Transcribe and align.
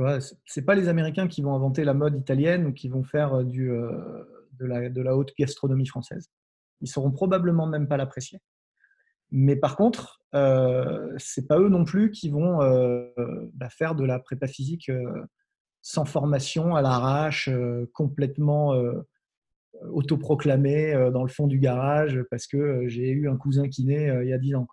Tu 0.00 0.06
vois, 0.06 0.18
c'est 0.46 0.64
pas 0.64 0.74
les 0.74 0.88
Américains 0.88 1.28
qui 1.28 1.42
vont 1.42 1.54
inventer 1.54 1.84
la 1.84 1.92
mode 1.92 2.16
italienne 2.16 2.64
ou 2.64 2.72
qui 2.72 2.88
vont 2.88 3.04
faire 3.04 3.44
de, 3.44 4.30
la, 4.60 4.88
de 4.88 5.02
la 5.02 5.14
haute 5.14 5.34
gastronomie 5.38 5.86
française. 5.86 6.30
Ils 6.80 6.88
sauront 6.88 7.10
probablement 7.10 7.66
même 7.66 7.86
pas 7.86 7.98
l'apprécier. 7.98 8.38
Mais 9.30 9.56
par 9.56 9.76
contre, 9.76 10.22
euh, 10.34 11.12
c'est 11.18 11.46
pas 11.46 11.58
eux 11.58 11.68
non 11.68 11.84
plus 11.84 12.10
qui 12.12 12.30
vont 12.30 12.60
bah, 13.52 13.68
faire 13.68 13.94
de 13.94 14.06
la 14.06 14.18
prépa 14.18 14.46
physique 14.46 14.90
sans 15.82 16.06
formation, 16.06 16.74
à 16.74 16.80
l'arrache, 16.80 17.50
complètement 17.92 18.72
autoproclamé 19.82 21.10
dans 21.12 21.24
le 21.24 21.28
fond 21.28 21.46
du 21.46 21.58
garage 21.58 22.22
parce 22.30 22.46
que 22.46 22.88
j'ai 22.88 23.10
eu 23.10 23.28
un 23.28 23.36
cousin 23.36 23.64
naît 23.84 24.22
il 24.22 24.28
y 24.30 24.32
a 24.32 24.38
10 24.38 24.54
ans. 24.54 24.66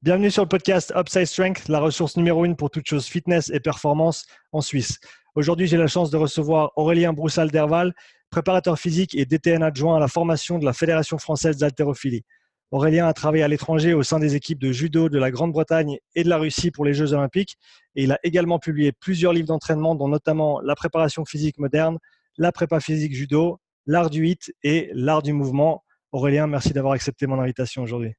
Bienvenue 0.00 0.30
sur 0.30 0.44
le 0.44 0.48
podcast 0.48 0.92
Upside 0.94 1.26
Strength, 1.26 1.66
la 1.66 1.80
ressource 1.80 2.16
numéro 2.16 2.44
une 2.44 2.54
pour 2.54 2.70
toutes 2.70 2.86
choses 2.86 3.06
fitness 3.06 3.50
et 3.50 3.58
performance 3.58 4.26
en 4.52 4.60
Suisse. 4.60 5.00
Aujourd'hui, 5.34 5.66
j'ai 5.66 5.76
la 5.76 5.88
chance 5.88 6.10
de 6.10 6.16
recevoir 6.16 6.70
Aurélien 6.76 7.12
Broussal-Derval, 7.12 7.92
préparateur 8.30 8.78
physique 8.78 9.16
et 9.16 9.26
DTN 9.26 9.60
adjoint 9.60 9.96
à 9.96 9.98
la 9.98 10.06
formation 10.06 10.60
de 10.60 10.64
la 10.64 10.72
Fédération 10.72 11.18
française 11.18 11.56
d'haltérophilie. 11.56 12.22
Aurélien 12.70 13.08
a 13.08 13.12
travaillé 13.12 13.42
à 13.42 13.48
l'étranger 13.48 13.92
au 13.92 14.04
sein 14.04 14.20
des 14.20 14.36
équipes 14.36 14.60
de 14.60 14.70
judo 14.70 15.08
de 15.08 15.18
la 15.18 15.32
Grande-Bretagne 15.32 15.98
et 16.14 16.22
de 16.22 16.28
la 16.28 16.38
Russie 16.38 16.70
pour 16.70 16.84
les 16.84 16.94
Jeux 16.94 17.12
olympiques 17.12 17.56
et 17.96 18.04
il 18.04 18.12
a 18.12 18.20
également 18.22 18.60
publié 18.60 18.92
plusieurs 18.92 19.32
livres 19.32 19.48
d'entraînement 19.48 19.96
dont 19.96 20.06
notamment 20.06 20.60
la 20.60 20.76
préparation 20.76 21.24
physique 21.24 21.58
moderne, 21.58 21.98
la 22.36 22.52
prépa 22.52 22.78
physique 22.78 23.16
judo, 23.16 23.58
l'art 23.84 24.10
du 24.10 24.28
hit 24.28 24.54
et 24.62 24.90
l'art 24.92 25.22
du 25.22 25.32
mouvement. 25.32 25.82
Aurélien, 26.12 26.46
merci 26.46 26.72
d'avoir 26.72 26.92
accepté 26.92 27.26
mon 27.26 27.40
invitation 27.40 27.82
aujourd'hui. 27.82 28.14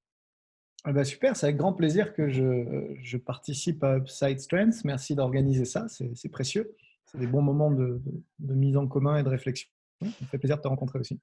Ah 0.85 0.93
bah 0.93 1.03
super, 1.03 1.35
c'est 1.35 1.47
avec 1.47 1.57
grand 1.57 1.73
plaisir 1.73 2.13
que 2.13 2.29
je, 2.29 3.17
participe 3.17 3.83
à 3.83 3.97
Upside 3.97 4.39
Strengths. 4.39 4.85
Merci 4.85 5.15
d'organiser 5.15 5.65
ça, 5.65 5.87
c'est 5.89 6.29
précieux. 6.29 6.75
C'est 7.05 7.17
des 7.17 7.27
bons 7.27 7.41
moments 7.41 7.71
de, 7.71 8.01
mise 8.39 8.77
en 8.77 8.87
commun 8.87 9.17
et 9.17 9.23
de 9.23 9.29
réflexion. 9.29 9.69
Ça 10.01 10.07
me 10.21 10.27
fait 10.27 10.37
plaisir 10.37 10.57
de 10.57 10.61
te 10.61 10.67
rencontrer 10.67 10.99
aussi. 10.99 11.19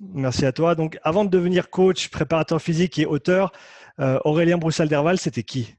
Merci 0.00 0.44
à 0.44 0.52
toi. 0.52 0.74
Donc, 0.74 0.98
avant 1.02 1.24
de 1.24 1.30
devenir 1.30 1.70
coach, 1.70 2.08
préparateur 2.10 2.60
physique 2.60 2.98
et 2.98 3.06
auteur, 3.06 3.52
euh, 4.00 4.18
Aurélien 4.24 4.58
Broussal-Derval, 4.58 5.18
c'était 5.18 5.44
qui? 5.44 5.76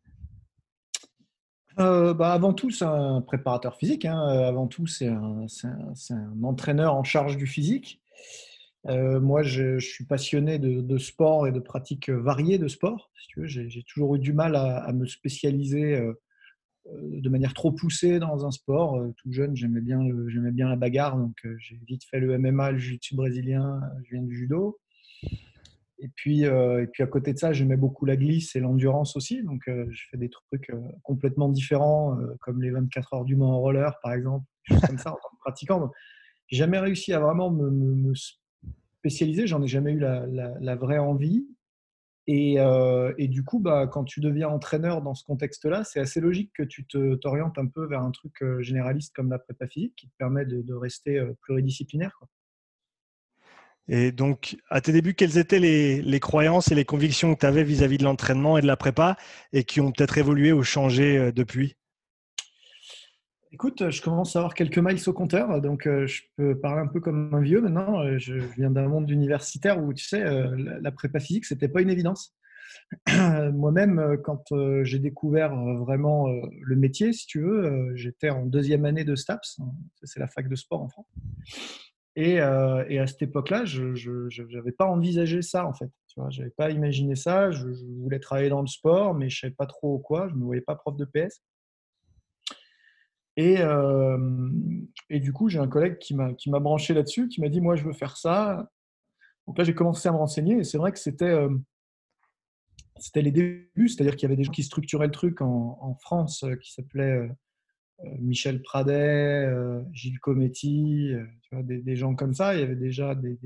Euh, 1.80 2.14
bah 2.14 2.34
avant 2.34 2.54
tout, 2.54 2.72
c'est 2.72 2.86
un 2.86 3.22
préparateur 3.22 3.76
physique. 3.76 4.06
Hein. 4.06 4.20
Avant 4.20 4.68
tout, 4.68 4.88
c'est 4.88 5.08
un, 5.08 5.46
un, 5.46 6.44
entraîneur 6.44 6.96
en 6.96 7.04
charge 7.04 7.38
du 7.38 7.48
physique. 7.48 8.02
Euh, 8.88 9.20
moi, 9.20 9.44
je, 9.44 9.80
suis 9.80 10.06
passionné 10.06 10.58
de, 10.60 10.98
sport 10.98 11.48
et 11.48 11.52
de 11.52 11.60
pratiques 11.60 12.10
variées 12.10 12.58
de 12.58 12.68
sport. 12.68 13.12
j'ai 13.38 13.84
toujours 13.84 14.16
eu 14.16 14.20
du 14.20 14.34
mal 14.34 14.56
à, 14.56 14.92
me 14.94 15.06
spécialiser 15.06 15.96
euh, 15.96 16.14
euh, 16.88 17.22
de 17.22 17.30
manière 17.30 17.54
trop 17.54 17.72
poussée 17.72 18.20
dans 18.20 18.46
un 18.46 18.52
sport. 18.52 19.02
Tout 19.18 19.32
jeune, 19.32 19.56
j'aimais 19.56 19.82
bien, 19.82 20.02
la 20.70 20.76
bagarre, 20.76 21.18
donc 21.18 21.36
j'ai 21.58 21.80
vite 21.88 22.04
fait 22.06 22.20
le 22.20 22.38
MMA, 22.38 22.72
le 22.72 22.78
jiu-jitsu 22.78 23.16
brésilien. 23.16 23.82
Je 24.06 24.16
viens 24.16 24.24
du 24.24 24.36
judo. 24.36 24.80
Et 26.02 26.08
puis, 26.16 26.44
et 26.44 26.88
puis 26.94 27.04
à 27.04 27.08
côté 27.08 27.34
de 27.34 27.38
ça, 27.38 27.52
j'aimais 27.52 27.76
beaucoup 27.76 28.06
la 28.06 28.16
glisse 28.16 28.56
et 28.56 28.62
l'endurance 28.62 29.18
aussi. 29.18 29.44
Donc, 29.44 29.64
je 29.68 30.04
fais 30.10 30.18
des 30.18 30.30
trucs 30.30 30.72
complètement 31.04 31.50
différents, 31.50 32.18
comme 32.40 32.62
les 32.62 32.72
24 32.72 33.14
heures 33.14 33.26
du 33.26 33.36
Mans 33.36 33.52
en 33.52 33.60
roller, 33.60 34.00
par 34.02 34.14
exemple, 34.14 34.46
comme 34.88 34.98
ça 34.98 35.12
en 35.12 35.38
pratiquant. 35.42 35.92
J'ai 36.48 36.58
jamais 36.58 36.80
réussi 36.80 37.12
à 37.12 37.20
vraiment 37.20 37.52
me, 37.52 37.70
me, 37.70 38.14
spécialisé, 39.00 39.48
j'en 39.48 39.62
ai 39.64 39.68
jamais 39.68 39.94
eu 39.94 40.00
la, 40.00 40.76
vraie 40.76 40.98
envie. 40.98 41.48
Et, 42.28 42.60
euh, 42.60 43.14
du 43.18 43.44
coup, 43.44 43.60
bah, 43.60 43.88
quand 43.88 44.04
tu 44.04 44.20
deviens 44.20 44.50
entraîneur 44.50 45.02
dans 45.02 45.16
ce 45.16 45.24
contexte-là, 45.24 45.84
c'est 45.84 46.00
assez 46.00 46.20
logique 46.20 46.52
que 46.54 46.64
tu 46.64 46.86
t'orientes 46.86 47.58
un 47.58 47.66
peu 47.66 47.88
vers 47.88 48.02
un 48.02 48.12
truc 48.12 48.34
euh, 48.44 48.62
généraliste 48.62 49.16
comme 49.16 49.32
la 49.32 49.40
prépa 49.40 49.68
physique 49.68 49.96
qui 49.96 50.08
te 50.08 50.14
permet 50.18 50.46
de, 50.46 50.74
rester 50.74 51.18
euh, 51.18 51.34
pluridisciplinaire. 51.42 52.20
Et 53.88 54.12
donc, 54.12 54.58
à 54.70 54.82
tes 54.82 54.92
débuts, 54.92 55.16
quelles 55.16 55.40
étaient 55.40 55.60
les 55.60 56.20
croyances 56.20 56.72
et 56.72 56.76
les 56.76 56.86
convictions 56.86 57.34
que 57.34 57.40
tu 57.40 57.46
avais 57.48 57.64
vis-à-vis 57.64 57.98
de 57.98 58.04
l'entraînement 58.04 58.60
et 58.60 58.62
de 58.62 58.68
la 58.68 58.78
prépa 58.78 59.18
et 59.52 59.64
qui 59.64 59.82
ont 59.82 59.92
peut-être 59.92 60.20
évolué 60.20 60.52
ou 60.52 60.62
changé 60.62 61.32
depuis? 61.32 61.79
Écoute, 63.52 63.90
je 63.90 64.02
commence 64.04 64.36
à 64.36 64.40
avoir 64.40 64.54
quelques 64.54 64.78
miles 64.78 65.00
au 65.08 65.14
compteur, 65.14 65.60
donc 65.60 65.88
euh, 65.88 66.06
je 66.06 66.22
peux 66.36 66.60
parler 66.60 66.82
un 66.82 66.88
peu 66.88 67.00
comme 67.00 67.34
un 67.34 67.42
vieux 67.42 67.62
maintenant. 67.62 68.00
Euh, 68.04 68.20
je 68.20 68.36
viens 68.36 68.70
d'un 68.70 68.88
monde 68.88 69.10
universitaire 69.10 69.84
où, 69.84 69.92
tu 69.92 70.06
sais, 70.06 70.22
euh, 70.24 70.56
la 70.82 70.92
prépa 70.92 71.20
physique, 71.20 71.46
c'était 71.46 71.68
pas 71.68 71.82
une 71.82 71.90
évidence. 71.90 72.36
Moi-même, 73.08 74.18
quand 74.24 74.54
j'ai 74.84 75.00
découvert 75.00 75.56
vraiment 75.56 76.28
le 76.28 76.76
métier, 76.76 77.12
si 77.12 77.26
tu 77.26 77.42
veux, 77.42 77.96
j'étais 77.96 78.30
en 78.30 78.46
deuxième 78.46 78.86
année 78.86 79.04
de 79.04 79.16
STAPS, 79.16 79.60
hein, 79.60 79.72
c'est 80.04 80.20
la 80.20 80.28
fac 80.28 80.48
de 80.48 80.56
sport 80.56 80.84
en 80.84 80.90
France. 80.90 81.08
Et, 82.16 82.40
à 82.40 83.08
cette 83.08 83.24
époque-là, 83.24 83.66
je 83.66 84.54
n'avais 84.56 84.72
pas 84.72 84.86
envisagé 84.86 85.42
ça, 85.42 85.66
en 85.66 85.74
fait. 85.74 85.90
Tu 86.08 86.20
vois, 86.20 86.30
j'avais 86.30 86.52
pas 86.52 86.70
imaginé 86.70 87.16
ça. 87.16 87.50
Je, 87.50 87.66
voulais 88.02 88.20
travailler 88.20 88.50
dans 88.50 88.62
le 88.62 88.68
sport, 88.68 89.16
mais 89.16 89.30
je 89.30 89.40
savais 89.40 89.54
pas 89.54 89.66
trop 89.66 89.98
quoi. 89.98 90.28
Je 90.30 90.36
ne 90.36 90.40
me 90.40 90.46
voyais 90.46 90.62
pas 90.62 90.76
prof 90.76 90.96
de 90.96 91.06
PS. 91.06 91.42
Et, 93.40 93.62
euh, 93.62 94.18
et 95.10 95.22
du 95.22 95.32
coup, 95.32 95.48
j'ai 95.48 95.60
un 95.60 95.68
collègue 95.70 95.98
qui 95.98 96.14
m'a 96.14 96.60
branché 96.60 96.94
là-dessus, 96.94 97.30
qui 97.30 97.40
m'a 97.40 97.48
dit, 97.48 97.62
moi, 97.62 97.78
je 97.78 97.86
veux 97.86 97.94
faire 97.94 98.18
ça. 98.18 98.70
Donc 99.48 99.58
là, 99.58 99.64
j'ai 99.64 99.74
commencé 99.74 100.10
à 100.10 100.12
me 100.12 100.18
renseigner. 100.18 100.58
Et 100.58 100.66
c'est 100.66 100.78
vrai 100.78 100.92
que 100.92 101.00
c'était 101.00 101.24
euh, 101.24 101.48
les 103.16 103.32
débuts, 103.32 103.88
c'est-à-dire 103.88 104.18
qu'il 104.18 104.24
y 104.24 104.26
avait 104.26 104.36
des 104.36 104.44
gens 104.44 104.52
qui 104.52 104.64
structuraient 104.64 105.06
le 105.06 105.14
truc 105.14 105.40
en, 105.40 105.96
France, 106.02 106.44
euh, 106.44 106.58
qui 106.58 106.74
s'appelaient 106.74 107.30
Michel 108.20 108.62
Pradet, 108.62 109.50
Gilles 109.94 110.20
Cometti, 110.20 111.14
des, 111.54 111.96
gens 111.96 112.16
comme 112.16 112.34
ça. 112.34 112.56
Il 112.56 112.60
y 112.60 112.64
avait 112.64 112.76
déjà 112.76 113.16
des, 113.16 113.40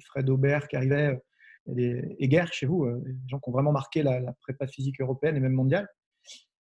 Fred 0.00 0.30
Aubert 0.30 0.66
qui 0.66 0.76
arrivaient, 0.76 1.20
des 1.66 2.16
Eger 2.20 2.46
chez 2.52 2.64
vous, 2.64 2.90
des 3.04 3.28
gens 3.28 3.38
qui 3.38 3.50
ont 3.50 3.52
vraiment 3.52 3.72
marqué 3.72 4.02
la, 4.02 4.18
la 4.18 4.32
prépa 4.32 4.66
physique 4.66 4.98
européenne 5.02 5.36
et 5.36 5.40
même 5.40 5.52
mondiale. 5.52 5.88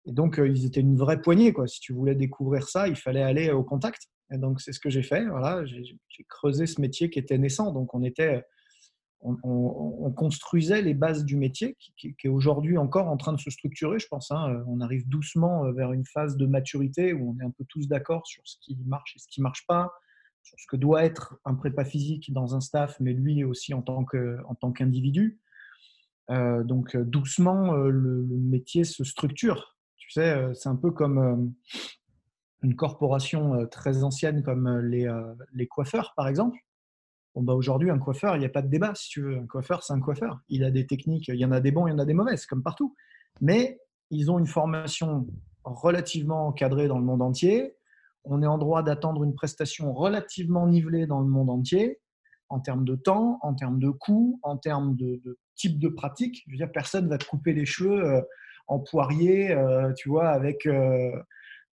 Et 0.06 0.12
donc, 0.12 0.38
euh, 0.38 0.48
ils 0.48 0.64
étaient 0.66 0.80
une 0.80 0.96
vraie 0.96 1.20
poignée. 1.20 1.52
Quoi. 1.52 1.66
Si 1.66 1.80
tu 1.80 1.92
voulais 1.92 2.14
découvrir 2.14 2.68
ça, 2.68 2.88
il 2.88 2.96
fallait 2.96 3.22
aller 3.22 3.50
au 3.50 3.62
contact. 3.62 4.08
Et 4.32 4.38
donc, 4.38 4.60
c'est 4.60 4.72
ce 4.72 4.80
que 4.80 4.90
j'ai 4.90 5.02
fait. 5.02 5.24
Voilà, 5.26 5.64
j'ai 5.64 5.96
creusé 6.28 6.66
ce 6.66 6.80
métier 6.80 7.10
qui 7.10 7.18
était 7.18 7.38
naissant. 7.38 7.72
Donc, 7.72 7.94
on 7.94 8.02
était, 8.02 8.44
on, 9.22 10.12
construisait 10.16 10.82
les 10.82 10.94
bases 10.94 11.24
du 11.24 11.36
métier 11.36 11.76
qui, 11.96 12.14
est 12.24 12.28
aujourd'hui 12.28 12.76
encore 12.78 13.08
en 13.08 13.16
train 13.16 13.32
de 13.32 13.40
se 13.40 13.50
structurer, 13.50 13.98
je 13.98 14.06
pense. 14.08 14.30
Hein. 14.30 14.62
On 14.66 14.80
arrive 14.80 15.08
doucement 15.08 15.64
euh, 15.64 15.72
vers 15.72 15.92
une 15.92 16.04
phase 16.04 16.36
de 16.36 16.46
maturité 16.46 17.12
où 17.12 17.34
on 17.34 17.40
est 17.40 17.46
un 17.46 17.50
peu 17.50 17.64
tous 17.68 17.86
d'accord 17.88 18.26
sur 18.26 18.42
ce 18.44 18.56
qui 18.60 18.76
marche 18.86 19.14
et 19.16 19.18
ce 19.18 19.28
qui 19.28 19.40
ne 19.40 19.44
marche 19.44 19.66
pas, 19.66 19.92
sur 20.42 20.58
ce 20.58 20.66
que 20.66 20.76
doit 20.76 21.04
être 21.04 21.38
un 21.44 21.54
prépa 21.54 21.84
physique 21.84 22.32
dans 22.32 22.54
un 22.56 22.60
staff, 22.60 22.96
mais 23.00 23.12
lui 23.12 23.44
aussi 23.44 23.74
en 23.74 23.82
tant 23.82 24.04
qu'individu. 24.72 25.40
Euh, 26.30 26.62
donc 26.62 26.96
doucement, 26.96 27.72
le, 27.74 28.24
métier 28.28 28.84
se 28.84 29.04
structure 29.04 29.76
euh, 30.20 30.54
c'est 30.54 30.68
un 30.68 30.76
peu 30.76 30.90
comme 30.90 31.18
euh, 31.18 31.36
une 32.62 32.76
corporation 32.76 33.54
euh, 33.54 33.66
très 33.66 34.04
ancienne 34.04 34.42
comme 34.42 34.68
les, 34.80 35.66
coiffeurs, 35.66 36.12
par 36.16 36.28
exemple. 36.28 36.58
Bon, 37.34 37.42
bah 37.42 37.54
aujourd'hui, 37.54 37.90
un 37.90 37.98
coiffeur, 37.98 38.36
il 38.36 38.40
n'y 38.40 38.44
a 38.44 38.50
pas 38.50 38.62
de 38.62 38.68
débat, 38.68 38.94
si 38.94 39.08
tu 39.08 39.22
veux. 39.22 39.38
Un 39.38 39.46
coiffeur, 39.46 39.82
c'est 39.82 39.92
un 39.92 40.00
coiffeur. 40.00 40.40
Il 40.48 40.64
a 40.64 40.70
des 40.70 40.86
techniques, 40.86 41.28
il 41.28 41.36
y 41.36 41.44
en 41.44 41.52
a 41.52 41.60
des 41.60 41.72
bons, 41.72 41.86
il 41.86 41.90
y 41.90 41.94
en 41.94 41.98
a 41.98 42.04
des 42.04 42.14
mauvaises, 42.14 42.46
comme 42.46 42.62
partout. 42.62 42.94
Mais 43.40 43.80
ils 44.10 44.30
ont 44.30 44.38
une 44.38 44.46
formation 44.46 45.26
relativement 45.64 46.48
encadrée 46.48 46.88
dans 46.88 46.98
le 46.98 47.04
monde 47.04 47.22
entier. 47.22 47.74
On 48.24 48.42
est 48.42 48.46
en 48.46 48.58
droit 48.58 48.82
d'attendre 48.82 49.24
une 49.24 49.34
prestation 49.34 49.94
relativement 49.94 50.66
nivelée 50.66 51.06
dans 51.06 51.20
le 51.20 51.26
monde 51.26 51.48
entier, 51.48 52.00
en 52.50 52.60
termes 52.60 52.84
de 52.84 52.94
temps, 52.96 53.38
en 53.40 53.54
termes 53.54 53.78
de 53.78 53.88
coûts, 53.88 54.38
en 54.42 54.58
termes 54.58 54.94
de, 54.96 55.38
type 55.54 55.78
de 55.78 55.88
pratique. 55.88 56.42
Je 56.46 56.52
veux 56.52 56.58
dire, 56.58 56.70
personne 56.70 57.06
ne 57.06 57.10
va 57.10 57.18
te 57.18 57.24
couper 57.24 57.54
les 57.54 57.64
cheveux 57.64 58.22
en 58.72 58.78
poirier, 58.78 59.52
euh, 59.52 59.92
tu 59.92 60.08
vois, 60.08 60.30
avec, 60.30 60.66
euh, 60.66 61.12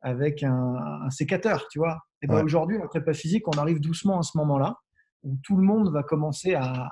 avec 0.01 0.43
un, 0.43 1.09
sécateur, 1.09 1.67
tu 1.71 1.79
vois. 1.79 1.99
Et 2.21 2.27
ben 2.27 2.43
aujourd'hui, 2.43 2.77
en 2.77 2.87
prépa 2.87 3.13
physique, 3.13 3.47
on 3.47 3.57
arrive 3.57 3.79
doucement 3.79 4.19
à 4.19 4.23
ce 4.23 4.37
moment-là 4.37 4.75
où 5.23 5.37
tout 5.43 5.57
le 5.57 5.63
monde 5.63 5.91
va 5.91 6.03
commencer 6.03 6.53
à, 6.53 6.89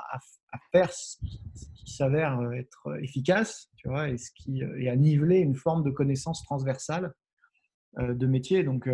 faire 0.71 0.92
ce 0.92 1.18
qui, 1.19 1.94
s'avère 1.95 2.39
être 2.54 2.98
efficace, 3.01 3.69
tu 3.77 3.88
vois, 3.88 4.09
et, 4.09 4.18
ce 4.18 4.30
qui, 4.36 4.62
et 4.77 4.89
à 4.89 4.95
niveler 4.95 5.39
une 5.39 5.56
forme 5.56 5.83
de 5.83 5.89
connaissance 5.89 6.44
transversale 6.44 7.13
euh, 8.00 8.13
de 8.13 8.27
métier. 8.27 8.63
Donc, 8.63 8.89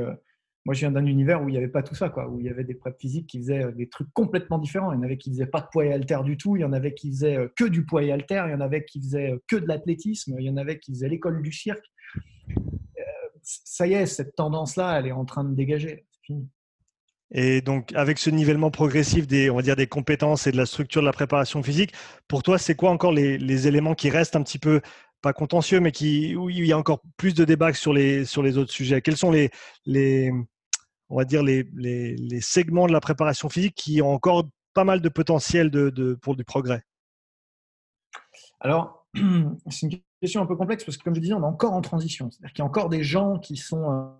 moi, 0.65 0.73
je 0.73 0.79
viens 0.79 0.91
d'un 0.91 1.05
univers 1.05 1.43
où 1.43 1.49
il 1.49 1.51
n'y 1.51 1.57
avait 1.57 1.67
pas 1.67 1.83
tout 1.83 1.95
ça, 1.95 2.09
quoi, 2.09 2.29
où 2.29 2.39
il 2.39 2.45
y 2.45 2.49
avait 2.49 2.63
des 2.63 2.73
prep 2.73 2.97
physiques 2.99 3.27
qui 3.27 3.39
faisaient 3.39 3.71
des 3.73 3.89
trucs 3.89 4.11
complètement 4.13 4.59
différents. 4.59 4.91
Il 4.93 4.95
y 4.95 4.99
en 4.99 5.03
avait 5.03 5.17
qui 5.17 5.29
faisaient 5.29 5.45
pas 5.45 5.61
de 5.61 5.67
poids 5.71 5.85
et 5.85 5.93
halter 5.93 6.19
du 6.23 6.37
tout, 6.37 6.55
il 6.55 6.61
y 6.61 6.65
en 6.65 6.73
avait 6.73 6.93
qui 6.93 7.09
faisaient 7.11 7.37
que 7.55 7.65
du 7.65 7.85
poids 7.85 8.03
et 8.03 8.11
halter, 8.11 8.43
il 8.47 8.51
y 8.51 8.55
en 8.55 8.61
avait 8.61 8.85
qui 8.85 9.01
faisaient 9.01 9.33
que 9.47 9.57
de 9.57 9.67
l'athlétisme, 9.67 10.35
il 10.39 10.45
y 10.45 10.49
en 10.49 10.57
avait 10.57 10.79
qui 10.79 10.93
faisaient 10.93 11.09
l'école 11.09 11.41
du 11.41 11.51
cirque. 11.51 11.85
Euh, 12.49 13.01
ça 13.41 13.87
y 13.87 13.93
est, 13.93 14.05
cette 14.05 14.35
tendance-là, 14.35 14.99
elle 14.99 15.07
est 15.07 15.11
en 15.11 15.25
train 15.25 15.43
de 15.43 15.53
dégager. 15.53 16.05
Et 17.35 17.61
donc, 17.61 17.91
avec 17.95 18.19
ce 18.19 18.29
nivellement 18.29 18.71
progressif 18.71 19.27
des, 19.27 19.49
on 19.49 19.55
va 19.55 19.63
dire, 19.63 19.75
des 19.75 19.87
compétences 19.87 20.45
et 20.47 20.51
de 20.51 20.57
la 20.57 20.67
structure 20.67 21.01
de 21.01 21.07
la 21.07 21.13
préparation 21.13 21.63
physique, 21.63 21.91
pour 22.27 22.43
toi, 22.43 22.57
c'est 22.57 22.75
quoi 22.75 22.91
encore 22.91 23.11
les, 23.11 23.37
les 23.37 23.67
éléments 23.67 23.95
qui 23.95 24.09
restent 24.09 24.35
un 24.35 24.43
petit 24.43 24.59
peu 24.59 24.81
pas 25.21 25.33
contentieux, 25.33 25.79
mais 25.79 25.91
qui, 25.91 26.35
où 26.35 26.49
il 26.49 26.65
y 26.65 26.73
a 26.73 26.77
encore 26.77 27.01
plus 27.17 27.33
de 27.33 27.43
débats 27.43 27.73
sur 27.73 27.91
les, 27.91 28.25
sur 28.25 28.43
les 28.43 28.57
autres 28.57 28.71
sujets? 28.71 29.01
Quels 29.01 29.17
sont 29.17 29.31
les, 29.31 29.49
les 29.85 30.31
on 31.09 31.17
va 31.17 31.25
dire, 31.25 31.43
les, 31.43 32.41
segments 32.41 32.87
de 32.87 32.91
la 32.91 33.01
préparation 33.01 33.49
physique 33.49 33.75
qui 33.75 34.01
ont 34.01 34.13
encore 34.13 34.47
pas 34.73 34.83
mal 34.83 35.01
de 35.01 35.09
potentiel 35.09 35.71
pour 36.21 36.35
du 36.35 36.43
progrès? 36.43 36.83
Alors, 38.59 39.05
c'est 39.69 39.87
une 39.87 39.99
question 40.21 40.41
un 40.41 40.45
peu 40.45 40.55
complexe 40.55 40.83
parce 40.83 40.97
que, 40.97 41.03
comme 41.03 41.15
je 41.15 41.19
disais, 41.19 41.33
on 41.33 41.41
est 41.41 41.45
encore 41.45 41.73
en 41.73 41.81
transition. 41.81 42.31
C'est-à-dire 42.31 42.53
qu'il 42.53 42.59
y 42.59 42.61
a 42.63 42.65
encore 42.65 42.89
des 42.89 43.03
gens 43.03 43.37
qui 43.39 43.57
sont. 43.57 44.15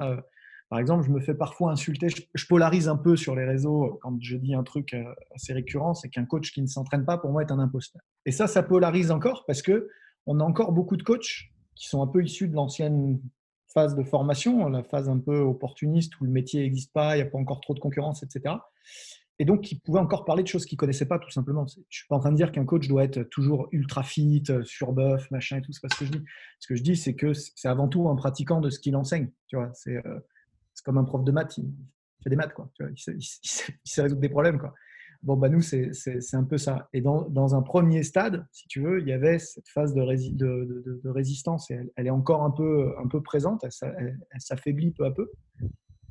Euh, 0.00 0.06
euh, 0.06 0.20
par 0.70 0.78
exemple, 0.80 1.04
je 1.04 1.10
me 1.10 1.20
fais 1.20 1.34
parfois 1.34 1.70
insulter, 1.70 2.08
je, 2.08 2.46
polarise 2.46 2.88
un 2.88 2.96
peu 2.96 3.14
sur 3.16 3.36
les 3.36 3.44
réseaux 3.44 3.98
quand 4.02 4.16
je 4.20 4.36
dis 4.36 4.54
un 4.54 4.64
truc 4.64 4.94
euh, 4.94 5.04
assez 5.34 5.52
récurrent, 5.52 5.94
c'est 5.94 6.08
qu'un 6.08 6.24
coach 6.24 6.50
qui 6.52 6.62
ne 6.62 6.66
s'entraîne 6.66 7.04
pas, 7.04 7.18
pour 7.18 7.30
moi, 7.30 7.42
est 7.42 7.52
un 7.52 7.60
imposteur. 7.60 8.02
Et 8.26 8.32
ça, 8.32 8.48
ça 8.48 8.62
polarise 8.62 9.12
encore 9.12 9.44
parce 9.46 9.62
que 9.62 9.88
on 10.26 10.40
a 10.40 10.42
encore 10.42 10.72
beaucoup 10.72 10.96
de 10.96 11.02
coachs 11.02 11.44
qui 11.76 11.88
sont 11.88 12.02
un 12.02 12.06
peu 12.06 12.24
issus 12.24 12.48
de 12.48 12.54
l'ancienne 12.54 13.20
phase 13.74 13.94
de 13.96 14.02
formation, 14.02 14.68
la 14.68 14.82
phase 14.82 15.08
un 15.08 15.18
peu 15.18 15.38
opportuniste 15.38 16.18
où 16.20 16.24
le 16.24 16.30
métier 16.30 16.62
n'existe 16.62 16.92
pas, 16.92 17.16
il 17.16 17.22
n'y 17.22 17.26
a 17.26 17.30
pas 17.30 17.38
encore 17.38 17.60
trop 17.60 17.74
de 17.74 17.80
concurrence, 17.80 18.22
etc 18.22 18.54
et 19.38 19.44
donc 19.44 19.62
qui 19.62 19.78
pouvaient 19.80 20.00
encore 20.00 20.24
parler 20.24 20.42
de 20.42 20.48
choses 20.48 20.64
qu'ils 20.64 20.78
connaissaient 20.78 21.08
pas 21.08 21.18
tout 21.18 21.30
simplement. 21.30 21.66
Je 21.66 21.98
suis 21.98 22.06
pas 22.08 22.16
en 22.16 22.20
train 22.20 22.30
de 22.30 22.36
dire 22.36 22.52
qu'un 22.52 22.64
coach 22.64 22.86
doit 22.86 23.04
être 23.04 23.22
toujours 23.24 23.68
ultra 23.72 24.02
fit, 24.02 24.44
euh, 24.50 24.62
surbuff, 24.64 25.30
machin 25.30 25.58
et 25.58 25.62
tout. 25.62 25.72
C'est 25.72 25.82
pas 25.82 25.92
ce 25.92 25.98
que 25.98 26.06
je 26.06 26.12
dis. 26.12 26.24
Ce 26.60 26.68
que 26.68 26.76
je 26.76 26.82
dis, 26.82 26.96
c'est 26.96 27.14
que 27.14 27.32
c'est 27.32 27.68
avant 27.68 27.88
tout 27.88 28.08
un 28.08 28.14
pratiquant 28.14 28.60
de 28.60 28.70
ce 28.70 28.78
qu'il 28.78 28.94
enseigne. 28.94 29.30
Vois, 29.52 29.70
c'est 29.74 29.96
euh, 30.06 30.20
comme 30.84 30.98
un 30.98 31.04
prof 31.04 31.24
de 31.24 31.32
maths, 31.32 31.58
il 31.58 31.72
fait 32.22 32.30
des 32.30 32.36
maths 32.36 32.54
quoi. 32.54 32.70
Il, 32.80 33.22
sait, 33.22 34.02
résoudre 34.02 34.20
des 34.20 34.28
problèmes 34.28 34.58
quoi. 34.58 34.74
Bon 35.24 35.38
bah 35.38 35.48
nous 35.48 35.62
c'est 35.62 35.90
un 36.34 36.44
peu 36.44 36.58
ça. 36.58 36.90
Et 36.92 37.00
dans, 37.00 37.54
un 37.54 37.62
premier 37.62 38.02
stade, 38.02 38.46
si 38.52 38.68
tu 38.68 38.82
veux, 38.82 39.00
il 39.00 39.08
y 39.08 39.12
avait 39.12 39.38
cette 39.38 39.68
phase 39.68 39.94
de, 39.94 41.08
résistance 41.10 41.70
et 41.70 41.80
elle, 41.96 42.06
est 42.06 42.10
encore 42.10 42.42
un 42.42 42.50
peu 42.50 42.94
un 43.02 43.08
peu 43.08 43.22
présente. 43.22 43.64
Elle, 43.64 44.18
s'affaiblit 44.36 44.92
peu 44.92 45.06
à 45.06 45.10
peu, 45.10 45.30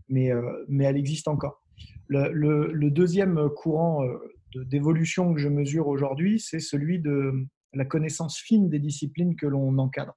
mais 0.09 0.31
euh, 0.31 0.65
mais 0.67 0.85
elle 0.85 0.97
existe 0.97 1.27
encore. 1.27 1.61
Le, 2.07 2.89
deuxième 2.89 3.49
courant 3.49 4.03
euh, 4.03 4.17
d'évolution 4.55 5.31
que 5.31 5.39
je 5.39 5.47
mesure 5.47 5.89
aujourd'hui, 5.89 6.39
c'est 6.39 6.59
celui 6.59 6.99
de 6.99 7.45
la 7.73 7.85
connaissance 7.85 8.39
fine 8.39 8.67
des 8.67 8.79
disciplines 8.79 9.35
que 9.35 9.45
l'on 9.45 9.77
encadre. 9.77 10.15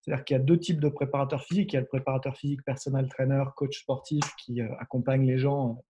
C'est-à-dire 0.00 0.24
qu'il 0.24 0.36
y 0.36 0.40
a 0.40 0.42
deux 0.42 0.58
types 0.58 0.80
de 0.80 0.88
préparateurs 0.88 1.44
physiques. 1.44 1.72
Il 1.72 1.76
y 1.76 1.78
a 1.78 1.82
le 1.82 1.86
préparateur 1.86 2.36
physique, 2.36 2.64
personnel 2.64 3.08
trainer, 3.08 3.44
coach 3.56 3.80
sportif 3.80 4.24
qui 4.44 4.60
euh, 4.60 4.68
accompagne 4.78 5.26
les 5.26 5.38
gens. 5.38 5.82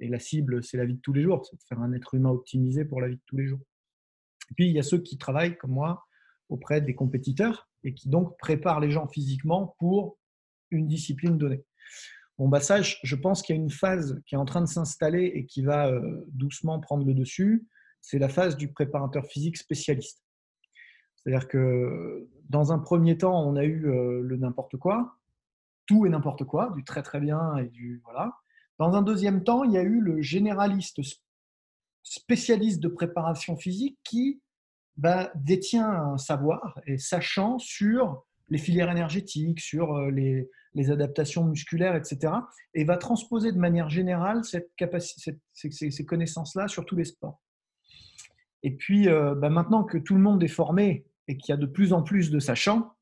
Et 0.00 0.08
la 0.08 0.18
cible, 0.18 0.64
c'est 0.64 0.76
la 0.76 0.84
vie 0.84 0.94
de 0.94 1.00
tous 1.00 1.12
les 1.12 1.22
jours, 1.22 1.44
c'est 1.46 1.56
de 1.56 1.62
faire 1.62 1.80
un 1.80 1.92
être 1.92 2.14
humain 2.14 2.30
optimisé 2.30 2.84
pour 2.84 3.00
la 3.00 3.08
vie 3.08 3.16
de 3.16 3.22
tous 3.26 3.36
les 3.36 3.46
jours. 3.46 3.60
Puis, 4.56 4.68
il 4.68 4.74
y 4.74 4.78
a 4.78 4.82
ceux 4.82 4.98
qui 4.98 5.18
travaillent, 5.18 5.56
comme 5.56 5.72
moi, 5.72 6.06
auprès 6.48 6.80
des 6.80 6.94
compétiteurs 6.94 7.68
et 7.84 7.94
qui 7.94 8.08
donc 8.08 8.36
préparent 8.38 8.80
les 8.80 8.90
gens 8.90 9.06
physiquement 9.06 9.76
pour 9.78 10.18
une 10.70 10.88
discipline 10.88 11.38
donnée. 11.38 11.64
Bon, 12.38 12.48
bah 12.48 12.60
ça, 12.60 12.80
je 12.80 13.16
pense 13.16 13.42
qu'il 13.42 13.54
y 13.54 13.58
a 13.58 13.62
une 13.62 13.70
phase 13.70 14.20
qui 14.26 14.34
est 14.34 14.38
en 14.38 14.44
train 14.44 14.62
de 14.62 14.66
s'installer 14.66 15.24
et 15.34 15.44
qui 15.44 15.62
va 15.62 15.88
euh, 15.88 16.24
doucement 16.28 16.80
prendre 16.80 17.04
le 17.04 17.14
dessus. 17.14 17.66
C'est 18.00 18.18
la 18.18 18.28
phase 18.28 18.56
du 18.56 18.72
préparateur 18.72 19.26
physique 19.26 19.58
spécialiste. 19.58 20.24
C'est-à-dire 21.16 21.48
que 21.48 22.28
dans 22.48 22.72
un 22.72 22.78
premier 22.78 23.18
temps, 23.18 23.46
on 23.46 23.56
a 23.56 23.64
eu 23.64 23.86
euh, 23.86 24.22
le 24.22 24.36
n'importe 24.38 24.78
quoi, 24.78 25.18
tout 25.86 26.06
et 26.06 26.08
n'importe 26.08 26.44
quoi, 26.44 26.72
du 26.74 26.82
très 26.82 27.02
très 27.02 27.20
bien 27.20 27.56
et 27.58 27.68
du 27.68 28.00
voilà. 28.04 28.34
Dans 28.80 28.94
un 28.94 29.02
deuxième 29.02 29.44
temps, 29.44 29.62
il 29.62 29.72
y 29.72 29.76
a 29.76 29.82
eu 29.82 30.00
le 30.00 30.22
généraliste 30.22 31.02
spécialiste 32.02 32.80
de 32.80 32.88
préparation 32.88 33.58
physique 33.58 33.98
qui 34.04 34.40
bah, 34.96 35.30
détient 35.34 35.86
un 35.86 36.16
savoir 36.16 36.80
et 36.86 36.96
sachant 36.96 37.58
sur 37.58 38.24
les 38.48 38.56
filières 38.56 38.90
énergétiques, 38.90 39.60
sur 39.60 39.94
euh, 39.94 40.10
les, 40.10 40.48
adaptations 40.90 41.44
musculaires, 41.44 41.94
etc. 41.94 42.32
Et 42.72 42.84
va 42.84 42.96
transposer 42.96 43.52
de 43.52 43.58
manière 43.58 43.90
générale 43.90 44.46
cette 44.46 44.70
ces, 45.52 46.06
connaissances-là 46.06 46.66
sur 46.66 46.86
tous 46.86 46.96
les 46.96 47.04
sports. 47.04 47.38
Et 48.62 48.74
puis, 48.76 49.10
euh, 49.10 49.34
bah, 49.34 49.50
maintenant 49.50 49.84
que 49.84 49.98
tout 49.98 50.14
le 50.14 50.22
monde 50.22 50.42
est 50.42 50.48
formé 50.48 51.04
et 51.28 51.36
qu'il 51.36 51.52
y 51.52 51.54
a 51.54 51.58
de 51.58 51.66
plus 51.66 51.92
en 51.92 52.02
plus 52.02 52.30
de 52.30 52.38
sachants, 52.38 52.94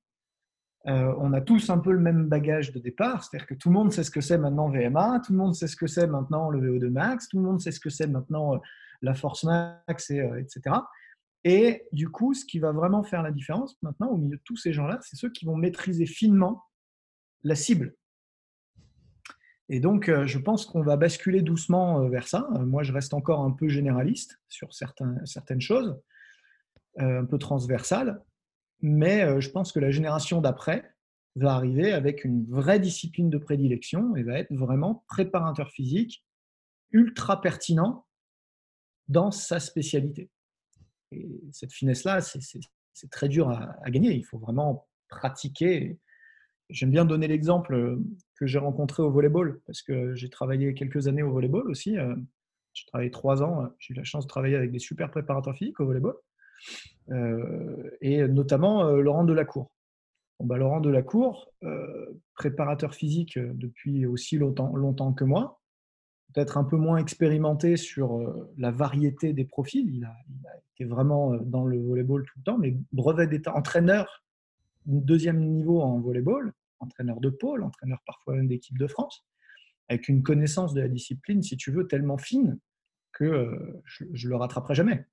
euh, 0.89 1.15
on 1.19 1.33
a 1.33 1.41
tous 1.41 1.71
un 1.71 1.79
peu 1.79 1.93
le 1.93 2.01
même 2.01 2.29
bagage 2.29 2.73
de 2.73 2.79
départ, 2.79 3.23
c'est-à-dire 3.23 3.47
que 3.47 3.55
tout 3.55 3.69
le 3.69 3.75
monde 3.75 3.93
sait 3.93 4.05
ce 4.05 4.11
que 4.11 4.21
c'est 4.21 4.39
maintenant 4.39 4.69
VMA, 4.71 5.21
tout 5.25 5.33
le 5.33 5.39
monde 5.39 5.55
sait 5.55 5.67
ce 5.67 5.77
que 5.77 5.87
c'est 5.87 6.07
maintenant 6.07 6.51
le 6.51 6.61
VO2 6.61 6.89
max, 6.89 7.29
tout 7.29 7.39
le 7.39 7.45
monde 7.45 7.61
sait 7.61 7.73
ce 7.73 7.81
que 7.81 7.91
c'est 7.91 8.07
maintenant 8.07 8.55
euh, 8.55 8.59
la 9.03 9.15
force 9.15 9.45
max, 9.45 10.11
et, 10.11 10.19
etc. 10.39 10.77
Et 11.45 11.87
du 11.93 12.09
coup, 12.09 12.35
ce 12.35 12.45
qui 12.45 12.59
va 12.59 12.73
vraiment 12.73 13.05
faire 13.05 13.23
la 13.23 13.31
différence 13.31 13.77
maintenant 13.83 14.09
au 14.09 14.17
milieu 14.17 14.37
de 14.37 14.43
tous 14.45 14.57
ces 14.57 14.73
gens-là, 14.73 14.99
c'est 15.03 15.17
ceux 15.17 15.31
qui 15.31 15.45
vont 15.45 15.57
maîtriser 15.57 16.07
finement 16.07 16.65
la 17.45 17.55
cible. 17.55 17.95
Et 19.69 19.81
donc, 19.81 20.09
euh, 20.09 20.27
je 20.27 20.39
pense 20.39 20.65
qu'on 20.65 20.83
va 20.83 20.97
basculer 20.97 21.43
doucement 21.43 22.01
euh, 22.01 22.09
vers 22.09 22.27
ça. 22.27 22.49
Euh, 22.55 22.65
moi, 22.65 22.83
je 22.83 22.93
reste 22.93 23.13
encore 23.13 23.41
un 23.41 23.51
peu 23.51 23.69
généraliste 23.69 24.41
sur 24.49 24.73
certaines 24.73 25.61
choses, 25.61 26.01
un 26.97 27.25
peu 27.27 27.39
transversales, 27.39 28.21
mais 28.81 29.41
je 29.41 29.51
pense 29.51 29.73
que 29.73 29.81
la 29.81 29.91
génération 29.91 30.41
d'après 30.41 30.95
va 31.37 31.55
arriver 31.55 31.93
avec 31.93 32.25
une 32.25 32.45
vraie 32.47 32.81
discipline 32.81 33.31
de 33.31 33.39
prédilection 33.39 34.17
et 34.17 34.23
va 34.23 34.39
être 34.39 34.53
vraiment 34.53 35.05
préparateur 35.09 35.71
physique, 35.71 36.25
ultra 36.91 37.41
pertinent 37.41 38.07
dans 39.09 39.31
sa 39.31 39.61
spécialité. 39.61 40.31
Et 41.13 41.41
cette 41.53 41.73
finesse-là, 41.73 42.21
c'est 42.21 43.11
très 43.11 43.29
dur 43.29 43.51
à, 43.51 43.91
gagner. 43.91 44.15
Il 44.15 44.25
faut 44.25 44.39
vraiment 44.39 44.89
pratiquer 45.09 45.99
J'aime 46.71 46.91
bien 46.91 47.07
donner 47.07 47.29
l'exemple 47.29 47.75
euh, 47.75 47.97
que 48.39 48.47
j'ai 48.47 48.59
rencontré 48.59 49.03
au 49.03 49.11
volleyball, 49.11 49.61
parce 49.67 49.81
que 49.81 50.15
j'ai 50.15 50.29
travaillé 50.29 50.75
quelques 50.75 51.09
années 51.09 51.23
au 51.23 51.33
volleyball 51.33 51.69
aussi. 51.71 51.97
Euh, 51.97 52.15
j'ai 52.75 52.85
travaillé 52.87 53.11
trois 53.11 53.43
ans. 53.43 53.65
Euh, 53.65 53.69
j'ai 53.79 53.95
eu 53.95 53.97
la 53.97 54.05
chance 54.05 54.27
de 54.27 54.29
travailler 54.29 54.57
avec 54.57 54.71
des 54.71 54.79
super 54.79 55.11
préparateurs 55.11 55.57
physiques 55.57 55.81
au 55.81 55.87
volleyball, 55.87 56.15
et 58.01 58.29
notamment 58.29 58.91
Laurent 58.91 59.25
Delacour. 59.25 59.71
Bah, 60.41 60.57
Laurent 60.57 60.81
Delacour, 60.81 61.53
préparateur 62.35 62.95
physique 62.95 63.39
depuis 63.39 64.07
aussi 64.07 64.37
longtemps, 64.37 64.75
longtemps 64.77 65.13
que 65.13 65.25
moi, 65.25 65.61
peut-être 66.33 66.59
un 66.59 66.65
peu 66.65 66.77
moins 66.77 66.99
expérimenté 66.99 67.77
sur 67.77 68.21
la 68.59 68.71
variété 68.71 69.33
des 69.33 69.45
profils. 69.45 69.89
Il 69.93 70.05
a, 70.05 70.15
il 70.29 70.47
a, 70.47 70.51
été 70.75 70.85
vraiment 70.85 71.35
dans 71.37 71.65
le 71.65 71.81
volleyball 71.81 72.25
tout 72.25 72.39
le 72.39 72.43
temps, 72.45 72.59
mais 72.59 72.77
brevet 72.93 73.27
d'état, 73.27 73.55
entraîneur 73.57 74.23
deuxième 74.89 75.41
niveau 75.41 75.81
en 75.81 76.01
volleyball, 76.01 76.53
entraîneur 76.81 77.21
de 77.21 77.31
pôle, 77.31 77.63
entraîneur 77.63 78.01
parfois 78.07 78.35
même 78.35 78.49
d'équipe 78.49 78.79
de 78.79 78.87
France, 78.87 79.25
avec 79.89 80.09
une 80.09 80.23
connaissance 80.23 80.75
de 80.75 80.81
la 80.81 80.89
discipline, 80.89 81.43
si 81.43 81.57
tu 81.57 81.71
veux, 81.71 81.87
tellement 81.87 82.19
fine 82.19 82.59
que 83.13 83.25
euh, 83.25 83.83
je, 83.85 84.05
ne 84.05 84.29
le 84.29 84.37
rattraperai 84.37 84.75
jamais, 84.75 85.07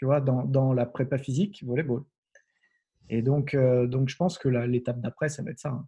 tu 0.00 0.06
vois, 0.06 0.22
dans, 0.22 0.72
la 0.72 0.86
prépa 0.86 1.18
physique 1.18 1.62
volleyball. 1.62 2.04
Et 3.10 3.20
donc, 3.20 3.52
euh, 3.52 3.86
donc 3.86 4.08
je 4.08 4.16
pense 4.16 4.38
que 4.38 4.48
l'étape 4.48 4.98
d'après, 4.98 5.28
ça 5.28 5.42
va 5.42 5.50
être 5.50 5.58
ça. 5.58 5.68
Hein. 5.68 5.86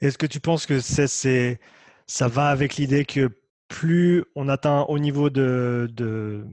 Est-ce 0.00 0.16
que 0.16 0.26
tu 0.26 0.38
penses 0.38 0.64
que 0.64 0.78
ça 0.78 2.28
va 2.28 2.50
avec 2.50 2.76
l'idée 2.76 3.04
que 3.04 3.36
plus 3.66 4.24
on 4.36 4.48
atteint 4.48 4.82
au 4.82 5.00
niveau 5.00 5.28
de, 5.28 6.46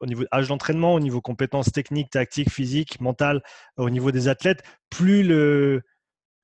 au 0.00 0.06
niveau 0.06 0.24
âge 0.32 0.48
d'entraînement, 0.48 0.94
au 0.94 1.00
niveau 1.00 1.20
compétences 1.20 1.70
techniques, 1.72 2.08
tactiques, 2.08 2.50
physiques, 2.50 2.98
mentales, 3.02 3.42
au 3.76 3.90
niveau 3.90 4.12
des 4.12 4.28
athlètes, 4.28 4.62
plus 4.88 5.24
le, 5.24 5.82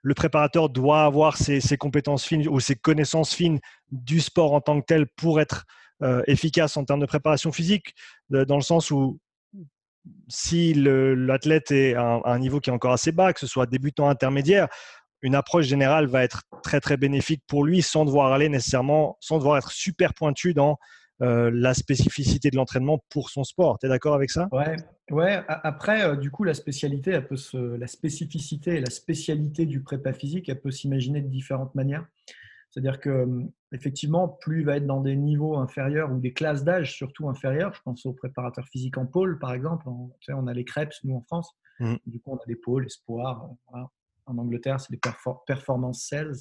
le 0.02 0.14
préparateur 0.14 0.68
doit 0.68 1.04
avoir 1.04 1.38
ses, 1.38 1.62
compétences 1.78 2.26
fines 2.26 2.46
ou 2.48 2.60
ses 2.60 2.76
connaissances 2.76 3.32
fines 3.32 3.60
du 3.92 4.20
sport 4.20 4.52
en 4.52 4.60
tant 4.60 4.78
que 4.78 4.84
tel 4.84 5.06
pour 5.06 5.40
être 5.40 5.64
euh, 6.02 6.22
efficace 6.26 6.76
en 6.76 6.84
termes 6.84 7.00
de 7.00 7.06
préparation 7.06 7.52
physique, 7.52 7.94
dans 8.30 8.56
le 8.56 8.62
sens 8.62 8.90
où 8.90 9.18
si 10.28 10.72
l'athlète 10.74 11.70
est 11.70 11.94
à 11.94 12.20
un, 12.24 12.38
niveau 12.38 12.60
qui 12.60 12.70
est 12.70 12.72
encore 12.72 12.92
assez 12.92 13.12
bas, 13.12 13.32
que 13.32 13.40
ce 13.40 13.46
soit 13.46 13.66
débutant, 13.66 14.08
intermédiaire, 14.08 14.68
une 15.22 15.34
approche 15.34 15.66
générale 15.66 16.06
va 16.06 16.22
être 16.24 16.42
très 16.62 16.80
très 16.80 16.96
bénéfique 16.96 17.42
pour 17.46 17.64
lui 17.64 17.82
sans 17.82 18.04
devoir 18.04 18.32
aller 18.32 18.48
nécessairement, 18.48 19.18
sans 19.20 19.38
devoir 19.38 19.58
être 19.58 19.70
super 19.70 20.14
pointu 20.14 20.54
dans 20.54 20.78
euh, 21.22 21.50
la 21.52 21.74
spécificité 21.74 22.50
de 22.50 22.56
l'entraînement 22.56 23.04
pour 23.10 23.28
son 23.28 23.44
sport. 23.44 23.78
Tu 23.78 23.86
es 23.86 23.88
d'accord 23.90 24.14
avec 24.14 24.30
ça? 24.30 24.48
Ouais. 24.52 24.76
ouais. 25.10 25.42
Après, 25.48 26.02
euh, 26.02 26.16
du 26.16 26.30
coup, 26.30 26.44
la 26.44 26.54
spécialité, 26.54 27.10
elle 27.10 27.26
peut 27.26 27.36
la 27.76 27.86
spécificité 27.86 28.76
et 28.76 28.80
la 28.80 28.88
spécialité 28.88 29.66
du 29.66 29.82
prépa 29.82 30.14
physique, 30.14 30.48
elle 30.48 30.62
peut 30.62 30.70
s'imaginer 30.70 31.20
de 31.20 31.28
différentes 31.28 31.74
manières. 31.74 32.06
C'est-à-dire 32.70 33.00
que 33.00 33.24
hum, 33.24 33.50
effectivement, 33.72 34.28
plus 34.28 34.60
il 34.60 34.66
va 34.66 34.76
être 34.76 34.86
dans 34.86 35.00
des 35.00 35.16
niveaux 35.16 35.56
inférieurs 35.56 36.12
ou 36.12 36.18
des 36.18 36.32
classes 36.32 36.64
d'âge 36.64 36.94
surtout 36.94 37.28
inférieures, 37.28 37.74
je 37.74 37.82
pense 37.82 38.04
aux 38.06 38.12
préparateurs 38.12 38.66
physiques 38.68 38.98
en 38.98 39.06
pôle 39.06 39.38
par 39.38 39.52
exemple, 39.52 39.88
on, 39.88 40.10
on 40.28 40.46
a 40.46 40.52
les 40.52 40.64
crêpes 40.64 40.92
nous 41.04 41.14
en 41.14 41.22
France, 41.22 41.56
mmh. 41.78 41.94
du 42.06 42.20
coup 42.20 42.32
on 42.32 42.36
a 42.36 42.46
des 42.46 42.56
pôles, 42.56 42.86
espoirs, 42.86 43.48
euh, 43.74 43.78
en 44.26 44.38
Angleterre 44.38 44.80
c'est 44.80 44.92
les 44.92 45.00
performance 45.46 46.04
sales, 46.04 46.34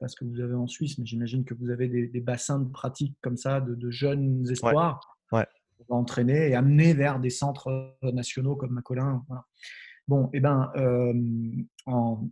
pas 0.00 0.08
ce 0.08 0.16
que 0.16 0.24
vous 0.24 0.40
avez 0.40 0.54
en 0.54 0.66
Suisse, 0.66 0.98
mais 0.98 1.06
j'imagine 1.06 1.44
que 1.44 1.54
vous 1.54 1.70
avez 1.70 1.88
des, 1.88 2.20
bassins 2.20 2.58
de 2.58 2.70
pratique 2.70 3.16
comme 3.22 3.36
ça, 3.36 3.60
de, 3.60 3.90
jeunes 3.90 4.44
espoirs. 4.50 5.18
Ouais. 5.32 5.46
va 5.88 5.96
entraîner 5.96 6.50
et 6.50 6.54
amener 6.54 6.94
vers 6.94 7.20
des 7.20 7.30
centres 7.30 7.96
nationaux 8.02 8.56
comme 8.56 8.72
Macolin. 8.72 9.24
Bon, 10.08 10.26
et 10.32 10.38
eh 10.38 10.40
ben, 10.40 10.72
en, 11.86 12.28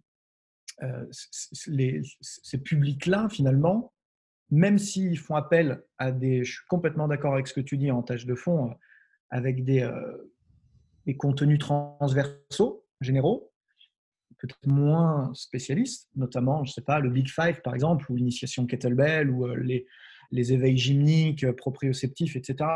ces 1.10 2.58
publics-là, 2.58 3.28
finalement, 3.28 3.92
même 4.52 4.78
s'ils 4.78 5.18
font 5.18 5.34
appel 5.34 5.82
à 5.98 6.12
des. 6.12 6.44
Je 6.44 6.52
suis 6.52 6.66
complètement 6.68 7.08
d'accord 7.08 7.34
avec 7.34 7.48
ce 7.48 7.54
que 7.54 7.60
tu 7.60 7.76
dis 7.76 7.90
en 7.90 8.02
tâche 8.02 8.26
de 8.26 8.36
fond, 8.36 8.72
avec 9.30 9.64
des, 9.64 9.90
des 11.06 11.16
contenus 11.16 11.58
transversaux, 11.58 12.84
généraux, 13.00 13.52
peut-être 14.42 14.66
moins 14.66 15.30
spécialistes, 15.34 16.08
notamment, 16.16 16.64
je 16.64 16.70
ne 16.70 16.74
sais 16.74 16.82
pas, 16.82 16.98
le 16.98 17.10
Big 17.10 17.28
Five 17.28 17.62
par 17.62 17.74
exemple, 17.74 18.10
ou 18.10 18.16
l'initiation 18.16 18.66
kettlebell, 18.66 19.30
ou 19.30 19.46
euh, 19.46 19.56
les, 19.56 19.86
les 20.32 20.52
éveils 20.52 20.76
gymniques, 20.76 21.44
euh, 21.44 21.52
proprioceptifs, 21.52 22.36
etc. 22.36 22.68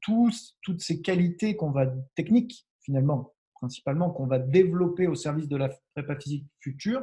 toutes 0.00 0.80
ces 0.80 1.02
qualités 1.02 1.56
qu'on 1.56 1.70
va, 1.70 1.86
techniques 2.14 2.66
finalement, 2.80 3.34
principalement, 3.54 4.10
qu'on 4.10 4.26
va 4.26 4.38
développer 4.38 5.06
au 5.06 5.14
service 5.14 5.48
de 5.48 5.56
la 5.56 5.70
prépa 5.94 6.16
physique 6.16 6.46
future, 6.60 7.02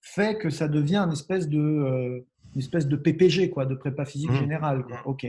fait 0.00 0.38
que 0.38 0.48
ça 0.48 0.68
devient 0.68 0.98
une 0.98 1.12
espèce 1.12 1.48
de, 1.48 1.58
euh, 1.58 2.26
une 2.54 2.60
espèce 2.60 2.88
de 2.88 2.96
PPG, 2.96 3.50
quoi, 3.50 3.66
de 3.66 3.74
prépa 3.74 4.04
physique 4.04 4.30
mmh. 4.30 4.36
générale. 4.36 4.84
Ok. 5.04 5.26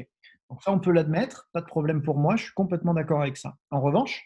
Donc 0.50 0.64
ça, 0.64 0.72
on 0.72 0.80
peut 0.80 0.92
l'admettre, 0.92 1.50
pas 1.54 1.62
de 1.62 1.66
problème 1.66 2.02
pour 2.02 2.18
moi, 2.18 2.36
je 2.36 2.44
suis 2.44 2.54
complètement 2.54 2.94
d'accord 2.94 3.22
avec 3.22 3.38
ça. 3.38 3.56
En 3.70 3.80
revanche, 3.80 4.22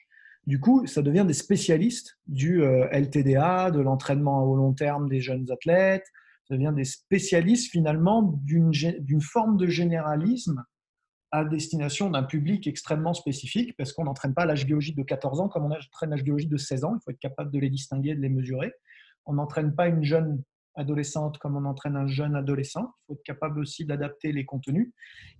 du 0.47 0.59
coup, 0.59 0.85
ça 0.85 1.01
devient 1.01 1.25
des 1.27 1.33
spécialistes 1.33 2.17
du 2.27 2.63
euh, 2.63 2.87
LTDA, 2.91 3.71
de 3.71 3.81
l'entraînement 3.81 4.43
au 4.43 4.55
long 4.55 4.73
terme 4.73 5.09
des 5.09 5.21
jeunes 5.21 5.51
athlètes. 5.51 6.05
Ça 6.47 6.55
devient 6.55 6.73
des 6.75 6.85
spécialistes 6.85 7.71
finalement 7.71 8.21
d'une 8.43 9.21
forme 9.21 9.57
de 9.57 9.67
généralisme 9.67 10.63
à 11.31 11.43
destination 11.43 12.11
d'un 12.11 12.23
public 12.23 12.67
extrêmement 12.67 13.13
spécifique 13.13 13.75
parce 13.77 13.91
qu'on 13.91 14.03
n'entraîne 14.03 14.35
pas 14.35 14.45
l'âge 14.45 14.65
biologique 14.65 14.95
de 14.95 15.03
14 15.03 15.41
ans 15.41 15.49
comme 15.49 15.65
on 15.65 15.71
entraîne 15.71 16.11
l'âge 16.11 16.23
biologique 16.23 16.49
de 16.49 16.57
16 16.57 16.85
ans. 16.85 16.95
Il 16.95 17.03
faut 17.03 17.11
être 17.11 17.19
capable 17.19 17.51
de 17.51 17.59
les 17.59 17.69
distinguer, 17.69 18.13
de 18.13 18.21
les 18.21 18.29
mesurer. 18.29 18.71
On 19.25 19.33
n'entraîne 19.33 19.75
pas 19.75 19.87
une 19.87 20.03
jeune 20.03 20.43
adolescente 20.75 21.37
comme 21.37 21.55
on 21.55 21.65
entraîne 21.65 21.95
un 21.95 22.07
jeune 22.07 22.35
adolescent. 22.35 22.81
Il 22.83 23.05
faut 23.07 23.13
être 23.13 23.23
capable 23.23 23.59
aussi 23.59 23.85
d'adapter 23.85 24.31
les 24.31 24.45
contenus. 24.45 24.91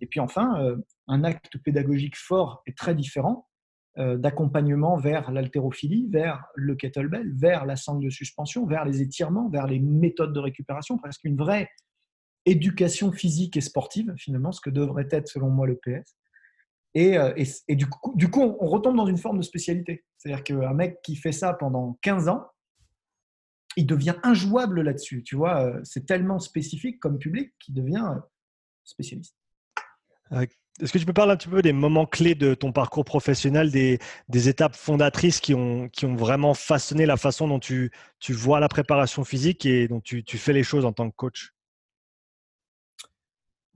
Et 0.02 0.08
puis 0.08 0.20
enfin, 0.20 0.62
euh, 0.62 0.78
un 1.08 1.24
acte 1.24 1.58
pédagogique 1.58 2.18
fort 2.18 2.62
et 2.66 2.74
très 2.74 2.96
différent 2.96 3.48
euh, 3.98 4.18
d'accompagnement 4.18 4.98
vers 4.98 5.32
l'haltérophilie, 5.32 6.08
vers 6.10 6.44
le 6.56 6.76
kettlebell, 6.76 7.32
vers 7.34 7.66
la 7.66 7.78
sangle 7.78 8.04
de 8.04 8.10
suspension, 8.10 8.66
vers 8.66 8.84
les 8.84 9.02
étirements, 9.02 9.48
vers 9.50 9.68
les 9.68 9.80
méthodes 9.80 10.34
de 10.34 10.40
récupération, 10.40 10.98
presque 10.98 11.24
une 11.24 11.38
vraie 11.38 11.70
éducation 12.46 13.14
physique 13.14 13.56
et 13.56 13.62
sportive, 13.62 14.14
finalement, 14.18 14.52
ce 14.52 14.60
que 14.60 14.70
devrait 14.70 15.08
être 15.12 15.30
selon 15.30 15.50
moi 15.50 15.66
le 15.66 15.78
PS. 15.78 16.18
Et, 16.94 17.18
euh, 17.18 17.34
du, 17.70 17.88
coup, 17.88 18.14
du, 18.16 18.30
coup, 18.30 18.42
on 18.42 18.68
retombe 18.68 18.98
dans 18.98 19.08
une 19.08 19.18
forme 19.18 19.38
de 19.38 19.44
spécialité. 19.44 20.04
C'est-à-dire 20.18 20.44
qu'un 20.44 20.74
mec 20.74 21.02
qui 21.02 21.16
fait 21.16 21.32
ça 21.32 21.54
pendant 21.54 21.98
15 22.02 22.28
ans, 22.28 22.48
il 23.76 23.86
devient 23.86 24.16
injouable 24.24 24.82
là-dessus. 24.82 25.24
Tu 25.24 25.36
vois, 25.36 25.64
euh, 25.64 25.80
c'est 25.84 26.06
tellement 26.06 26.40
spécifique 26.40 27.00
comme 27.00 27.18
public 27.18 27.54
qu'il 27.60 27.74
devient 27.74 28.20
spécialiste. 28.84 29.36
Est-ce 30.82 30.92
que 30.92 30.98
tu 30.98 31.06
peux 31.06 31.14
parler 31.14 31.32
un 31.34 31.38
petit 31.38 31.48
peu 31.48 31.62
des 31.62 31.72
moments 31.72 32.06
clés 32.06 32.36
de 32.36 32.54
ton 32.54 32.72
parcours 32.74 33.06
professionnel, 33.06 33.72
des, 33.72 34.00
étapes 34.50 34.76
fondatrices 34.76 35.40
qui 35.40 35.54
ont, 35.54 35.88
qui 35.90 36.06
ont 36.06 36.16
vraiment 36.16 36.54
façonné 36.54 37.06
la 37.06 37.16
façon 37.16 37.48
dont 37.48 37.60
tu, 37.60 37.92
tu 38.20 38.34
vois 38.34 38.60
la 38.60 38.68
préparation 38.68 39.24
physique 39.24 39.66
et 39.66 39.88
dont 39.88 40.02
tu, 40.02 40.24
tu, 40.24 40.38
fais 40.38 40.52
les 40.52 40.64
choses 40.64 40.84
en 40.84 40.92
tant 40.92 41.10
que 41.10 41.16
coach? 41.16 41.54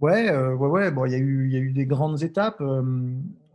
Ouais, 0.02 0.30
euh, 0.30 0.56
ouais, 0.56 0.68
ouais. 0.68 0.92
Bon, 0.92 1.06
il 1.06 1.12
y, 1.12 1.16
a 1.16 1.20
eu, 1.20 1.48
il 1.48 1.54
y 1.54 1.58
a 1.58 1.60
eu 1.60 1.72
des 1.72 1.86
grandes 1.86 2.22
étapes. 2.24 2.62
Euh, 2.62 2.82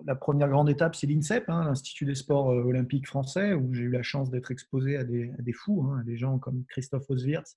la 0.04 0.14
première 0.14 0.48
grande 0.48 0.68
étape, 0.68 0.94
c'est 0.94 1.06
l'INSEP, 1.06 1.48
hein, 1.48 1.64
l'Institut 1.64 2.04
des 2.04 2.14
sports 2.14 2.50
euh, 2.50 2.62
olympiques 2.62 3.06
français, 3.06 3.54
où 3.54 3.72
j'ai 3.72 3.82
eu 3.82 3.90
la 3.90 4.02
chance 4.02 4.30
d'être 4.30 4.50
exposé 4.50 4.96
à 4.96 5.04
des, 5.04 5.52
fous, 5.52 5.82
hein, 5.88 6.00
à 6.00 6.04
des 6.04 6.16
gens 6.16 6.38
comme 6.38 6.64
Christophe 6.68 7.08
Oswirth, 7.10 7.56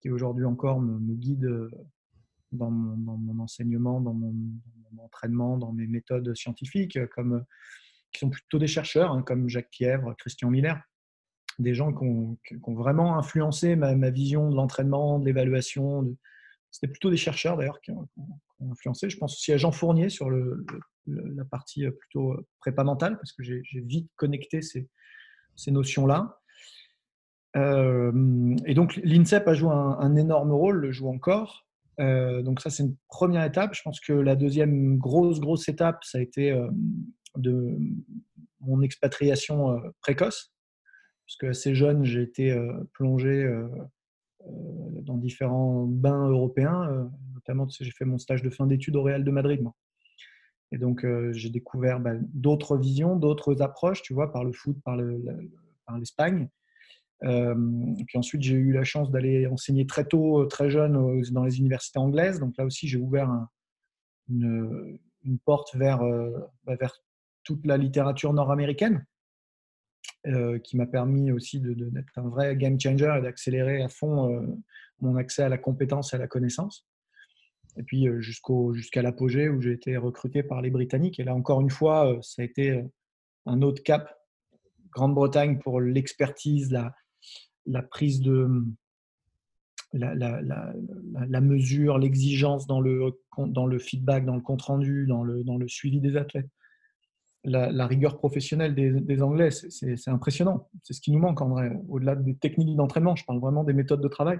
qui 0.00 0.10
aujourd'hui 0.10 0.44
encore 0.44 0.80
me, 0.80 0.98
me 0.98 1.14
guide 1.14 1.48
dans 2.52 2.70
mon, 2.70 3.38
enseignement, 3.40 4.00
dans 4.00 4.14
mon, 4.14 4.34
entraînement, 4.98 5.58
dans 5.58 5.72
mes 5.72 5.86
méthodes 5.86 6.34
scientifiques, 6.34 6.98
comme, 7.08 7.44
qui 8.12 8.20
sont 8.20 8.30
plutôt 8.30 8.58
des 8.58 8.66
chercheurs, 8.66 9.12
hein, 9.12 9.22
comme 9.22 9.48
Jacques 9.48 9.70
Pièvre, 9.70 10.14
Christian 10.18 10.50
Miller, 10.50 10.80
des 11.58 11.74
gens 11.74 11.92
qui 11.92 12.04
ont, 12.04 12.38
vraiment 12.74 13.18
influencé 13.18 13.76
ma, 13.76 14.10
vision 14.10 14.50
de 14.50 14.56
l'entraînement, 14.56 15.18
de 15.18 15.26
l'évaluation. 15.26 16.16
C'était 16.70 16.88
plutôt 16.88 17.10
des 17.10 17.16
chercheurs 17.16 17.56
d'ailleurs 17.56 17.80
qui, 17.80 17.90
ont 17.90 18.08
influencé. 18.70 19.10
Je 19.10 19.18
pense 19.18 19.34
aussi 19.34 19.52
à 19.52 19.56
Jean 19.56 19.72
Fournier 19.72 20.08
sur 20.08 20.30
le, 20.30 20.64
la 21.06 21.44
partie 21.44 21.88
plutôt 21.90 22.36
prépa 22.60 22.84
mentale, 22.84 23.16
parce 23.16 23.32
que 23.32 23.42
j'ai 23.42 23.62
vite 23.80 24.10
connecté 24.16 24.60
ces, 24.62 24.88
notions-là. 25.70 26.38
Euh, 27.56 28.54
et 28.66 28.74
donc 28.74 28.96
l'INSEP 28.96 29.48
a 29.48 29.54
joué 29.54 29.70
un, 29.72 30.16
énorme 30.16 30.52
rôle, 30.52 30.78
le 30.78 30.92
joue 30.92 31.08
encore. 31.08 31.66
Euh, 31.98 32.42
donc 32.42 32.60
ça, 32.60 32.70
c'est 32.70 32.82
une 32.82 32.96
première 33.08 33.44
étape. 33.44 33.74
Je 33.74 33.82
pense 33.82 34.00
que 34.00 34.12
la 34.12 34.36
deuxième 34.36 34.98
grosse, 34.98 35.40
grosse 35.40 35.68
étape, 35.68 36.04
ça 36.04 36.18
a 36.18 36.20
été 36.20 36.50
euh, 36.52 36.68
de 37.36 37.78
mon 38.60 38.82
expatriation 38.82 39.72
euh, 39.72 39.80
précoce. 40.00 40.52
Parce 41.26 41.36
que 41.38 41.46
assez 41.46 41.74
jeune, 41.74 42.04
j'ai 42.04 42.22
été 42.22 42.56
plongé 42.92 43.52
dans 45.02 45.16
différents 45.16 45.84
bains 45.84 46.28
européens. 46.28 47.10
notamment, 47.34 47.66
j'ai 47.68 47.90
fait 47.90 48.04
mon 48.04 48.16
stage 48.16 48.44
de 48.44 48.50
fin 48.50 48.64
d'études 48.64 48.94
au 48.94 49.02
Real 49.02 49.24
de 49.24 49.30
Madrid. 49.32 49.60
Moi. 49.60 49.74
Et 50.76 50.78
donc, 50.78 51.06
j'ai 51.32 51.48
découvert 51.48 52.00
bah, 52.00 52.12
d'autres 52.34 52.76
visions, 52.76 53.16
d'autres 53.16 53.62
approches, 53.62 54.02
tu 54.02 54.12
vois, 54.12 54.30
par 54.30 54.44
le 54.44 54.52
foot, 54.52 54.76
par 54.84 54.94
l'Espagne. 55.96 56.50
Euh, 57.24 57.54
puis 58.06 58.18
ensuite, 58.18 58.42
j'ai 58.42 58.54
eu 58.56 58.72
la 58.72 58.84
chance 58.84 59.10
d'aller 59.10 59.46
enseigner 59.46 59.86
très 59.86 60.04
tôt, 60.04 60.42
euh, 60.42 60.46
très 60.46 60.68
jeune, 60.68 61.22
dans 61.30 61.44
les 61.44 61.58
universités 61.58 61.98
anglaises. 61.98 62.40
Donc 62.40 62.54
là 62.58 62.64
aussi, 62.64 62.88
j'ai 62.88 62.98
ouvert 62.98 63.30
une, 64.28 64.98
porte 65.44 65.74
euh, 65.76 66.38
bah, 66.64 66.76
vers 66.76 67.02
toute 67.42 67.64
la 67.66 67.76
littérature 67.76 68.32
nord-américaine, 68.32 69.06
qui 70.64 70.76
m'a 70.76 70.86
permis 70.86 71.30
aussi 71.30 71.60
d'être 71.60 72.18
un 72.18 72.28
vrai 72.28 72.56
game 72.56 72.80
changer 72.80 73.14
et 73.16 73.22
d'accélérer 73.22 73.82
à 73.82 73.88
fond 73.88 74.56
mon 75.00 75.14
accès 75.14 75.44
à 75.44 75.48
la 75.48 75.58
compétence 75.58 76.12
et 76.12 76.16
à 76.16 76.18
la 76.18 76.26
connaissance. 76.26 76.84
Et 77.78 77.82
puis 77.82 78.06
jusqu'à 78.72 79.02
l'apogée 79.02 79.48
où 79.48 79.60
j'ai 79.60 79.72
été 79.72 79.96
recruté 79.96 80.42
par 80.42 80.62
les 80.62 80.70
Britanniques. 80.70 81.20
Et 81.20 81.24
là, 81.24 81.34
encore 81.34 81.60
une 81.60 81.70
fois, 81.70 82.18
ça 82.22 82.42
a 82.42 82.44
été 82.44 82.84
un 83.44 83.62
autre 83.62 83.82
cap. 83.82 84.12
Grande-Bretagne 84.90 85.58
pour 85.58 85.80
l'expertise, 85.80 86.72
la, 86.72 87.82
prise 87.82 88.20
de 88.20 88.48
la, 89.92 90.14
la, 90.14 91.40
mesure, 91.42 91.98
l'exigence 91.98 92.66
dans 92.66 92.80
le, 92.80 93.78
feedback, 93.78 94.24
dans 94.24 94.36
le 94.36 94.40
compte-rendu, 94.40 95.06
dans 95.06 95.22
le 95.22 95.68
suivi 95.68 96.00
des 96.00 96.16
athlètes. 96.16 96.48
La, 97.44 97.86
rigueur 97.86 98.18
professionnelle 98.18 98.74
des, 98.74 99.22
Anglais, 99.22 99.50
c'est 99.50 100.08
impressionnant. 100.08 100.68
C'est 100.82 100.94
ce 100.94 101.00
qui 101.00 101.12
nous 101.12 101.20
manque 101.20 101.40
en 101.40 101.50
vrai. 101.50 101.70
Au-delà 101.88 102.16
des 102.16 102.34
techniques 102.36 102.74
d'entraînement, 102.74 103.14
je 103.14 103.24
parle 103.24 103.38
vraiment 103.38 103.62
des 103.62 103.72
méthodes 103.72 104.00
de 104.00 104.08
travail. 104.08 104.38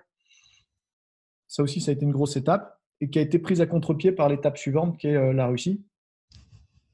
Ça 1.47 1.62
aussi, 1.62 1.81
ça 1.81 1.93
a 1.93 1.95
été 1.95 2.05
une 2.05 2.12
grosse 2.12 2.37
étape 2.37 2.81
et 3.00 3.11
qui 3.11 3.19
a 3.19 3.23
été 3.23 3.38
prise 3.38 3.61
à 3.61 3.67
contre-pied 3.67 4.12
par 4.12 4.29
l'étape 4.29 4.59
suivante 4.59 4.99
qui 4.99 5.09
est 5.09 5.17
euh, 5.17 5.33
la 5.33 5.47
Russie, 5.47 5.85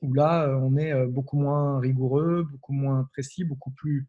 où 0.00 0.12
là, 0.14 0.49
euh, 0.49 0.56
on 0.56 0.76
est 0.76 0.92
euh, 0.92 1.06
beaucoup 1.06 1.38
moins 1.38 1.78
rigoureux, 1.78 2.47
beaucoup 2.50 2.73
moins 2.73 3.09
précis, 3.12 3.44
beaucoup 3.44 3.71
plus 3.71 4.09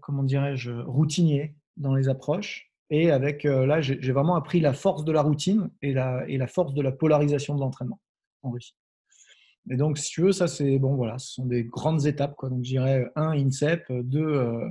comment 0.00 0.22
dirais-je, 0.22 0.70
routinier 0.70 1.56
dans 1.76 1.94
les 1.94 2.08
approches. 2.08 2.72
Et 2.88 3.10
avec 3.10 3.42
là, 3.42 3.80
j'ai 3.80 4.12
vraiment 4.12 4.36
appris 4.36 4.60
la 4.60 4.72
force 4.72 5.04
de 5.04 5.10
la 5.10 5.22
routine 5.22 5.70
et 5.82 5.92
la, 5.92 6.46
force 6.46 6.72
de 6.72 6.80
la 6.80 6.92
polarisation 6.92 7.56
de 7.56 7.60
l'entraînement 7.60 8.00
en 8.42 8.52
Russie. 8.52 8.76
Et 9.68 9.76
donc, 9.76 9.98
si 9.98 10.10
tu 10.10 10.22
veux, 10.22 10.32
ça, 10.32 10.46
c'est 10.46 10.78
bon, 10.78 10.94
voilà, 10.94 11.18
ce 11.18 11.34
sont 11.34 11.46
des 11.46 11.64
grandes 11.64 12.06
étapes. 12.06 12.36
Quoi. 12.36 12.48
Donc, 12.48 12.64
je 12.64 12.70
dirais 12.70 13.10
un, 13.16 13.32
INSEP, 13.32 13.92
deux, 13.92 14.24
euh, 14.24 14.70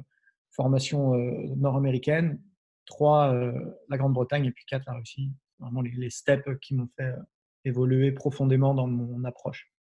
formation 0.51 1.13
nord-américaine, 1.57 2.39
trois, 2.85 3.33
la 3.89 3.97
Grande-Bretagne, 3.97 4.45
et 4.45 4.51
puis 4.51 4.65
quatre, 4.65 4.83
la 4.87 4.93
Russie. 4.93 5.31
Vraiment 5.59 5.81
les, 5.81 5.91
les 5.91 6.09
steps 6.09 6.47
qui 6.61 6.75
m'ont 6.75 6.89
fait 6.97 7.13
évoluer 7.65 8.11
profondément 8.11 8.73
dans 8.73 8.87
mon 8.87 9.23
approche. 9.23 9.71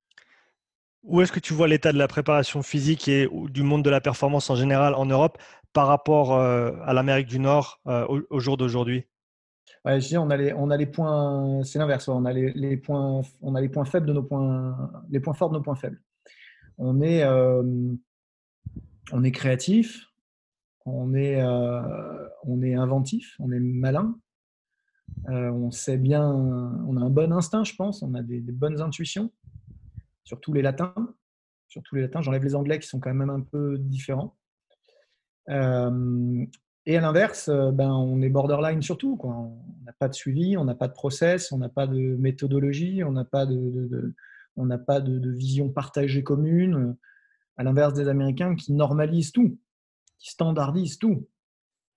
Où 1.05 1.21
est-ce 1.21 1.33
que 1.33 1.41
tu 1.41 1.53
vois 1.53 1.69
l'état 1.69 1.93
de 1.93 1.99
la 1.99 2.09
préparation 2.09 2.63
physique 2.63 3.09
et 3.09 3.29
du 3.51 3.63
monde 3.63 3.85
de 3.85 3.91
la 3.91 4.01
performance 4.01 4.49
en 4.49 4.57
général 4.57 4.95
en 4.95 5.05
Europe 5.05 5.39
par 5.75 5.87
rapport 5.87 6.33
euh, 6.33 6.73
à 6.83 6.95
l'Amérique 6.95 7.27
du 7.27 7.39
Nord 7.39 7.81
euh, 7.87 8.07
au, 8.31 8.41
jour 8.41 8.57
d'aujourd'hui? 8.57 9.05
Ouais, 9.85 10.01
je 10.01 10.09
dis, 10.09 10.17
on 10.17 10.31
a 10.31 10.37
les, 10.37 10.55
on 10.55 10.71
a 10.71 10.79
les 10.79 10.87
points, 10.87 11.63
c'est 11.63 11.79
l'inverse. 11.79 12.09
On 12.09 12.25
a 12.25 12.33
les, 12.33 12.77
points, 12.79 13.21
on 13.43 13.55
a 13.55 13.61
les 13.61 13.69
points 13.69 13.85
faibles 13.85 14.07
de 14.07 14.15
nos 14.15 14.23
points, 14.23 14.91
les 15.11 15.21
points 15.21 15.35
forts 15.35 15.51
de 15.51 15.57
nos 15.57 15.63
points 15.63 15.75
faibles. 15.75 16.01
On 16.79 17.03
est, 17.03 17.23
euh, 17.23 17.63
on 19.13 19.25
est 19.25 19.31
créatif, 19.31 20.07
on 20.87 21.15
est, 21.15 21.43
on 21.43 22.63
est 22.63 22.75
inventif, 22.75 23.37
on 23.39 23.51
est 23.53 23.61
malin, 23.61 24.19
on 25.27 25.71
sait 25.71 25.97
bien, 25.97 26.27
on 26.27 26.97
a 26.97 27.01
un 27.01 27.11
bon 27.11 27.33
instinct, 27.33 27.65
je 27.65 27.75
pense, 27.75 28.03
on 28.03 28.15
a 28.15 28.23
des, 28.23 28.41
bonnes 28.41 28.81
intuitions, 28.81 29.31
surtout 30.25 30.53
les 30.53 30.63
latins. 30.63 30.95
Surtout 31.69 31.97
les 31.97 32.03
latins, 32.03 32.21
j'enlève 32.21 32.45
les 32.45 32.55
anglais 32.55 32.79
qui 32.79 32.87
sont 32.87 33.01
quand 33.01 33.13
même 33.13 33.31
un 33.31 33.41
peu 33.41 33.79
différents. 33.79 34.37
et 35.49 35.53
à 35.53 37.01
l'inverse, 37.01 37.51
ben, 37.51 37.91
on 37.91 38.23
est 38.23 38.29
borderline 38.29 38.81
surtout. 38.81 39.17
Quoi. 39.17 39.35
On 39.35 39.61
n'a 39.85 39.93
pas 39.93 40.09
de 40.09 40.15
suivi, 40.15 40.57
on 40.57 40.65
n'a 40.65 40.75
pas 40.75 40.87
de 40.87 40.93
process, 40.93 41.51
on 41.51 41.59
n'a 41.59 41.69
pas 41.69 41.87
de 41.87 42.17
méthodologie, 42.17 43.03
on 43.03 43.13
n'a 43.13 43.25
pas 43.25 43.47
de, 43.47 45.31
vision 45.33 45.69
partagée 45.69 46.23
commune, 46.23 46.97
à 47.57 47.65
l'inverse 47.65 47.95
des 47.95 48.09
Américains 48.09 48.55
qui 48.55 48.73
normalisent 48.73 49.33
tout, 49.33 49.59
qui 50.19 50.31
standardisent 50.31 50.99
tout, 50.99 51.29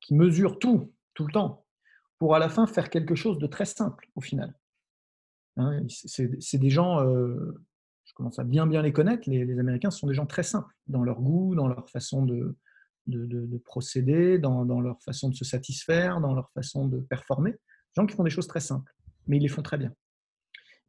qui 0.02 0.14
mesurent 0.14 0.60
tout, 0.60 0.94
tout 1.14 1.26
le 1.26 1.32
temps, 1.32 1.66
pour 2.20 2.36
à 2.36 2.40
la 2.40 2.50
fin 2.50 2.68
faire 2.68 2.90
quelque 2.90 3.16
chose 3.16 3.38
de 3.38 3.48
très 3.48 3.66
simple 3.66 4.10
au 4.16 4.22
final. 4.22 4.54
Hein, 5.58 5.82
c'est 5.88 6.58
des 6.58 6.70
gens, 6.70 7.04
euh, 7.04 7.64
je 8.06 8.14
commence 8.14 8.38
à 8.40 8.44
bien 8.44 8.68
bien 8.68 8.82
les 8.82 8.94
connaître, 8.94 9.30
les, 9.30 9.60
Américains 9.60 9.92
sont 9.92 10.08
des 10.08 10.14
gens 10.14 10.28
très 10.28 10.44
simples 10.44 10.74
dans 10.88 11.04
leur 11.04 11.22
goût, 11.22 11.56
dans 11.56 11.68
leur 11.68 11.90
façon 11.90 12.24
de, 12.24 12.56
de, 13.08 13.58
procéder, 13.58 14.38
dans, 14.38 14.66
dans, 14.66 14.82
leur 14.82 15.02
façon 15.02 15.30
de 15.30 15.36
se 15.36 15.46
satisfaire, 15.46 16.22
dans 16.22 16.34
leur 16.34 16.52
façon 16.52 16.88
de 16.88 17.00
performer. 17.00 17.52
Des 17.52 18.02
gens 18.02 18.06
qui 18.06 18.16
font 18.16 18.24
des 18.24 18.30
choses 18.30 18.48
très 18.48 18.60
simples, 18.60 18.94
mais 19.26 19.38
ils 19.38 19.44
les 19.44 19.48
font 19.48 19.64
très 19.64 19.78
bien. 19.78 19.94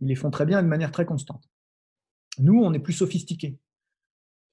Ils 0.01 0.09
les 0.09 0.15
font 0.15 0.31
très 0.31 0.47
bien 0.47 0.63
de 0.63 0.69
manière 0.69 0.93
très 0.93 1.07
constante. 1.07 1.49
Nous, 2.39 2.61
on 2.63 2.73
est 2.73 2.79
plus 2.79 2.93
sophistiqués. 2.93 3.59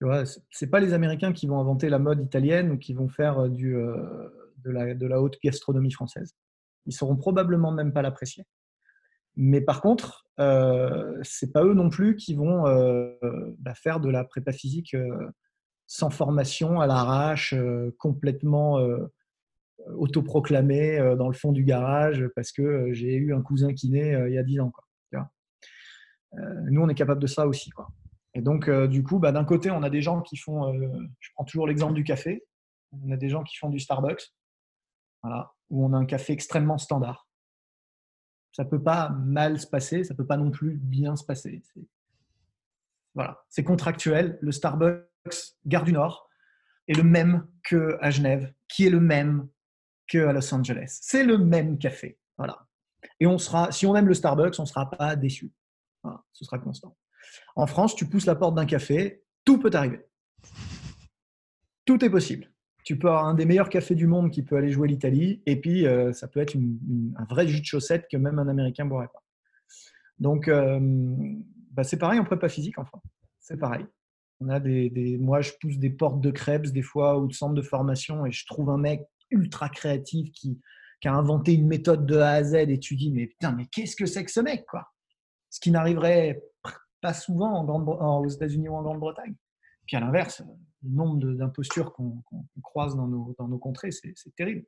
Ce 0.02 0.40
n'est 0.62 0.70
pas 0.70 0.80
les 0.80 0.94
Américains 0.94 1.34
qui 1.34 1.48
vont 1.48 1.60
inventer 1.60 1.90
la 1.90 2.00
mode 2.00 2.22
italienne 2.22 2.72
ou 2.72 2.78
qui 2.78 2.94
vont 2.94 3.08
faire 3.08 3.40
euh, 3.40 3.50
euh, 4.68 4.94
de, 4.96 5.08
la, 5.08 5.22
haute 5.22 5.38
gastronomie 5.44 5.92
française. 5.92 6.34
Ils 6.86 6.94
sauront 6.94 7.16
probablement 7.16 7.72
même 7.72 7.94
pas 7.94 8.02
l'apprécier. 8.02 8.46
Mais 9.36 9.62
par 9.62 9.82
contre, 9.82 10.26
euh, 10.40 11.18
c'est 11.24 11.52
pas 11.52 11.64
eux 11.64 11.74
non 11.74 11.90
plus 11.90 12.16
qui 12.16 12.36
vont 12.36 12.68
euh, 12.68 13.12
bah, 13.60 13.74
faire 13.74 14.00
de 14.00 14.10
la 14.10 14.24
prépa 14.24 14.52
physique 14.52 14.96
sans 15.88 16.10
formation, 16.10 16.80
à 16.80 16.88
l'arrache, 16.88 17.54
complètement 18.00 18.80
autoproclamé 19.98 21.16
dans 21.18 21.28
le 21.28 21.34
fond 21.36 21.52
du 21.52 21.64
garage 21.64 22.26
parce 22.36 22.52
que 22.52 22.92
j'ai 22.92 23.16
eu 23.16 23.36
un 23.36 23.42
cousin 23.42 23.68
naît 23.68 24.16
il 24.28 24.34
y 24.34 24.38
a 24.38 24.44
10 24.44 24.62
ans. 24.62 24.72
Quoi. 24.72 25.30
nous, 26.72 26.82
on 26.82 26.90
est 26.90 26.96
capable 26.96 27.22
de 27.22 27.28
ça 27.28 27.46
aussi. 27.46 27.70
Et 28.36 28.42
donc, 28.42 28.68
euh, 28.68 28.86
du 28.88 29.02
coup, 29.02 29.18
bah, 29.18 29.32
d'un 29.32 29.46
côté, 29.46 29.72
on 29.72 29.82
a 29.82 29.90
des 29.90 30.02
gens 30.02 30.22
qui 30.22 30.36
font, 30.36 30.74
euh, 30.74 31.08
je 31.20 31.30
prends 31.34 31.46
toujours 31.46 31.68
l'exemple 31.68 31.94
du 31.94 32.04
café, 32.04 32.46
on 32.92 33.12
a 33.12 33.18
des 33.18 33.30
gens 33.30 33.44
qui 33.44 33.56
font 33.56 33.70
du 33.70 33.80
Starbucks, 33.80 34.34
voilà, 35.24 35.54
où 35.70 35.86
on 35.86 35.94
a 35.94 35.98
un 35.98 36.06
café 36.06 36.34
extrêmement 36.34 36.78
standard. 36.78 37.30
Ça 38.52 38.66
ne 38.66 38.70
peut 38.70 38.84
pas 38.84 39.10
mal 39.10 39.60
se 39.60 39.66
passer, 39.66 40.04
ça 40.04 40.14
ne 40.14 40.18
peut 40.18 40.28
pas 40.28 40.38
non 40.38 40.52
plus 40.52 40.76
bien 40.76 41.16
se 41.16 41.24
passer. 41.24 41.64
Voilà, 43.16 43.42
c'est 43.48 43.64
contractuel. 43.64 44.38
Le 44.42 44.52
Starbucks 44.52 45.08
Gare 45.66 45.84
du 45.86 45.94
Nord 45.94 46.30
est 46.90 46.94
le 46.94 47.04
même 47.04 47.48
qu'à 47.64 48.10
Genève, 48.12 48.54
qui 48.68 48.86
est 48.86 48.90
le 48.90 49.00
même 49.00 49.48
qu'à 50.08 50.34
Los 50.34 50.54
Angeles. 50.54 51.00
C'est 51.02 51.24
le 51.24 51.38
même 51.38 51.78
café. 51.78 52.20
Voilà. 52.38 52.68
Et 53.22 53.28
on 53.28 53.38
sera, 53.38 53.72
si 53.72 53.86
on 53.86 53.96
aime 53.96 54.08
le 54.08 54.14
Starbucks, 54.14 54.60
on 54.60 54.64
ne 54.64 54.68
sera 54.68 54.90
pas 54.90 55.16
déçu. 55.16 55.54
ce 56.34 56.46
sera 56.46 56.60
constant. 56.60 56.96
En 57.56 57.68
France, 57.68 57.96
tu 57.96 58.06
pousses 58.06 58.26
la 58.26 58.36
porte 58.36 58.56
d'un 58.56 58.66
café, 58.66 59.24
tout 59.44 59.60
peut 59.60 59.72
arriver. 59.74 60.06
Tout 61.86 62.04
est 62.04 62.10
possible. 62.10 62.52
Tu 62.84 62.98
peux 62.98 63.08
avoir 63.08 63.26
un 63.26 63.34
des 63.34 63.46
meilleurs 63.46 63.70
cafés 63.70 63.96
du 63.96 64.06
monde 64.06 64.32
qui 64.32 64.44
peut 64.44 64.58
aller 64.58 64.72
jouer 64.72 64.88
l'Italie, 64.88 65.42
et 65.46 65.60
puis 65.60 65.88
euh, 65.88 66.14
ça 66.14 66.28
peut 66.28 66.40
être 66.40 66.56
un 66.56 67.26
vrai 67.26 67.48
jus 67.48 67.62
de 67.62 67.66
chaussette 67.66 68.08
que 68.12 68.18
même 68.18 68.38
un 68.38 68.48
Américain 68.48 68.86
ne 68.86 68.90
boirait 68.90 69.08
pas. 69.08 69.24
Donc, 70.20 70.48
euh, 70.48 70.80
bah, 71.72 71.84
c'est 71.84 71.98
pareil 71.98 72.20
en 72.20 72.26
prépa 72.26 72.48
physique, 72.50 72.78
enfin. 72.78 73.00
C'est 73.40 73.58
pareil. 73.58 73.86
On 74.40 74.50
a 74.50 74.60
des, 74.60 75.18
moi, 75.20 75.42
je 75.42 75.52
pousse 75.62 75.78
des 75.78 75.90
portes 75.90 76.20
de 76.22 76.32
crêpes 76.32 76.68
des 76.68 76.82
fois 76.82 77.20
ou 77.20 77.28
de 77.28 77.34
centres 77.34 77.54
de 77.54 77.62
formation, 77.62 78.26
et 78.26 78.32
je 78.32 78.46
trouve 78.46 78.70
un 78.70 78.78
mec 78.78 79.02
ultra 79.32 79.70
créatif 79.70 80.32
qui, 80.32 80.60
qui 81.02 81.08
a 81.08 81.14
inventé 81.14 81.54
une 81.54 81.68
méthode 81.68 82.06
de 82.06 82.18
A 82.18 82.32
à 82.32 82.44
Z, 82.44 82.56
et 82.56 82.80
tu 82.80 82.96
dis, 82.96 83.12
mais 83.12 83.28
putain, 83.28 83.52
mais 83.52 83.66
qu'est-ce 83.68 83.96
que 83.96 84.06
c'est 84.06 84.26
que 84.26 84.32
ce 84.32 84.40
mec, 84.40 84.66
quoi? 84.66 84.88
Ce 85.50 85.60
qui 85.60 85.72
n'arriverait 85.72 86.44
pas 87.06 87.14
souvent 87.14 87.54
en 87.54 88.24
aux 88.24 88.28
États-Unis 88.28 88.68
ou 88.68 88.74
en 88.74 88.82
Grande-Bretagne. 88.82 89.36
Puis 89.86 89.96
à 89.96 90.00
l'inverse, 90.00 90.42
le 90.82 90.90
nombre 90.90 91.24
d'impostures 91.34 91.94
qu'on 91.94 92.24
croise 92.64 92.96
dans 92.96 93.06
nos, 93.06 93.36
dans 93.38 93.48
nos 93.48 93.60
contrées, 93.60 93.92
c'est 93.92 94.36
terrible. 94.36 94.66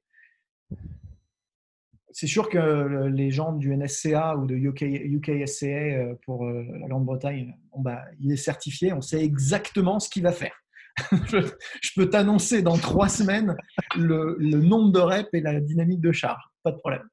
C'est 2.12 2.28
sûr 2.28 2.47
que 2.50 3.08
les 3.08 3.32
gens 3.32 3.54
du 3.54 3.76
NSCA 3.76 4.38
ou 4.38 4.45
de 4.45 4.54
UK, 4.54 4.84
UKSCA 4.84 5.65
euh, 5.65 6.15
pour 6.26 6.45
euh, 6.45 6.63
la 6.80 6.88
Grande-Bretagne, 6.88 7.58
bah, 7.76 8.04
il 8.19 8.32
est 8.32 8.38
certifié, 8.38 8.93
on 8.93 9.02
sait 9.02 9.23
exactement 9.23 10.00
ce 10.00 10.08
qu'il 10.08 10.21
va 10.21 10.32
faire. 10.32 10.56
je 11.12 11.91
peux 11.95 12.10
t'annoncer 12.12 12.62
dans 12.62 12.78
trois 12.78 13.10
semaines 13.10 13.56
le, 13.95 14.36
le, 14.39 14.60
nombre 14.60 14.91
de 14.91 15.00
reps 15.00 15.30
et 15.34 15.41
la 15.41 15.60
dynamique 15.60 16.02
de 16.02 16.12
charge. 16.12 16.43
Pas 16.62 16.71
de 16.71 16.78
problème. 16.78 17.08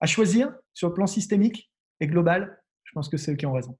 À 0.00 0.06
choisir 0.06 0.54
sur 0.72 0.88
le 0.88 0.94
plan 0.94 1.06
systémique 1.06 1.70
et 2.00 2.06
global, 2.06 2.57
je 2.88 2.92
pense 2.94 3.08
que 3.10 3.18
c'est 3.18 3.32
eux 3.32 3.36
qui 3.36 3.44
ont 3.44 3.52
raison. 3.52 3.76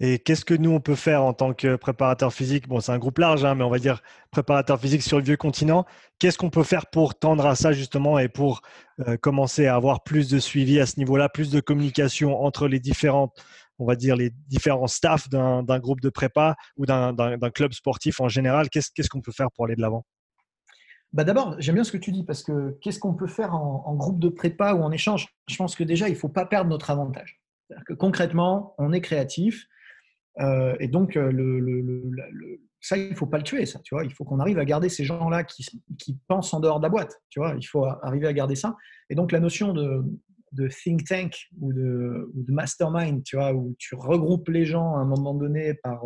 Et 0.00 0.18
qu'est-ce 0.18 0.44
que 0.44 0.54
nous, 0.54 0.70
on 0.70 0.80
peut 0.80 0.96
faire 0.96 1.22
en 1.22 1.34
tant 1.34 1.52
que 1.52 1.76
préparateur 1.76 2.32
physique? 2.32 2.66
Bon, 2.66 2.80
c'est 2.80 2.90
un 2.90 2.98
groupe 2.98 3.18
large, 3.18 3.44
hein, 3.44 3.54
mais 3.54 3.62
on 3.62 3.70
va 3.70 3.78
dire 3.78 4.02
préparateur 4.30 4.80
physique 4.80 5.02
sur 5.02 5.18
le 5.18 5.22
vieux 5.22 5.36
continent. 5.36 5.84
Qu'est-ce 6.18 6.38
qu'on 6.38 6.50
peut 6.50 6.64
faire 6.64 6.86
pour 6.86 7.16
tendre 7.16 7.46
à 7.46 7.54
ça, 7.54 7.72
justement, 7.72 8.18
et 8.18 8.28
pour 8.28 8.62
euh, 9.06 9.16
commencer 9.18 9.66
à 9.66 9.76
avoir 9.76 10.02
plus 10.02 10.28
de 10.28 10.38
suivi 10.38 10.80
à 10.80 10.86
ce 10.86 10.98
niveau-là, 10.98 11.28
plus 11.28 11.50
de 11.50 11.60
communication 11.60 12.42
entre 12.42 12.66
les 12.68 12.80
différentes, 12.80 13.32
on 13.78 13.84
va 13.84 13.94
dire, 13.94 14.16
les 14.16 14.30
différents 14.48 14.88
staffs 14.88 15.28
d'un 15.28 15.78
groupe 15.78 16.00
de 16.00 16.08
prépa 16.08 16.56
ou 16.76 16.86
d'un 16.86 17.50
club 17.54 17.72
sportif 17.72 18.20
en 18.20 18.28
général? 18.28 18.70
Qu'est-ce 18.70 19.08
qu'on 19.10 19.20
peut 19.20 19.30
faire 19.32 19.52
pour 19.52 19.66
aller 19.66 19.76
de 19.76 19.82
l'avant? 19.82 20.04
Bah 21.12 21.24
D'abord, 21.24 21.56
j'aime 21.58 21.74
bien 21.74 21.84
ce 21.84 21.92
que 21.92 21.98
tu 21.98 22.10
dis 22.10 22.24
parce 22.24 22.42
que 22.42 22.78
qu'est-ce 22.80 22.98
qu'on 22.98 23.14
peut 23.14 23.26
faire 23.26 23.54
en, 23.54 23.84
en, 23.86 23.94
groupe 23.94 24.18
de 24.18 24.30
prépa 24.30 24.72
ou 24.72 24.82
en 24.82 24.90
échange? 24.90 25.28
Je 25.46 25.56
pense 25.56 25.76
que 25.76 25.84
déjà, 25.84 26.08
il 26.08 26.14
ne 26.14 26.18
faut 26.18 26.30
pas 26.30 26.46
perdre 26.46 26.70
notre 26.70 26.90
avantage 26.90 27.41
concrètement, 27.98 28.74
on 28.78 28.92
est 28.92 29.00
créatif. 29.00 29.66
Euh, 30.40 30.74
et 30.80 30.88
donc, 30.88 31.16
euh, 31.16 31.30
ça, 32.80 32.96
il 32.96 33.10
ne 33.10 33.14
faut 33.14 33.26
pas 33.26 33.38
le 33.38 33.44
tuer, 33.44 33.66
ça. 33.66 33.80
Tu 33.84 33.94
vois 33.94 34.04
il 34.04 34.12
faut 34.12 34.24
qu'on 34.24 34.40
arrive 34.40 34.58
à 34.58 34.64
garder 34.64 34.88
ces 34.88 35.04
gens-là 35.04 35.44
qui, 35.44 35.64
pensent 36.28 36.52
en 36.54 36.60
dehors 36.60 36.78
de 36.78 36.84
la 36.84 36.88
boîte. 36.88 37.20
Tu 37.28 37.38
vois 37.38 37.54
il 37.58 37.64
faut 37.64 37.84
arriver 37.84 38.26
à 38.26 38.32
garder 38.32 38.56
ça. 38.56 38.76
Et 39.10 39.14
donc, 39.14 39.32
la 39.32 39.40
notion 39.40 39.72
de, 39.72 40.04
think 40.68 41.06
tank 41.06 41.48
ou 41.60 41.72
de, 41.72 42.30
mastermind, 42.48 43.22
tu 43.24 43.36
vois, 43.36 43.52
où 43.52 43.74
tu 43.78 43.94
regroupes 43.94 44.48
les 44.48 44.64
gens 44.64 44.96
à 44.96 45.00
un 45.00 45.04
moment 45.04 45.34
donné 45.34 45.74
par, 45.74 46.02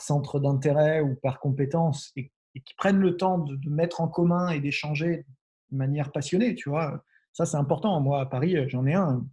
centre 0.00 0.38
d'intérêt 0.38 1.00
ou 1.00 1.16
par 1.16 1.40
compétence 1.40 2.12
et, 2.16 2.30
qui 2.64 2.74
prennent 2.76 3.00
le 3.00 3.16
temps 3.16 3.38
de, 3.38 3.56
de 3.56 3.70
mettre 3.70 4.00
en 4.02 4.08
commun 4.08 4.50
et 4.50 4.60
d'échanger 4.60 5.24
de 5.70 5.76
manière 5.76 6.12
passionnée, 6.12 6.54
tu 6.54 6.68
vois. 6.68 7.02
Ça, 7.32 7.46
c'est 7.46 7.56
important. 7.56 7.98
Moi, 8.00 8.20
à 8.20 8.26
Paris, 8.26 8.56
j'en 8.68 8.86
ai 8.86 8.94
un 8.94 9.24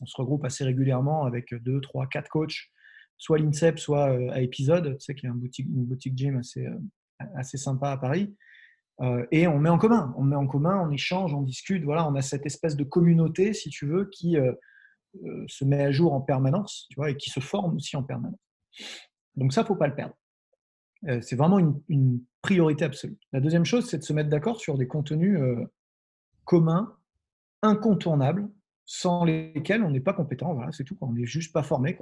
on 0.00 0.06
se 0.06 0.16
regroupe 0.16 0.44
assez 0.44 0.64
régulièrement 0.64 1.24
avec 1.24 1.54
deux, 1.54 1.80
trois, 1.80 2.06
quatre 2.06 2.28
coachs, 2.28 2.70
soit 3.18 3.38
l'INSEP, 3.38 3.78
soit 3.78 4.10
euh, 4.10 4.30
à 4.30 4.40
épisode. 4.40 4.96
Tu 4.98 5.04
sais 5.04 5.14
qu'il 5.14 5.28
y 5.28 5.32
a 5.32 5.34
une 5.34 5.84
boutique, 5.84 6.16
gym 6.16 6.38
assez, 6.38 6.66
euh, 6.66 7.42
sympa 7.42 7.90
à 7.90 7.96
Paris. 7.96 8.34
Euh, 9.00 9.26
et 9.30 9.46
on 9.46 9.58
met 9.58 9.68
en 9.68 9.78
commun, 9.78 10.14
on 10.16 10.22
met 10.22 10.36
en 10.36 10.46
commun, 10.46 10.86
on 10.86 10.90
échange, 10.90 11.34
on 11.34 11.42
discute. 11.42 11.84
Voilà, 11.84 12.08
on 12.08 12.14
a 12.14 12.22
cette 12.22 12.46
espèce 12.46 12.76
de 12.76 12.84
communauté, 12.84 13.52
si 13.52 13.70
tu 13.70 13.86
veux, 13.86 14.08
qui 14.10 14.36
se 15.48 15.64
met 15.64 15.82
à 15.82 15.90
jour 15.92 16.12
en 16.12 16.20
permanence, 16.20 16.86
tu 16.90 16.96
vois, 16.96 17.10
et 17.10 17.16
qui 17.16 17.30
se 17.30 17.40
forme 17.40 17.76
aussi 17.76 17.96
en 17.96 18.02
permanence. 18.02 18.38
Donc 19.34 19.52
ça, 19.52 19.64
faut 19.64 19.76
pas 19.76 19.88
le 19.88 19.94
perdre. 19.94 20.14
c'est 21.22 21.36
vraiment 21.36 21.58
une, 21.88 22.20
priorité 22.42 22.84
absolue. 22.84 23.18
La 23.32 23.40
deuxième 23.40 23.64
chose, 23.64 23.90
c'est 23.90 23.98
de 23.98 24.04
se 24.04 24.12
mettre 24.12 24.30
d'accord 24.30 24.60
sur 24.60 24.78
des 24.78 24.86
contenus 24.86 25.36
communs, 26.44 26.96
incontournables, 27.60 28.48
sans 28.86 29.24
lesquels 29.24 29.82
on 29.82 29.90
n'est 29.90 30.00
pas 30.00 30.12
compétent. 30.12 30.54
Voilà, 30.54 30.72
c'est 30.72 30.84
tout. 30.84 30.96
On 31.00 31.12
n'est 31.12 31.26
juste 31.26 31.52
pas 31.52 31.64
formé. 31.64 31.98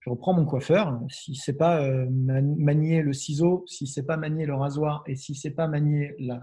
Je 0.00 0.10
reprends 0.10 0.34
mon 0.34 0.44
coiffeur. 0.44 1.00
Si 1.10 1.34
c'est 1.34 1.56
pas 1.56 1.82
euh, 1.82 2.06
manier 2.10 3.02
le 3.02 3.12
ciseau, 3.12 3.64
si 3.66 3.86
c'est 3.86 4.04
pas 4.04 4.18
manier 4.18 4.46
le 4.46 4.54
rasoir 4.54 5.02
et 5.06 5.16
si 5.16 5.34
c'est 5.34 5.50
pas 5.50 5.66
manier 5.66 6.14
la 6.18 6.40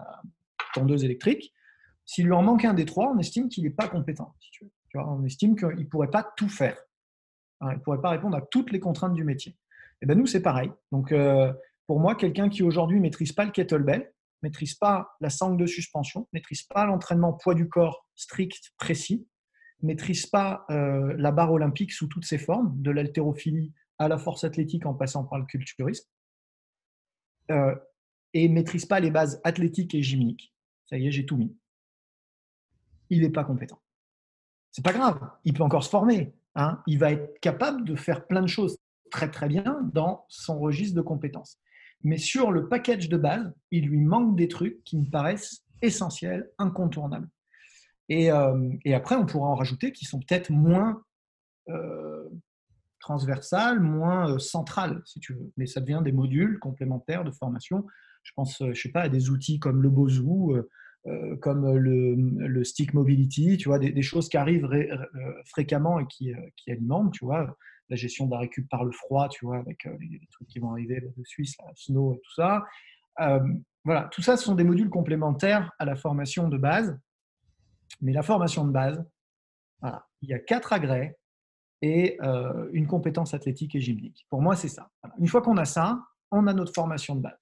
tondeuse 0.74 1.06
électrique, 1.06 1.54
s'il 2.06 2.26
lui 2.26 2.34
en 2.34 2.42
manque 2.42 2.66
un 2.66 2.74
des 2.74 2.86
trois, 2.86 3.12
on 3.16 3.20
estime 3.20 3.48
qu'il 3.48 3.64
n'est 3.64 3.70
pas 3.70 3.88
compétent. 3.88 4.36
on 4.96 5.24
estime 5.24 5.56
qu'il 5.56 5.70
ne 5.70 5.86
pourrait 5.86 6.12
pas 6.12 6.28
tout 6.36 6.50
faire. 6.50 6.78
il 7.62 7.68
ne 7.70 7.80
pourrait 7.80 8.02
pas 8.02 8.10
répondre 8.10 8.36
à 8.36 8.42
toutes 8.42 8.72
les 8.72 8.80
contraintes 8.80 9.14
du 9.14 9.24
métier. 9.24 9.52
Et 9.52 9.58
eh 10.02 10.06
ben 10.08 10.18
nous, 10.18 10.26
c'est 10.26 10.42
pareil. 10.42 10.72
Donc, 10.92 11.12
euh, 11.12 11.54
pour 11.88 12.00
moi, 12.00 12.16
quelqu'un 12.16 12.50
qui 12.50 12.64
aujourd'hui 12.64 13.00
maîtrise 13.00 13.32
pas 13.32 13.46
le 13.46 13.52
kettlebell, 13.52 14.12
maîtrise 14.42 14.76
pas 14.76 15.16
la 15.22 15.30
sangle 15.30 15.58
de 15.58 15.66
suspension, 15.66 16.28
maîtrise 16.34 16.64
pas 16.64 16.86
l'entraînement 16.86 17.34
poids 17.34 17.56
du 17.56 17.70
corps 17.70 18.06
strict, 18.16 18.74
précis, 18.78 19.26
maîtrise 19.86 20.26
pas 20.26 20.66
euh, 20.70 21.14
la 21.18 21.32
barre 21.32 21.52
olympique 21.52 21.92
sous 21.92 22.08
toutes 22.08 22.26
ses 22.26 22.38
formes, 22.38 22.74
de 22.82 22.92
l'haltérophilie 22.92 23.74
à 23.98 24.08
la 24.08 24.18
force 24.18 24.44
athlétique 24.44 24.86
en 24.86 24.94
passant 24.94 25.24
par 25.24 25.40
le 25.40 25.46
culturisme, 25.46 26.08
euh, 27.52 27.76
et 28.34 28.50
maîtrise 28.50 28.86
pas 28.86 29.00
les 29.00 29.12
bases 29.12 29.40
athlétiques 29.44 29.96
et 29.96 30.04
gymniques. 30.04 30.54
Ça 30.88 30.98
y 30.98 31.08
est, 31.08 31.12
j'ai 31.12 31.26
tout 31.26 31.38
mis. 31.38 31.56
il 33.10 33.22
n'est 33.22 33.30
pas 33.30 33.44
compétent. 33.44 33.82
C'est 34.72 34.84
pas 34.84 34.94
grave, 34.94 35.20
il 35.46 35.54
peut 35.54 35.64
encore 35.64 35.84
se 35.84 35.90
former. 35.90 36.34
Hein. 36.56 36.82
Il 36.86 37.00
va 37.00 37.12
être 37.12 37.40
capable 37.40 37.86
de 37.86 37.96
faire 37.96 38.28
plein 38.28 38.42
de 38.42 38.48
choses 38.48 38.78
très 39.10 39.32
très 39.32 39.48
bien 39.48 39.90
dans 39.94 40.26
son 40.28 40.60
registre 40.60 40.96
de 40.96 41.02
compétences. 41.02 41.60
Mais 42.04 42.18
sur 42.18 42.52
le 42.52 42.68
package 42.68 43.08
de 43.08 43.18
base, 43.18 43.54
il 43.72 43.88
lui 43.88 44.02
manque 44.02 44.36
des 44.36 44.48
trucs 44.48 44.84
qui 44.84 44.98
me 44.98 45.10
paraissent 45.10 45.64
essentiels, 45.82 46.52
incontournables. 46.58 47.30
Et, 48.10 48.32
euh, 48.32 48.72
après, 48.94 49.16
on 49.16 49.26
pourra 49.26 49.50
en 49.50 49.56
rajouter 49.56 49.92
qui 49.92 50.06
sont 50.06 50.20
peut-être 50.20 50.52
moins 50.52 51.02
euh, 51.70 52.30
transversales, 53.00 53.80
moins 53.80 54.34
euh, 54.34 54.40
centrales, 54.40 55.02
si 55.06 55.20
tu 55.20 55.34
veux. 55.34 55.52
Mais 55.58 55.66
ça 55.66 55.82
devient 55.82 56.02
des 56.04 56.12
modules 56.12 56.60
complémentaires 56.60 57.24
de 57.24 57.32
formation. 57.32 57.86
Je 58.24 58.32
pense, 58.36 58.62
je 58.62 58.80
sais 58.80 58.92
pas, 58.92 59.02
à 59.02 59.10
des 59.10 59.30
outils 59.30 59.60
comme 59.60 59.82
le 59.82 59.90
Bozu, 59.90 60.24
comme 61.42 61.78
le, 61.78 62.64
Stick 62.64 62.96
Mobility, 62.96 63.58
tu 63.58 63.70
vois, 63.70 63.78
des, 63.78 64.02
choses 64.02 64.30
qui 64.30 64.38
arrivent 64.38 64.68
fréquemment 65.46 66.00
et 66.00 66.08
qui, 66.08 66.34
alimentent, 66.68 67.14
tu 67.14 67.24
vois 67.24 67.56
la 67.90 67.96
gestion 67.96 68.26
de 68.26 68.32
la 68.32 68.40
récup 68.40 68.68
par 68.70 68.84
le 68.84 68.92
froid, 68.92 69.30
tu 69.30 69.46
vois, 69.46 69.58
avec 69.58 69.86
euh, 69.86 69.96
les, 70.00 70.20
trucs 70.32 70.48
qui 70.48 70.60
vont 70.60 70.72
arriver 70.72 71.02
de 71.02 71.24
Suisse, 71.24 71.56
la 71.64 71.72
Snow 71.76 72.14
et 72.16 72.18
tout 72.18 72.34
ça. 72.34 72.64
Voilà, 73.84 74.10
tout 74.12 74.24
ça, 74.24 74.36
ce 74.36 74.44
sont 74.44 74.56
des 74.56 74.64
modules 74.64 74.90
complémentaires 74.90 75.72
à 75.78 75.86
la 75.86 75.96
formation 75.96 76.50
de 76.50 76.58
base. 76.58 76.98
Mais 78.02 78.14
la 78.14 78.24
formation 78.24 78.66
de 78.66 78.72
base, 78.72 79.04
voilà, 79.82 80.06
il 80.22 80.30
y 80.30 80.34
a 80.34 80.40
quatre 80.40 80.74
agrès 80.74 81.18
et 81.82 82.18
euh, 82.22 82.70
une 82.74 82.88
compétence 82.88 83.34
athlétique 83.34 83.76
et 83.76 83.82
gymnique. 83.82 84.26
Pour 84.30 84.42
moi, 84.42 84.56
c'est 84.56 84.70
ça. 84.70 84.90
Une 85.20 85.28
fois 85.28 85.42
qu'on 85.42 85.58
a 85.58 85.66
ça, 85.66 86.00
on 86.32 86.48
a 86.48 86.54
notre 86.54 86.74
formation 86.74 87.16
de 87.16 87.22
base. 87.22 87.38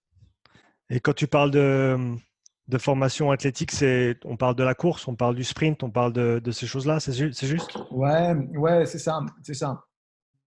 Et 0.90 1.00
quand 1.00 1.14
tu 1.14 1.28
parles 1.28 1.52
de, 1.52 2.16
de 2.68 2.78
formation 2.78 3.32
athlétique, 3.32 3.72
c'est 3.72 4.18
on 4.26 4.38
parle 4.38 4.56
de 4.56 4.64
la 4.64 4.76
course, 4.76 5.08
on 5.08 5.16
parle 5.16 5.36
du 5.36 5.44
sprint, 5.44 5.84
on 5.84 5.92
parle 5.92 6.14
de, 6.14 6.40
de 6.44 6.52
ces 6.52 6.68
choses-là, 6.68 7.00
c'est 7.00 7.14
juste? 7.14 7.78
Ouais, 7.92 8.34
ouais, 8.56 8.86
c'est 8.86 9.00
ça, 9.00 9.20
c'est 9.42 9.54
ça. 9.54 9.84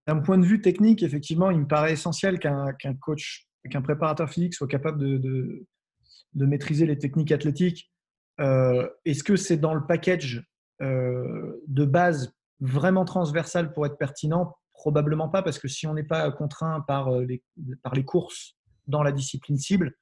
D'un 0.06 0.20
point 0.20 0.38
de 0.38 0.46
vue 0.46 0.60
technique, 0.60 1.02
effectivement, 1.02 1.50
il 1.50 1.60
me 1.60 1.66
paraît 1.66 1.92
essentiel 1.92 2.38
qu'un 2.38 2.94
coach, 3.00 3.46
qu'un 3.70 3.82
préparateur 3.82 4.30
physique 4.30 4.54
soit 4.54 4.68
capable 4.68 4.98
de, 4.98 5.66
de, 6.34 6.46
maîtriser 6.46 6.86
les 6.86 6.98
techniques 6.98 7.32
athlétiques. 7.32 7.90
Euh, 8.40 8.88
est-ce 9.04 9.24
que 9.24 9.36
c'est 9.36 9.56
dans 9.56 9.74
le 9.74 9.86
package 9.86 10.44
euh, 10.82 11.62
de 11.66 11.84
base 11.84 12.34
vraiment 12.60 13.04
transversal 13.04 13.72
pour 13.72 13.86
être 13.86 13.98
pertinent? 13.98 14.56
Probablement 14.72 15.28
pas, 15.28 15.42
parce 15.42 15.58
que 15.58 15.68
si 15.68 15.86
on 15.86 15.94
n'est 15.94 16.04
pas 16.04 16.30
contraint 16.32 16.82
par 16.82 17.08
euh, 17.08 17.24
les, 17.24 18.04
courses 18.04 18.56
dans 18.86 19.02
la 19.02 19.12
discipline 19.12 19.56
cible, 19.56 19.94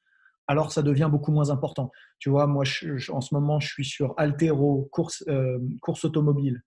alors 0.47 0.73
ça 0.73 0.83
devient 0.83 1.09
beaucoup 1.11 1.33
moins 1.33 1.51
important. 1.51 1.91
Tu 2.19 2.29
vois, 2.29 2.47
moi, 2.47 2.65
en 3.11 3.21
ce 3.21 3.35
moment, 3.35 3.61
je 3.61 3.69
suis 3.69 3.85
sur 3.85 4.15
altéro, 4.19 4.89
course, 4.93 5.25
course 5.81 6.05
automobile, 6.05 6.63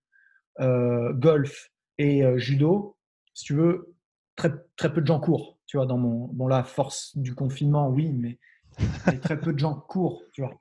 golf 0.58 1.70
et 1.98 2.24
judo 2.38 2.96
si 3.38 3.44
tu 3.44 3.54
veux, 3.54 3.94
très, 4.34 4.52
très 4.74 4.92
peu 4.92 5.00
de 5.00 5.06
gens 5.06 5.20
courent. 5.20 5.60
Tu 5.66 5.76
vois, 5.76 5.86
dans 5.86 5.96
mon. 5.96 6.26
Bon, 6.32 6.48
la 6.48 6.64
force 6.64 7.16
du 7.16 7.36
confinement, 7.36 7.88
oui, 7.88 8.12
mais, 8.12 8.38
très 9.22 9.38
peu 9.38 9.52
de 9.52 9.58
gens 9.60 9.74
courent, 9.74 10.24
tu 10.32 10.42
vois. 10.42 10.60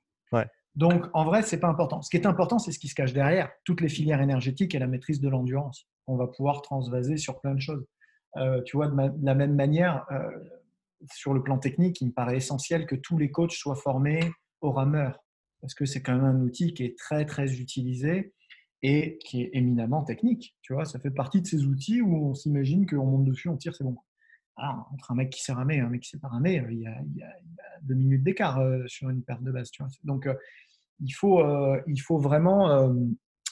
Donc, 0.77 1.07
en 1.13 1.25
vrai, 1.25 1.41
c'est 1.41 1.59
pas 1.59 1.69
important. 1.69 2.03
Ce 2.03 2.09
qui 2.11 2.17
est 2.17 2.27
important, 2.27 2.59
c'est 2.59 2.71
ce 2.71 2.77
qui 2.77 2.87
se 2.87 2.93
cache 2.93 3.11
derrière. 3.11 3.49
Toutes 3.65 3.81
les 3.81 3.89
filières 3.89 4.21
énergétiques 4.21 4.75
et 4.75 4.79
la 4.79 4.85
maîtrise 4.85 5.19
de 5.19 5.27
l'endurance. 5.27 5.87
On 6.05 6.15
va 6.17 6.27
pouvoir 6.27 6.61
transvaser 6.61 7.17
sur 7.17 7.41
plein 7.41 7.55
de 7.55 7.59
choses. 7.59 7.83
Euh, 8.37 8.61
tu 8.61 8.77
vois, 8.77 8.87
de, 8.87 8.95
la 9.23 9.33
même 9.33 9.55
manière, 9.55 10.05
euh, 10.11 10.29
sur 11.11 11.33
le 11.33 11.41
plan 11.41 11.57
technique, 11.57 11.99
il 12.01 12.09
me 12.09 12.11
paraît 12.11 12.37
essentiel 12.37 12.85
que 12.85 12.93
tous 12.93 13.17
les 13.17 13.31
coachs 13.31 13.53
soient 13.53 13.75
formés 13.75 14.19
au 14.61 14.71
rameur. 14.71 15.17
Parce 15.61 15.73
que 15.73 15.85
c'est 15.85 16.03
quand 16.03 16.13
même 16.13 16.25
un 16.25 16.41
outil 16.41 16.75
qui 16.75 16.83
est 16.83 16.95
très, 16.95 17.25
très 17.25 17.55
utilisé 17.55 18.35
et 18.83 19.17
qui 19.25 19.41
est 19.41 19.49
éminemment 19.53 20.03
technique. 20.03 20.55
Tu 20.61 20.75
vois, 20.75 20.85
ça 20.85 20.99
fait 20.99 21.09
partie 21.09 21.41
de 21.41 21.47
ces 21.47 21.65
outils 21.65 22.01
où 22.03 22.29
on 22.29 22.35
s'imagine 22.35 22.85
qu'on 22.85 23.07
monte 23.07 23.25
dessus, 23.25 23.49
on 23.49 23.57
tire, 23.57 23.73
c'est 23.75 23.83
bon. 23.83 23.97
Entre 24.57 25.11
un 25.11 25.15
mec 25.15 25.29
qui 25.29 25.43
sait 25.43 25.53
ramer 25.53 25.75
et 25.75 25.79
un 25.81 25.89
mec 25.89 26.01
qui 26.01 26.09
sait 26.09 26.17
pas 26.17 26.29
ramer, 26.29 26.59
euh, 26.59 26.71
il 26.71 26.79
y 26.79 26.87
a, 26.87 26.97
deux 27.83 27.93
minutes 27.93 28.23
d'écart 28.23 28.59
euh, 28.59 28.83
sur 28.87 29.09
une 29.09 29.21
perte 29.21 29.43
de 29.43 29.51
base. 29.51 29.69
Donc, 30.03 30.25
euh, 30.25 30.33
il, 30.99 31.11
faut, 31.11 31.43
il 31.85 31.99
faut 31.99 32.17
vraiment, 32.17 32.91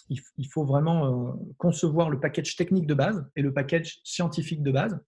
il, 0.10 0.48
faut 0.50 0.66
vraiment 0.66 1.38
concevoir 1.58 2.10
le 2.10 2.20
package 2.20 2.56
technique 2.56 2.88
de 2.88 2.96
base 2.96 3.24
et 3.36 3.44
le 3.44 3.54
package 3.54 4.00
scientifique 4.04 4.64
de 4.64 4.72
base 4.72 5.00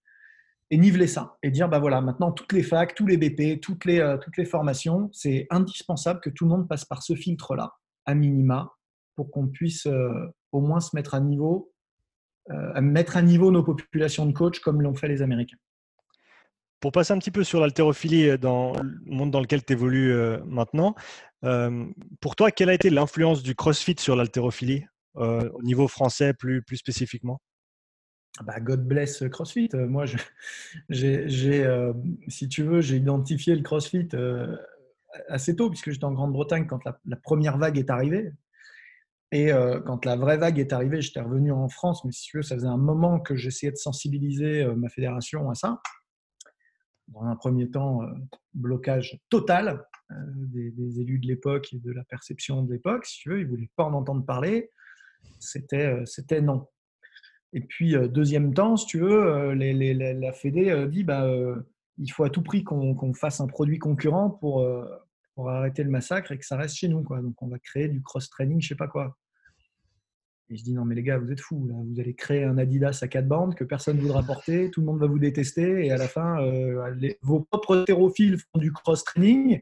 et 0.70 0.76
niveler 0.76 1.08
ça 1.08 1.36
et 1.42 1.50
dire 1.50 1.68
bah 1.68 1.80
voilà 1.80 2.00
maintenant 2.00 2.30
toutes 2.30 2.52
les 2.52 2.62
facs, 2.62 2.94
tous 2.94 3.06
les 3.06 3.16
BP, 3.16 3.60
toutes 3.60 3.86
les, 3.86 4.16
toutes 4.22 4.36
les 4.36 4.44
formations, 4.44 5.10
c'est 5.12 5.48
indispensable 5.50 6.20
que 6.20 6.30
tout 6.30 6.44
le 6.44 6.50
monde 6.50 6.68
passe 6.68 6.84
par 6.84 7.02
ce 7.02 7.16
filtre 7.16 7.56
là 7.56 7.74
à 8.06 8.14
minima 8.14 8.72
pour 9.16 9.32
qu'on 9.32 9.48
puisse 9.48 9.88
au 10.52 10.60
moins 10.60 10.78
se 10.78 10.94
mettre 10.94 11.14
à 11.14 11.20
niveau, 11.20 11.72
mettre 12.80 13.16
à 13.16 13.22
niveau 13.22 13.50
nos 13.50 13.64
populations 13.64 14.26
de 14.26 14.32
coachs 14.32 14.60
comme 14.60 14.80
l'ont 14.80 14.94
fait 14.94 15.08
les 15.08 15.22
Américains. 15.22 15.58
Pour 16.80 16.92
passer 16.92 17.12
un 17.12 17.18
petit 17.18 17.30
peu 17.30 17.44
sur 17.44 17.60
l'haltérophilie 17.60 18.28
euh, 18.28 18.38
dans 18.38 18.72
le 18.74 19.00
monde 19.06 19.30
dans 19.30 19.40
lequel 19.40 19.64
tu 19.64 19.72
évolues 19.72 20.14
maintenant, 20.46 20.94
pour 22.20 22.36
toi, 22.36 22.50
quelle 22.50 22.68
a 22.68 22.74
été 22.74 22.90
l'influence 22.90 23.42
du 23.42 23.54
CrossFit 23.54 23.96
sur 23.98 24.16
l'haltérophilie 24.16 24.84
au 25.14 25.62
niveau 25.62 25.88
français 25.88 26.34
plus, 26.34 26.62
plus 26.62 26.76
spécifiquement? 26.76 27.40
Bah, 28.42 28.60
God 28.60 28.86
bless 28.86 29.24
CrossFit. 29.30 29.70
Moi, 29.74 30.04
j'ai, 30.88 31.28
si 32.28 32.48
tu 32.48 32.62
veux, 32.64 32.80
j'ai 32.80 32.96
identifié 32.96 33.54
le 33.54 33.62
CrossFit 33.62 34.08
assez 35.28 35.56
tôt, 35.56 35.70
puisque 35.70 35.90
j'étais 35.90 36.04
en 36.04 36.12
Grande-Bretagne 36.12 36.66
quand 36.66 36.84
la, 36.84 37.16
première 37.16 37.58
vague 37.58 37.78
est 37.78 37.90
arrivée. 37.90 38.32
Et 39.30 39.52
euh, 39.52 39.80
quand 39.80 40.04
la 40.04 40.16
vraie 40.16 40.38
vague 40.38 40.58
est 40.58 40.72
arrivée, 40.72 41.02
j'étais 41.02 41.20
revenu 41.20 41.52
en 41.52 41.68
France, 41.68 42.04
mais 42.04 42.12
si 42.12 42.22
tu 42.22 42.38
veux, 42.38 42.42
ça 42.42 42.54
faisait 42.54 42.66
un 42.66 42.78
moment 42.78 43.20
que 43.20 43.36
j'essayais 43.36 43.72
de 43.72 43.76
sensibiliser 43.76 44.62
euh, 44.62 44.74
ma 44.74 44.88
fédération 44.88 45.50
à 45.50 45.54
ça. 45.54 45.80
Dans 47.08 47.22
un 47.22 47.36
premier 47.36 47.70
temps, 47.70 48.02
euh, 48.02 48.06
blocage 48.54 49.18
total 49.28 49.84
des, 50.10 51.00
élus 51.00 51.18
de 51.18 51.26
l'époque 51.26 51.72
et 51.72 51.78
de 51.78 51.92
la 51.92 52.02
perception 52.04 52.62
de 52.62 52.72
l'époque, 52.72 53.04
si 53.04 53.20
tu 53.20 53.30
veux, 53.30 53.40
ils 53.40 53.44
ne 53.44 53.50
voulaient 53.50 53.70
pas 53.76 53.84
en 53.84 53.92
entendre 53.92 54.24
parler. 54.24 54.70
C'était, 55.38 56.02
c'était 56.06 56.40
non. 56.40 56.66
Et 57.52 57.60
puis, 57.60 57.94
deuxième 58.08 58.54
temps, 58.54 58.76
si 58.76 58.86
tu 58.86 59.00
veux, 59.00 59.52
la 59.52 60.32
Fédé 60.32 60.86
dit 60.88 61.04
bah, 61.04 61.30
il 61.98 62.08
faut 62.10 62.24
à 62.24 62.30
tout 62.30 62.42
prix 62.42 62.64
qu'on, 62.64 63.12
fasse 63.12 63.40
un 63.40 63.46
produit 63.48 63.78
concurrent 63.78 64.30
pour, 64.30 64.66
arrêter 65.36 65.84
le 65.84 65.90
massacre 65.90 66.32
et 66.32 66.38
que 66.38 66.46
ça 66.46 66.56
reste 66.56 66.76
chez 66.76 66.88
nous. 66.88 67.02
Donc 67.02 67.42
on 67.42 67.48
va 67.48 67.58
créer 67.58 67.88
du 67.88 68.02
cross-training, 68.02 68.62
je 68.62 68.68
sais 68.68 68.76
pas 68.76 68.88
quoi. 68.88 69.14
Et 70.50 70.56
je 70.56 70.64
dis 70.64 70.72
non 70.72 70.84
mais 70.84 70.94
les 70.94 71.02
gars, 71.02 71.18
vous 71.18 71.30
êtes 71.30 71.40
fous. 71.40 71.68
Vous 71.68 72.00
allez 72.00 72.14
créer 72.14 72.44
un 72.44 72.58
Adidas 72.58 73.00
à 73.02 73.08
quatre 73.08 73.28
bandes 73.28 73.54
que 73.54 73.64
personne 73.64 73.96
ne 73.96 74.02
voudra 74.02 74.22
porter, 74.22 74.70
tout 74.70 74.80
le 74.80 74.86
monde 74.86 75.00
va 75.00 75.06
vous 75.06 75.18
détester 75.18 75.86
et 75.86 75.92
à 75.92 75.96
la 75.96 76.08
fin, 76.08 76.42
euh, 76.42 76.94
vos 77.22 77.40
propres 77.40 77.82
hétérophiles 77.82 78.38
font 78.38 78.58
du 78.58 78.72
cross-training. 78.72 79.60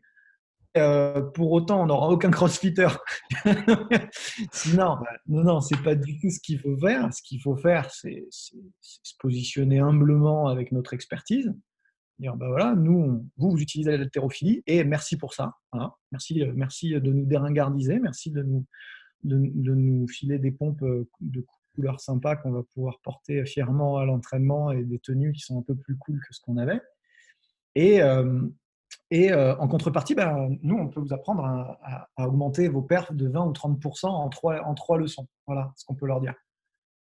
Euh, 0.76 1.22
pour 1.22 1.52
autant, 1.52 1.82
on 1.82 1.86
n'aura 1.86 2.10
aucun 2.10 2.30
crossfitter. 2.30 2.88
non, 4.74 4.98
non, 5.26 5.42
non, 5.42 5.60
c'est 5.60 5.82
pas 5.82 5.94
du 5.94 6.18
tout 6.18 6.28
ce 6.28 6.38
qu'il 6.38 6.60
faut 6.60 6.76
faire. 6.76 7.12
Ce 7.14 7.22
qu'il 7.22 7.40
faut 7.40 7.56
faire, 7.56 7.90
c'est 7.90 8.26
se 8.30 9.14
positionner 9.18 9.78
humblement 9.78 10.48
avec 10.48 10.72
notre 10.72 10.92
expertise, 10.92 11.54
Dire, 12.18 12.34
bah 12.34 12.48
voilà, 12.48 12.74
nous, 12.74 13.28
vous, 13.36 13.50
vous 13.50 13.58
utilisez 13.58 13.94
l'haltérophilie 13.94 14.62
et 14.66 14.84
merci 14.84 15.18
pour 15.18 15.34
ça. 15.34 15.52
Merci, 16.12 16.42
euh, 16.42 16.52
merci 16.56 16.90
de 16.90 17.12
nous 17.12 17.26
déringardiser, 17.26 17.98
merci 17.98 18.30
de 18.30 18.42
nous, 18.42 18.64
de, 19.26 19.74
nous 19.74 20.08
filer 20.08 20.38
des 20.38 20.50
pompes 20.50 20.82
euh, 20.82 21.08
de 21.20 21.44
couleurs 21.74 22.00
sympas 22.00 22.36
qu'on 22.36 22.52
va 22.52 22.62
pouvoir 22.62 23.00
porter 23.02 23.44
fièrement 23.44 23.98
à 23.98 24.04
l'entraînement 24.04 24.72
et 24.72 24.84
des 24.84 24.98
tenues 24.98 25.32
qui 25.32 25.40
sont 25.40 25.58
un 25.58 25.62
peu 25.62 25.74
plus 25.74 25.96
cool 25.96 26.20
que 26.20 26.34
ce 26.34 26.40
qu'on 26.40 26.56
avait. 26.56 26.80
Et, 27.74 28.02
euh, 28.02 28.40
et 29.10 29.32
en 29.34 29.68
contrepartie, 29.68 30.14
bah, 30.14 30.48
nous, 30.62 30.76
on 30.76 30.88
peut 30.88 31.00
vous 31.00 31.12
apprendre 31.12 31.44
à, 31.44 32.08
augmenter 32.18 32.68
vos 32.68 32.82
perfs 32.82 33.12
de 33.12 33.28
20 33.28 33.46
ou 33.46 33.52
30% 33.52 34.06
en 34.06 34.28
trois, 34.30 34.62
en 34.62 34.74
trois 34.74 34.98
leçons. 34.98 35.28
Voilà 35.46 35.72
ce 35.76 35.84
qu'on 35.84 35.94
peut 35.94 36.06
leur 36.06 36.20
dire. 36.20 36.34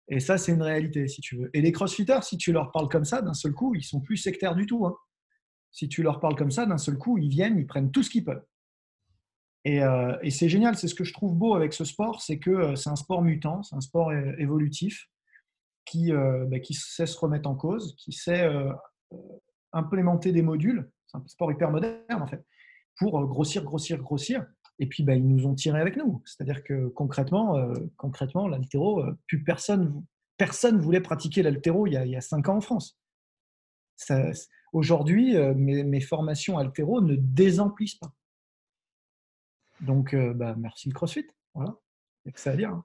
Et 0.07 0.19
ça, 0.19 0.37
c'est 0.37 0.51
une 0.51 0.61
réalité, 0.61 1.07
si 1.07 1.21
tu 1.21 1.37
veux. 1.37 1.49
Et 1.53 1.61
les 1.61 1.71
crossfitters, 1.71 2.21
si 2.23 2.37
tu 2.37 2.51
leur 2.51 2.71
parles 2.71 2.89
comme 2.89 3.05
ça, 3.05 3.21
d'un 3.21 3.33
seul 3.33 3.53
coup, 3.53 3.75
ils 3.75 3.83
sont 3.83 4.01
plus 4.01 4.17
sectaires 4.17 4.55
du 4.55 4.65
tout. 4.65 4.85
Hein. 4.85 4.95
Si 5.71 5.87
tu 5.87 6.03
leur 6.03 6.19
parles 6.19 6.35
comme 6.35 6.51
ça, 6.51 6.65
d'un 6.65 6.77
seul 6.77 6.97
coup, 6.97 7.17
ils 7.17 7.29
viennent, 7.29 7.57
ils 7.57 7.65
prennent 7.65 7.91
tout 7.91 8.03
ce 8.03 8.09
qu'ils 8.09 8.23
peuvent. 8.23 8.45
Et, 9.65 9.81
euh, 9.81 10.15
c'est 10.29 10.49
génial, 10.49 10.75
c'est 10.75 10.87
ce 10.87 10.95
que 10.95 11.03
je 11.03 11.13
trouve 11.13 11.35
beau 11.35 11.55
avec 11.55 11.73
ce 11.73 11.85
sport, 11.85 12.21
c'est 12.21 12.37
que 12.37 12.49
euh, 12.49 12.75
c'est 12.75 12.89
un 12.89 12.95
sport 12.95 13.21
mutant, 13.21 13.63
c'est 13.63 13.75
un 13.75 13.81
sport 13.81 14.11
évolutif 14.13 15.07
qui, 15.85 16.11
euh, 16.11 16.45
bah, 16.45 16.59
qui 16.59 16.73
sait 16.73 17.05
se 17.05 17.17
remettre 17.17 17.49
en 17.49 17.55
cause, 17.55 17.95
qui 17.97 18.11
sait 18.11 18.49
implémenter 19.71 20.31
des 20.31 20.41
modules. 20.41 20.89
C'est 21.07 21.17
un 21.17 21.23
sport 21.27 21.51
hyper 21.51 21.71
moderne, 21.71 22.21
en 22.21 22.27
fait, 22.27 22.43
pour 22.97 23.25
grossir, 23.25 23.63
grossir, 23.63 23.99
grossir. 23.99 24.45
Et 24.79 24.87
puis, 24.87 25.03
bah, 25.03 25.15
ils 25.15 25.27
nous 25.27 25.45
ont 25.45 25.55
tiré 25.55 25.79
avec 25.79 25.97
nous. 25.97 26.21
C'est-à-dire 26.25 26.63
que 26.63 26.87
concrètement, 26.87 27.73
concrètement 27.97 28.47
l'altéro, 28.47 29.03
plus 29.27 29.43
personne 29.43 30.03
personne 30.37 30.79
voulait 30.79 31.01
pratiquer 31.01 31.43
l'altéro 31.43 31.87
il, 31.87 31.93
y 31.93 32.15
a 32.15 32.21
cinq 32.21 32.49
ans 32.49 32.57
en 32.57 32.61
France. 32.61 32.99
Aujourd'hui, 34.73 35.37
euh, 35.37 35.53
mes, 35.55 36.01
formations 36.01 36.57
altéro 36.57 37.01
ne 37.01 37.15
désemplissent 37.15 37.95
pas. 37.95 38.13
Donc, 39.83 40.15
bah, 40.15 40.55
merci 40.57 40.89
le 40.89 40.93
CrossFit. 40.93 41.27
Voilà. 41.53 41.75
Il 42.25 42.31
que 42.31 42.39
ça 42.39 42.51
à 42.51 42.55
dire. 42.55 42.69
Hein. 42.69 42.83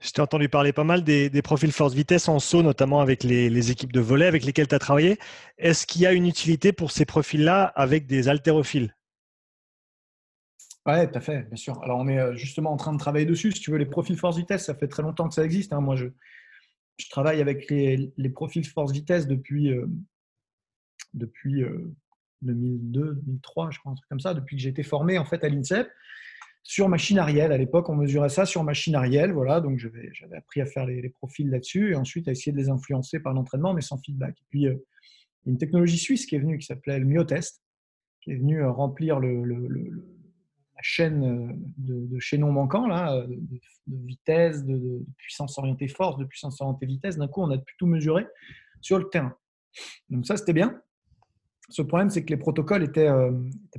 Je 0.00 0.10
t'ai 0.10 0.20
entendu 0.20 0.48
parler 0.48 0.72
pas 0.72 0.84
mal 0.84 1.02
des, 1.02 1.30
profils 1.42 1.72
force-vitesse 1.72 2.28
en 2.28 2.38
saut, 2.38 2.62
notamment 2.62 3.00
avec 3.00 3.24
les, 3.24 3.70
équipes 3.70 3.92
de 3.92 4.00
volet 4.00 4.26
avec 4.26 4.44
lesquelles 4.44 4.68
tu 4.68 4.74
as 4.74 4.78
travaillé. 4.78 5.18
Est-ce 5.56 5.86
qu'il 5.86 6.02
y 6.02 6.06
a 6.06 6.12
une 6.12 6.26
utilité 6.26 6.72
pour 6.72 6.90
ces 6.90 7.06
profils-là 7.06 7.64
avec 7.64 8.06
des 8.06 8.28
haltérophiles? 8.28 8.94
Oui, 10.86 11.08
tout 11.10 11.16
à 11.16 11.20
fait, 11.20 11.44
bien 11.44 11.56
sûr. 11.56 11.82
Alors, 11.82 11.98
on 11.98 12.08
est 12.08 12.18
euh, 12.18 12.34
justement 12.34 12.70
en 12.70 12.76
train 12.76 12.92
de 12.92 12.98
travailler 12.98 13.24
dessus. 13.24 13.52
Si 13.52 13.60
tu 13.60 13.70
veux, 13.70 13.78
les 13.78 13.86
profils 13.86 14.18
force-vitesse, 14.18 14.66
ça 14.66 14.74
fait 14.74 14.88
très 14.88 15.02
longtemps 15.02 15.26
que 15.26 15.34
ça 15.34 15.42
existe. 15.42 15.72
Hein. 15.72 15.80
Moi, 15.80 15.96
je, 15.96 16.08
je, 16.98 17.08
travaille 17.08 17.40
avec 17.40 17.70
les, 17.70 18.28
profils 18.28 18.66
force-vitesse 18.66 19.26
depuis, 19.26 19.70
euh, 19.70 19.86
depuis 21.14 21.64
2002, 22.44 23.00
euh, 23.00 23.12
2003, 23.24 23.70
je 23.70 23.78
crois, 23.78 23.92
un 23.92 23.94
truc 23.94 24.08
comme 24.08 24.20
ça, 24.20 24.34
depuis 24.34 24.56
que 24.56 24.62
j'ai 24.62 24.70
été 24.70 24.82
formé 24.82 25.18
en 25.18 25.24
fait 25.24 25.42
à 25.44 25.48
l'INSEP 25.48 25.88
sur 26.64 26.88
machine 26.88 27.18
Ariel. 27.18 27.52
À 27.52 27.58
l'époque, 27.58 27.88
on 27.90 27.94
mesurait 27.94 28.30
ça 28.30 28.46
sur 28.46 28.64
machine 28.64 28.94
Ariel. 28.96 29.32
Voilà, 29.32 29.60
donc 29.60 29.78
j'avais 29.78 30.36
appris 30.36 30.60
à 30.62 30.66
faire 30.66 30.86
les, 30.86 31.08
profils 31.10 31.48
là-dessus 31.48 31.92
et 31.92 31.94
ensuite 31.94 32.26
à 32.26 32.32
essayer 32.32 32.52
de 32.52 32.56
les 32.56 32.70
influencer 32.70 33.20
par 33.20 33.34
l'entraînement, 33.34 33.74
mais 33.74 33.82
sans 33.82 33.98
feedback. 33.98 34.36
Et 34.40 34.44
puis, 34.48 34.66
euh, 34.66 34.74
une 35.46 35.58
technologie 35.58 35.98
suisse 35.98 36.26
qui 36.26 36.34
est 36.34 36.38
venue 36.38 36.58
qui 36.58 36.66
s'appelait 36.66 36.98
le 36.98 37.04
Myotest, 37.04 37.62
qui 38.22 38.32
est 38.32 38.36
venue 38.36 38.62
euh, 38.62 38.70
remplir 38.70 39.20
la 39.20 39.28
chaîne 40.80 41.50
euh, 41.50 41.52
de, 41.76 42.18
chaînons 42.18 42.50
manquants, 42.50 42.88
là, 42.88 43.26
de, 43.26 44.06
vitesse, 44.06 44.64
de, 44.64 45.04
puissance 45.18 45.58
orientée 45.58 45.88
force, 45.88 46.16
de 46.16 46.24
puissance 46.24 46.62
orientée 46.62 46.86
vitesse. 46.86 47.18
D'un 47.18 47.28
coup, 47.28 47.42
on 47.42 47.50
a 47.50 47.58
pu 47.58 47.74
tout 47.78 47.86
mesurer 47.86 48.26
sur 48.80 48.98
le 48.98 49.10
terrain. 49.10 49.36
Donc 50.08 50.26
ça, 50.26 50.38
c'était 50.38 50.54
bien. 50.54 50.80
Ce 51.70 51.82
problème, 51.82 52.10
c'est 52.10 52.24
que 52.24 52.30
les 52.30 52.36
protocoles 52.36 52.82
n'étaient 52.82 53.10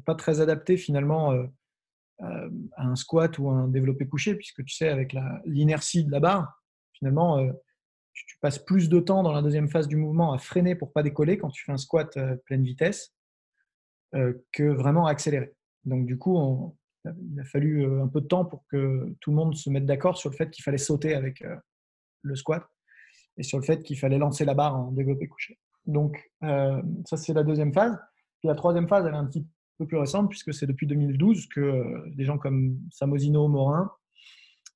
pas 0.06 0.16
très 0.16 0.42
adaptés 0.42 0.78
finalement 0.78 1.34
euh, 2.22 2.50
un 2.78 2.96
squat 2.96 3.38
ou 3.40 3.50
un 3.50 3.68
développé 3.68 4.08
couché, 4.08 4.36
puisque 4.36 4.64
tu 4.64 4.74
sais, 4.74 4.88
avec 4.88 5.14
l'inertie 5.46 6.06
de 6.06 6.12
la 6.12 6.22
barre, 6.22 6.64
finalement, 6.94 7.40
euh, 7.40 7.52
tu, 8.14 8.38
passes 8.40 8.60
plus 8.60 8.88
de 8.88 9.00
temps 9.02 9.22
dans 9.22 9.34
la 9.34 9.42
deuxième 9.42 9.68
phase 9.68 9.88
du 9.90 9.98
mouvement 9.98 10.32
à 10.32 10.38
freiner 10.38 10.76
pour 10.76 10.94
pas 10.94 11.04
décoller 11.04 11.38
quand 11.38 11.50
tu 11.50 11.66
fais 11.66 11.74
un 11.74 11.78
squat 11.78 12.16
euh, 12.16 12.36
pleine 12.46 12.64
vitesse 12.64 13.14
que 14.54 14.64
vraiment 14.64 15.08
à 15.08 15.12
accélérer. 15.12 15.54
Donc, 15.84 16.06
du 16.06 16.18
coup, 16.18 16.74
il 17.04 17.38
a 17.38 17.44
fallu 17.44 17.86
un 18.02 18.08
peu 18.08 18.22
de 18.22 18.28
temps 18.28 18.46
pour 18.46 18.66
que 18.72 19.14
tout 19.20 19.32
le 19.32 19.36
monde 19.36 19.58
se 19.58 19.70
mette 19.70 19.86
d'accord 19.86 20.18
sur 20.18 20.30
le 20.30 20.38
fait 20.38 20.50
qu'il 20.52 20.64
fallait 20.64 20.78
sauter 20.78 21.16
avec 21.16 21.44
le 22.22 22.36
squat 22.38 22.66
et 23.36 23.44
sur 23.44 23.58
le 23.58 23.66
fait 23.66 23.84
qu'il 23.84 24.00
fallait 24.00 24.18
lancer 24.18 24.46
la 24.46 24.54
barre 24.54 24.78
en 24.78 24.92
développé 24.92 25.28
couché. 25.28 25.60
Donc, 25.88 26.32
ça, 26.42 27.18
c'est 27.18 27.34
la 27.34 27.44
deuxième 27.44 27.74
phase. 27.74 27.98
Puis 28.40 28.48
la 28.48 28.56
troisième 28.56 28.88
phase, 28.88 29.06
elle 29.06 29.14
est 29.14 29.18
un 29.18 29.26
petit 29.26 29.46
peu 29.78 29.86
plus 29.86 29.98
récente, 29.98 30.30
puisque 30.30 30.54
c'est 30.54 30.68
depuis 30.68 30.88
2012 30.88 31.48
que 31.48 31.60
euh, 31.60 32.04
des 32.14 32.26
gens 32.26 32.38
comme 32.38 32.80
Samosino 32.92 33.48
Morin 33.48 33.92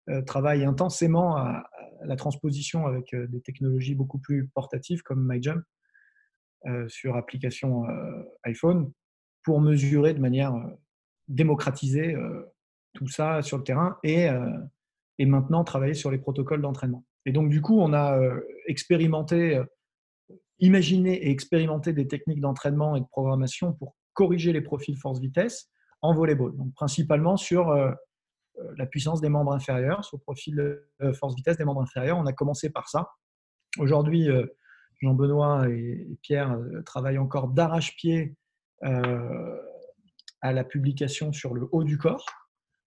euh, 0.09 0.21
travaillent 0.21 0.65
intensément 0.65 1.37
à, 1.37 1.63
la 2.03 2.15
transposition 2.15 2.85
avec 2.85 3.13
euh, 3.13 3.27
des 3.27 3.41
technologies 3.41 3.95
beaucoup 3.95 4.19
plus 4.19 4.47
portatives 4.47 5.01
comme 5.01 5.25
MyJump 5.27 5.63
sur 6.89 7.15
application 7.15 7.85
iPhone 8.43 8.91
pour 9.45 9.61
mesurer 9.61 10.13
de 10.13 10.19
manière 10.19 10.53
démocratisée 11.29 12.17
tout 12.93 13.07
ça 13.07 13.41
sur 13.41 13.57
le 13.57 13.63
terrain 13.63 13.97
et, 14.03 14.27
et 15.19 15.25
maintenant 15.25 15.63
travailler 15.63 15.93
sur 15.93 16.11
les 16.11 16.17
protocoles 16.17 16.61
d'entraînement. 16.61 17.05
Et 17.25 17.31
donc, 17.31 17.49
du 17.49 17.61
coup, 17.61 17.79
on 17.79 17.93
a 17.93 18.19
expérimenté, 18.67 19.63
imaginé 20.59 21.13
et 21.25 21.31
expérimenté 21.31 21.93
des 21.93 22.07
techniques 22.07 22.41
d'entraînement 22.41 22.95
et 22.95 23.01
de 23.01 23.05
programmation 23.05 23.73
pour 23.73 23.95
corriger 24.13 24.53
les 24.53 24.61
profils 24.61 24.97
force-vitesse 24.97 25.69
en 26.01 26.13
volleyball. 26.13 26.55
Donc, 26.55 26.73
principalement 26.73 27.37
sur 27.37 27.69
euh, 27.69 27.91
euh, 28.59 28.73
la 28.77 28.85
puissance 28.85 29.21
des 29.21 29.29
membres 29.29 29.53
inférieurs, 29.53 30.03
sur 30.03 30.17
le 30.17 30.21
profil 30.21 30.59
euh, 30.59 31.13
force-vitesse 31.13 31.57
des 31.57 31.65
membres 31.65 31.81
inférieurs. 31.81 32.17
On 32.17 32.25
a 32.25 32.33
commencé 32.33 32.69
par 32.69 32.89
ça. 32.89 33.09
Aujourd'hui, 33.77 34.27
Jean-Benoît 34.99 35.69
et 35.69 36.07
Pierre 36.23 36.57
travaillent 36.87 37.19
encore 37.19 37.49
d'arrache-pied 37.49 38.35
à 38.81 40.51
la 40.51 40.63
publication 40.63 41.31
sur 41.31 41.53
le 41.53 41.69
haut 41.71 41.83
du 41.83 41.99
corps. 41.99 42.25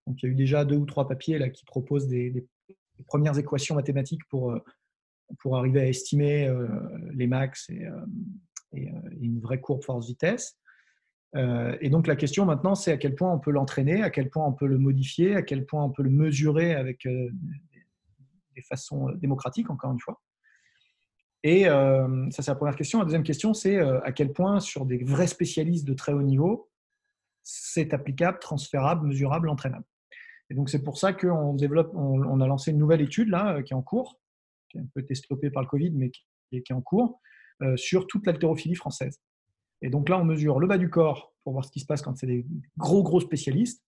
Donc, 0.09 0.21
il 0.21 0.27
y 0.27 0.29
a 0.29 0.33
eu 0.33 0.35
déjà 0.35 0.65
deux 0.65 0.75
ou 0.75 0.87
trois 0.87 1.07
papiers 1.07 1.39
là, 1.39 1.51
qui 1.51 1.65
proposent 1.65 2.09
des, 2.09 2.49
premières 3.07 3.39
équations 3.39 3.77
mathématiques 3.77 4.27
pour, 4.29 4.53
pour 5.39 5.57
arriver 5.57 5.81
à 5.81 5.87
estimer 5.87 6.53
les 7.15 7.27
max 7.27 7.69
et, 7.71 7.87
et, 8.75 8.91
une 9.21 9.41
vraie 9.41 9.61
courbe 9.61 9.83
force-vitesse. 9.83 10.59
Euh, 11.35 11.77
et 11.81 11.89
donc 11.89 12.07
la 12.07 12.17
question 12.17 12.45
maintenant, 12.45 12.75
c'est 12.75 12.93
à 12.93 12.97
quel 12.99 13.15
point 13.15 13.33
on 13.33 13.39
peut 13.39 13.51
l'entraîner, 13.51 14.03
à 14.03 14.11
quel 14.11 14.29
point 14.29 14.45
on 14.47 14.53
peut 14.53 14.67
le 14.67 14.79
modifier, 14.79 15.35
à 15.35 15.43
quel 15.43 15.65
point 15.65 15.83
on 15.83 15.91
peut 15.91 16.03
le 16.03 16.11
mesurer 16.11 16.75
avec 16.75 17.07
euh, 17.07 17.31
des 18.55 18.63
façons 18.63 19.09
euh, 19.09 19.15
démocratiques, 19.15 19.71
encore 19.71 19.93
une 19.93 20.01
fois. 20.01 20.21
Et 21.45 21.65
ça, 21.65 22.07
c'est 22.31 22.53
la 22.53 22.55
première 22.55 22.77
question. 22.77 23.01
La 23.01 23.05
deuxième 23.05 23.25
question, 23.25 23.53
c'est 23.53 23.77
à 23.77 24.13
quel 24.13 24.33
point 24.33 24.61
sur 24.61 24.87
des 24.87 24.99
vrais 24.99 25.27
spécialistes 25.27 25.85
de 25.85 25.93
très 25.93 26.13
haut 26.13 26.23
niveau, 26.23 26.71
c'est 27.43 27.93
applicable, 27.95 28.39
transférable, 28.39 29.09
mesurable, 29.09 29.49
entraînable. 29.49 29.85
Et 30.51 30.55
donc 30.55 30.71
c'est 30.71 30.85
pour 30.85 30.99
ça 30.99 31.13
qu'on 31.13 31.55
développe, 31.55 31.91
on, 31.97 32.41
a 32.41 32.47
lancé 32.47 32.71
une 32.71 32.79
nouvelle 32.79 33.01
étude 33.01 33.29
là 33.29 33.61
qui 33.65 33.73
est 33.73 33.77
en 33.77 33.83
cours, 33.83 34.21
qui 34.73 34.79
a 34.79 34.83
un 34.83 34.89
peu 34.95 35.01
été 35.01 35.15
stoppée 35.15 35.51
par 35.51 35.63
le 35.63 35.69
Covid, 35.69 35.91
mais 35.93 36.11
qui, 36.11 36.25
est 36.53 36.73
en 36.73 36.81
cours, 36.81 37.21
sur 37.77 38.07
toute 38.09 38.27
l'haltérophilie 38.27 38.75
française. 38.75 39.21
Et 39.83 39.91
donc 39.91 40.09
là, 40.09 40.19
on 40.19 40.25
mesure 40.25 40.59
le 40.59 40.67
bas 40.67 40.79
du 40.79 40.91
corps 40.91 41.33
pour 41.45 41.53
voir 41.53 41.65
ce 41.65 41.71
qui 41.71 41.81
se 41.81 41.87
passe 41.87 42.03
quand 42.03 42.17
c'est 42.17 42.27
des 42.27 42.47
gros, 42.77 43.03
gros 43.03 43.21
spécialistes, 43.21 43.85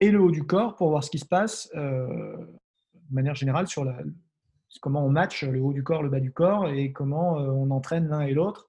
et 0.00 0.10
le 0.10 0.20
haut 0.20 0.32
du 0.32 0.44
corps 0.44 0.74
pour 0.74 0.90
voir 0.90 1.04
ce 1.04 1.10
qui 1.10 1.20
se 1.20 1.26
passe 1.26 1.70
euh, 1.76 2.36
de 2.94 3.14
manière 3.14 3.36
générale 3.36 3.68
sur 3.68 3.84
la, 3.84 3.96
comment 4.80 5.06
on 5.06 5.10
match 5.10 5.44
le 5.44 5.60
haut 5.60 5.72
du 5.72 5.84
corps, 5.84 6.02
le 6.02 6.08
bas 6.08 6.18
du 6.18 6.32
corps, 6.32 6.68
et 6.68 6.92
comment 6.92 7.38
euh, 7.38 7.46
on 7.46 7.70
entraîne 7.70 8.08
l'un 8.08 8.22
et 8.22 8.34
l'autre. 8.34 8.68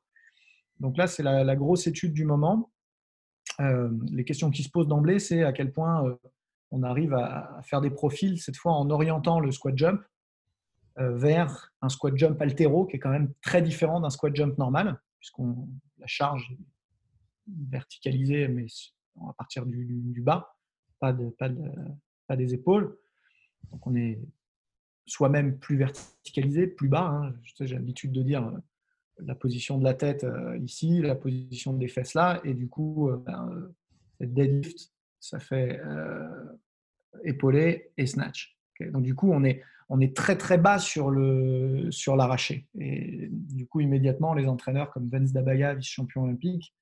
Donc 0.79 0.95
là, 0.95 1.07
c'est 1.07 1.23
la, 1.23 1.55
grosse 1.55 1.87
étude 1.87 2.13
du 2.13 2.23
moment. 2.23 2.71
Euh, 3.59 3.89
les 4.11 4.25
questions 4.25 4.51
qui 4.51 4.61
se 4.61 4.69
posent 4.69 4.87
d'emblée, 4.87 5.17
c'est 5.17 5.43
à 5.43 5.53
quel 5.53 5.71
point 5.71 6.03
on 6.69 6.83
arrive 6.83 7.13
à, 7.13 7.61
faire 7.63 7.81
des 7.81 7.89
profils, 7.89 8.39
cette 8.39 8.57
fois 8.57 8.73
en 8.73 8.89
orientant 8.91 9.39
le 9.39 9.51
squat 9.51 9.75
jump 9.75 10.03
vers 10.97 11.73
un 11.81 11.89
squat 11.89 12.15
jump 12.15 12.41
altéro, 12.41 12.85
qui 12.85 12.97
est 12.97 12.99
quand 12.99 13.09
même 13.09 13.33
très 13.41 13.61
différent 13.61 13.99
d'un 13.99 14.09
squat 14.09 14.35
jump 14.35 14.57
normal, 14.57 14.99
puisqu'on 15.19 15.67
la 15.97 16.07
charge 16.07 16.55
verticalisée, 17.47 18.47
mais 18.47 18.67
à 19.21 19.33
partir 19.33 19.65
du, 19.65 20.21
bas, 20.21 20.55
pas, 20.99 21.13
de, 21.13 21.29
pas, 21.29 21.49
de, 21.49 21.71
pas, 22.27 22.35
des 22.35 22.53
épaules. 22.53 22.97
Donc 23.71 23.85
on 23.87 23.95
est 23.95 24.19
soi-même 25.05 25.57
plus 25.57 25.77
verticalisé, 25.77 26.67
plus 26.67 26.87
bas. 26.87 27.07
Hein. 27.07 27.33
J'ai 27.59 27.75
l'habitude 27.75 28.11
de 28.11 28.23
dire 28.23 28.47
euh, 28.47 28.59
la 29.19 29.35
position 29.35 29.77
de 29.77 29.83
la 29.83 29.93
tête 29.93 30.23
euh, 30.23 30.57
ici, 30.57 31.01
la 31.01 31.15
position 31.15 31.73
des 31.73 31.87
fesses 31.87 32.13
là, 32.13 32.41
et 32.43 32.53
du 32.53 32.67
coup, 32.67 33.09
euh, 33.09 33.17
ben, 33.17 33.73
deadlift, 34.19 34.91
ça 35.19 35.39
fait 35.39 35.79
épaulé 37.23 37.91
et 37.97 38.05
snatch. 38.05 38.57
Donc 38.91 39.03
du 39.03 39.15
coup, 39.15 39.31
on 39.31 39.43
est, 39.43 39.61
on 39.89 39.99
est 39.99 40.15
très 40.15 40.37
très 40.37 40.57
bas 40.57 40.79
sur 40.79 41.09
le 41.09 41.91
sur 41.91 42.15
l'arraché. 42.15 42.67
Et 42.79 43.29
du 43.31 43.67
coup, 43.67 43.81
immédiatement, 43.81 44.33
les 44.33 44.47
entraîneurs 44.47 44.91
comme 44.91 45.09
Vence 45.09 45.31
Dabaya, 45.31 45.75
vice-champion 45.75 46.23
olympique, 46.23 46.73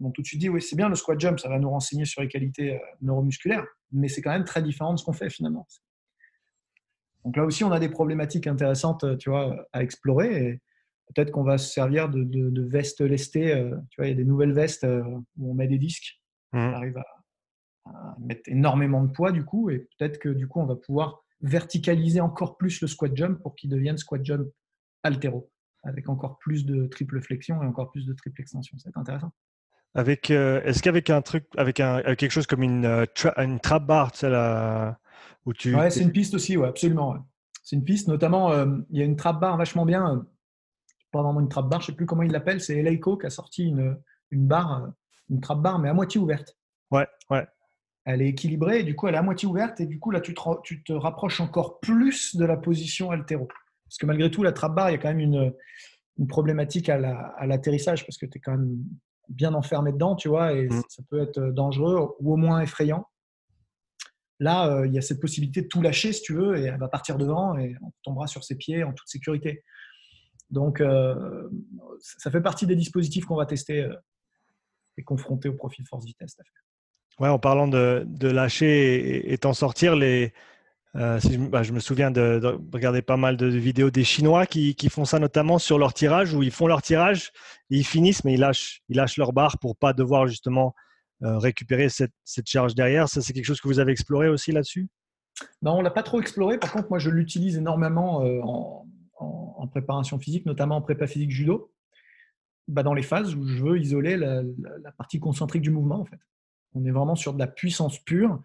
m'ont 0.00 0.10
tout 0.10 0.22
de 0.22 0.26
suite 0.26 0.40
dit 0.40 0.48
oui, 0.48 0.62
c'est 0.62 0.76
bien 0.76 0.88
le 0.88 0.94
squat 0.94 1.18
jump, 1.18 1.38
ça 1.38 1.48
va 1.48 1.58
nous 1.58 1.70
renseigner 1.70 2.04
sur 2.04 2.22
les 2.22 2.28
qualités 2.28 2.74
euh, 2.74 2.78
neuromusculaires, 3.02 3.66
mais 3.92 4.08
c'est 4.08 4.22
quand 4.22 4.30
même 4.30 4.44
très 4.44 4.62
différent 4.62 4.92
de 4.94 4.98
ce 4.98 5.04
qu'on 5.04 5.12
fait 5.12 5.30
finalement. 5.30 5.66
Donc 7.24 7.36
là 7.36 7.44
aussi, 7.44 7.64
on 7.64 7.72
a 7.72 7.80
des 7.80 7.88
problématiques 7.88 8.46
intéressantes, 8.46 9.04
euh, 9.04 9.16
tu 9.16 9.30
vois, 9.30 9.66
à 9.72 9.82
explorer. 9.82 10.46
Et 10.46 10.60
peut-être 11.14 11.30
qu'on 11.30 11.42
va 11.42 11.58
se 11.58 11.72
servir 11.72 12.08
de, 12.08 12.22
de, 12.22 12.62
vestes 12.62 13.00
lestées. 13.00 13.54
Euh, 13.54 13.76
tu 13.90 14.00
vois, 14.00 14.06
il 14.06 14.10
y 14.10 14.12
a 14.12 14.16
des 14.16 14.24
nouvelles 14.24 14.52
vestes 14.52 14.86
où 15.36 15.50
on 15.50 15.54
met 15.54 15.66
des 15.66 15.78
disques. 15.78 16.20
Mmh. 16.52 16.58
On 16.58 16.72
arrive 16.74 16.98
à, 16.98 17.06
à, 17.86 18.16
mettre 18.20 18.42
énormément 18.46 19.02
de 19.02 19.10
poids 19.10 19.32
du 19.32 19.44
coup, 19.44 19.70
et 19.70 19.88
peut-être 19.98 20.18
que 20.18 20.28
du 20.28 20.46
coup, 20.46 20.60
on 20.60 20.66
va 20.66 20.76
pouvoir 20.76 21.24
verticaliser 21.40 22.20
encore 22.20 22.56
plus 22.56 22.80
le 22.80 22.88
squat 22.88 23.14
jump 23.14 23.40
pour 23.42 23.54
qu'il 23.54 23.70
devienne 23.70 23.96
squat 23.96 24.24
jump 24.24 24.48
altéro, 25.02 25.50
avec 25.84 26.08
encore 26.08 26.38
plus 26.38 26.66
de 26.66 26.86
triple 26.86 27.20
flexion 27.20 27.62
et 27.62 27.66
encore 27.66 27.90
plus 27.90 28.06
de 28.06 28.12
triple 28.12 28.40
extension. 28.40 28.76
C'est 28.78 28.96
intéressant. 28.96 29.32
Avec, 29.94 30.30
euh, 30.30 30.62
est-ce 30.64 30.82
qu'avec 30.82 31.10
un 31.10 31.22
truc, 31.22 31.46
avec, 31.56 31.80
un, 31.80 32.02
quelque 32.14 32.30
chose 32.30 32.46
comme 32.46 32.62
une, 32.62 32.84
euh, 32.84 33.06
une 33.38 33.58
trap 33.58 33.86
bar, 33.86 34.12
tu 34.12 34.18
sais, 34.18 34.30
là, 34.30 34.98
où 35.46 35.52
tu. 35.52 35.74
Ouais, 35.74 35.90
c'est 35.90 36.02
une 36.02 36.12
piste 36.12 36.34
aussi, 36.34 36.56
ouais, 36.56 36.68
absolument. 36.68 37.16
C'est 37.62 37.76
une 37.76 37.84
piste, 37.84 38.08
notamment, 38.08 38.52
euh, 38.52 38.66
il 38.90 38.98
y 38.98 39.02
a 39.02 39.04
une 39.04 39.16
trap 39.16 39.40
bar 39.40 39.56
vachement 39.56 39.86
bien, 39.86 40.26
pas 41.10 41.22
vraiment 41.22 41.40
une 41.40 41.48
trap 41.48 41.68
bar, 41.68 41.80
je 41.80 41.86
sais 41.86 41.92
plus 41.92 42.06
comment 42.06 42.22
il 42.22 42.32
l'appelle, 42.32 42.60
c'est 42.60 42.76
Eleiko 42.76 43.16
qui 43.16 43.26
a 43.26 43.30
sorti 43.30 43.64
une, 43.64 43.98
une 44.30 44.46
barre, 44.46 44.92
une 45.30 45.40
trap 45.40 45.60
bar, 45.60 45.78
mais 45.78 45.88
à 45.88 45.94
moitié 45.94 46.20
ouverte. 46.20 46.56
Ouais, 46.90 47.06
ouais 47.30 47.46
elle 48.08 48.22
est 48.22 48.28
équilibrée 48.28 48.80
et 48.80 48.82
du 48.84 48.96
coup 48.96 49.06
elle 49.06 49.14
est 49.14 49.18
à 49.18 49.22
moitié 49.22 49.46
ouverte 49.46 49.80
et 49.80 49.86
du 49.86 49.98
coup 50.00 50.10
là 50.10 50.20
tu 50.20 50.32
te, 50.32 50.40
tu 50.64 50.82
te 50.82 50.94
rapproches 50.94 51.40
encore 51.40 51.78
plus 51.78 52.36
de 52.36 52.44
la 52.46 52.56
position 52.56 53.10
altéro. 53.10 53.46
Parce 53.84 53.98
que 53.98 54.06
malgré 54.06 54.30
tout, 54.30 54.42
la 54.42 54.52
trap 54.52 54.74
bar, 54.74 54.90
il 54.90 54.92
y 54.92 54.96
a 54.96 54.98
quand 54.98 55.08
même 55.08 55.20
une, 55.20 55.54
une 56.18 56.26
problématique 56.26 56.88
à 56.88 56.98
l'atterrissage 57.46 58.06
parce 58.06 58.16
que 58.16 58.24
tu 58.24 58.38
es 58.38 58.40
quand 58.40 58.52
même 58.52 58.78
bien 59.28 59.52
enfermé 59.52 59.92
dedans, 59.92 60.16
tu 60.16 60.28
vois, 60.28 60.54
et 60.54 60.68
mmh. 60.68 60.82
ça 60.88 61.02
peut 61.10 61.20
être 61.20 61.40
dangereux 61.50 62.16
ou 62.20 62.32
au 62.32 62.36
moins 62.36 62.60
effrayant. 62.60 63.06
Là, 64.40 64.84
il 64.86 64.94
y 64.94 64.98
a 64.98 65.02
cette 65.02 65.20
possibilité 65.20 65.62
de 65.62 65.68
tout 65.68 65.82
lâcher, 65.82 66.12
si 66.12 66.22
tu 66.22 66.32
veux, 66.32 66.56
et 66.56 66.64
elle 66.64 66.78
va 66.78 66.88
partir 66.88 67.18
devant 67.18 67.58
et 67.58 67.74
on 67.82 67.92
tombera 68.02 68.26
sur 68.26 68.44
ses 68.44 68.56
pieds 68.56 68.84
en 68.84 68.92
toute 68.92 69.08
sécurité. 69.08 69.64
Donc, 70.50 70.82
ça 72.00 72.30
fait 72.30 72.40
partie 72.40 72.66
des 72.66 72.76
dispositifs 72.76 73.24
qu'on 73.24 73.36
va 73.36 73.46
tester 73.46 73.90
et 74.96 75.02
confronter 75.02 75.48
au 75.48 75.54
profil 75.54 75.84
force-vitesse. 75.86 76.36
Ouais, 77.18 77.28
en 77.28 77.38
parlant 77.38 77.66
de, 77.66 78.06
lâcher 78.22 79.32
et, 79.32 79.38
t'en 79.38 79.52
sortir, 79.52 79.94
euh, 79.94 80.28
bah, 81.50 81.62
je, 81.64 81.72
me 81.72 81.80
souviens 81.80 82.12
de, 82.12 82.40
regarder 82.72 83.02
pas 83.02 83.16
mal 83.16 83.36
de 83.36 83.46
vidéos 83.46 83.90
des 83.90 84.04
Chinois 84.04 84.46
qui, 84.46 84.74
font 84.88 85.04
ça 85.04 85.18
notamment 85.18 85.58
sur 85.58 85.78
leur 85.78 85.94
tirage, 85.94 86.32
où 86.32 86.42
ils 86.44 86.52
font 86.52 86.68
leur 86.68 86.80
tirage, 86.80 87.32
ils 87.70 87.84
finissent, 87.84 88.24
mais 88.24 88.34
ils 88.34 88.40
lâchent, 88.40 88.82
ils 88.88 88.96
lâchent 88.96 89.16
leur 89.16 89.32
barre 89.32 89.58
pour 89.58 89.76
pas 89.76 89.92
devoir 89.92 90.28
justement 90.28 90.74
euh, 91.22 91.38
récupérer 91.38 91.88
cette, 91.88 92.12
charge 92.44 92.76
derrière. 92.76 93.08
Ça, 93.08 93.20
c'est 93.20 93.32
quelque 93.32 93.46
chose 93.46 93.60
que 93.60 93.66
vous 93.66 93.80
avez 93.80 93.90
exploré 93.90 94.28
aussi 94.28 94.52
là-dessus? 94.52 94.88
Non, 95.62 95.78
on 95.78 95.82
l'a 95.82 95.90
pas 95.90 96.04
trop 96.04 96.20
exploré. 96.20 96.58
Par 96.58 96.70
contre, 96.70 96.88
moi, 96.88 97.00
je 97.00 97.10
l'utilise 97.10 97.56
énormément 97.56 98.22
euh, 98.24 98.40
en, 98.42 99.66
préparation 99.72 100.18
physique, 100.18 100.46
notamment 100.46 100.76
en 100.76 100.80
prépa 100.80 101.06
physique 101.06 101.30
judo, 101.30 101.70
bah, 102.68 102.82
dans 102.82 102.94
les 102.94 103.02
phases 103.02 103.34
où 103.34 103.46
je 103.46 103.62
veux 103.62 103.78
isoler 103.78 104.16
la, 104.16 104.42
la 104.82 104.92
partie 104.92 105.20
concentrique 105.20 105.60
du 105.60 105.70
mouvement, 105.70 106.00
en 106.00 106.04
fait. 106.06 106.18
On 106.74 106.84
est 106.84 106.90
vraiment 106.90 107.16
sur 107.16 107.34
de 107.34 107.38
la 107.38 107.46
puissance 107.46 107.98
pure 107.98 108.42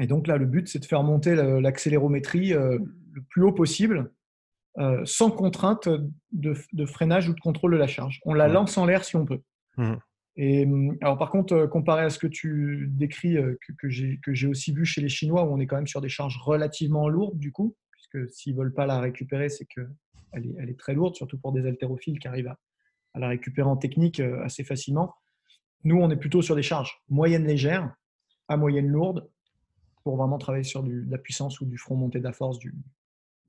et 0.00 0.06
donc 0.06 0.26
là, 0.26 0.36
le 0.36 0.46
but, 0.46 0.66
c'est 0.68 0.78
de 0.78 0.84
faire 0.84 1.02
monter 1.02 1.34
l'accélérométrie 1.34 2.54
euh, 2.54 2.78
le 3.12 3.22
plus 3.22 3.42
haut 3.42 3.52
possible, 3.52 4.12
euh, 4.78 5.02
sans 5.04 5.30
contrainte 5.30 5.88
de, 6.32 6.54
freinage 6.86 7.28
ou 7.28 7.34
de 7.34 7.40
contrôle 7.40 7.72
de 7.72 7.76
la 7.76 7.86
charge. 7.86 8.20
On 8.24 8.32
la 8.32 8.48
lance 8.48 8.78
en 8.78 8.86
l'air 8.86 9.04
si 9.04 9.16
on 9.16 9.26
peut. 9.26 9.42
Mmh. 9.76 9.94
Et 10.36 10.66
alors 11.02 11.18
par 11.18 11.30
contre, 11.30 11.52
euh, 11.52 11.66
comparé 11.66 12.04
à 12.04 12.10
ce 12.10 12.18
que 12.18 12.28
tu 12.28 12.88
décris, 12.90 13.34
que, 13.34 13.72
que 14.22 14.34
j'ai 14.34 14.46
aussi 14.46 14.72
vu 14.72 14.86
chez 14.86 15.02
les 15.02 15.08
Chinois, 15.08 15.44
où 15.44 15.52
on 15.52 15.60
est 15.60 15.66
quand 15.66 15.76
même 15.76 15.86
sur 15.86 16.00
des 16.00 16.08
charges 16.08 16.38
relativement 16.38 17.08
lourdes, 17.08 17.38
du 17.38 17.52
coup, 17.52 17.76
puisque 17.90 18.30
s'ils 18.32 18.56
veulent 18.56 18.74
pas 18.74 18.86
la 18.86 19.00
récupérer, 19.00 19.50
c'est 19.50 19.66
qu'elle 19.66 19.86
est, 20.46 20.54
elle 20.58 20.70
est 20.70 20.78
très 20.78 20.94
lourde, 20.94 21.14
surtout 21.14 21.38
pour 21.38 21.52
des 21.52 21.66
haltérophiles 21.66 22.18
qui 22.18 22.28
arrivent 22.28 22.54
à 23.12 23.18
la 23.18 23.28
récupérer 23.28 23.68
en 23.68 23.76
technique 23.76 24.20
assez 24.20 24.64
facilement. 24.64 25.14
Nous, 25.84 25.96
on 25.96 26.10
est 26.10 26.16
plutôt 26.16 26.42
sur 26.42 26.56
des 26.56 26.62
charges 26.62 27.00
moyennes 27.08 27.46
légères 27.46 27.94
à 28.48 28.56
moyenne 28.56 28.88
lourde 28.88 29.28
pour 30.04 30.16
vraiment 30.16 30.38
travailler 30.38 30.64
sur 30.64 30.82
de 30.82 31.04
la 31.08 31.18
puissance 31.18 31.60
ou 31.60 31.66
du 31.66 31.78
front 31.78 31.96
monté 31.96 32.18
de 32.18 32.24
la 32.24 32.32
force 32.32 32.58
du, 32.58 32.74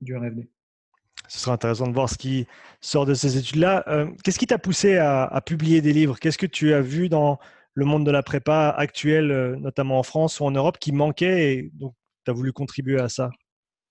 du 0.00 0.16
RFD. 0.16 0.48
Ce 1.28 1.38
sera 1.38 1.54
intéressant 1.54 1.86
de 1.86 1.92
voir 1.92 2.08
ce 2.08 2.18
qui 2.18 2.46
sort 2.80 3.06
de 3.06 3.14
ces 3.14 3.36
études-là. 3.36 3.84
Euh, 3.88 4.10
qu'est-ce 4.22 4.38
qui 4.38 4.46
t'a 4.46 4.58
poussé 4.58 4.96
à, 4.96 5.40
publier 5.44 5.80
des 5.80 5.92
livres? 5.92 6.18
Qu'est-ce 6.18 6.38
que 6.38 6.46
tu 6.46 6.72
as 6.72 6.80
vu 6.80 7.08
dans 7.08 7.38
le 7.74 7.84
monde 7.84 8.04
de 8.04 8.10
la 8.10 8.22
prépa 8.22 8.68
actuel, 8.76 9.30
euh, 9.30 9.56
notamment 9.56 9.98
en 9.98 10.02
France 10.02 10.40
ou 10.40 10.44
en 10.44 10.50
Europe, 10.50 10.78
qui 10.78 10.92
manquait 10.92 11.54
et 11.54 11.70
donc 11.74 11.94
tu 12.24 12.30
as 12.30 12.34
voulu 12.34 12.52
contribuer 12.52 13.00
à 13.00 13.08
ça? 13.08 13.30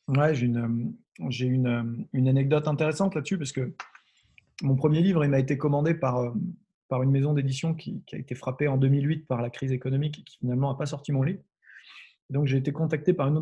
Ouais, 0.07 0.35
j'ai 0.35 0.47
une, 0.47 0.93
j'ai 1.29 1.45
une, 1.45 2.05
une, 2.13 2.27
anecdote 2.27 2.67
intéressante 2.67 3.15
là-dessus 3.15 3.37
parce 3.37 3.51
que 3.51 3.73
mon 4.61 4.75
premier 4.75 5.01
livre, 5.01 5.23
il 5.23 5.31
m'a 5.31 5.39
été 5.39 5.57
commandé 5.57 5.93
par, 5.93 6.17
euh, 6.17 6.31
par 6.91 7.03
une 7.03 7.09
maison 7.09 7.33
d'édition 7.33 7.73
qui, 7.73 8.03
a 8.11 8.17
été 8.17 8.35
frappée 8.35 8.67
en 8.67 8.75
2008 8.75 9.25
par 9.25 9.41
la 9.41 9.49
crise 9.49 9.71
économique 9.71 10.19
et 10.19 10.23
qui 10.23 10.39
finalement 10.39 10.73
n'a 10.73 10.77
pas 10.77 10.85
sorti 10.85 11.13
mon 11.13 11.23
livre. 11.23 11.41
Donc 12.29 12.47
j'ai 12.47 12.57
été 12.57 12.73
contacté 12.73 13.13
par 13.13 13.29
une 13.29 13.37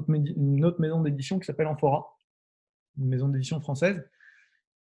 autre, 0.66 0.80
maison 0.80 1.02
d'édition 1.02 1.40
qui 1.40 1.48
s'appelle 1.48 1.66
Amphora, 1.66 2.16
une 3.00 3.08
maison 3.08 3.28
d'édition 3.28 3.60
française, 3.60 4.08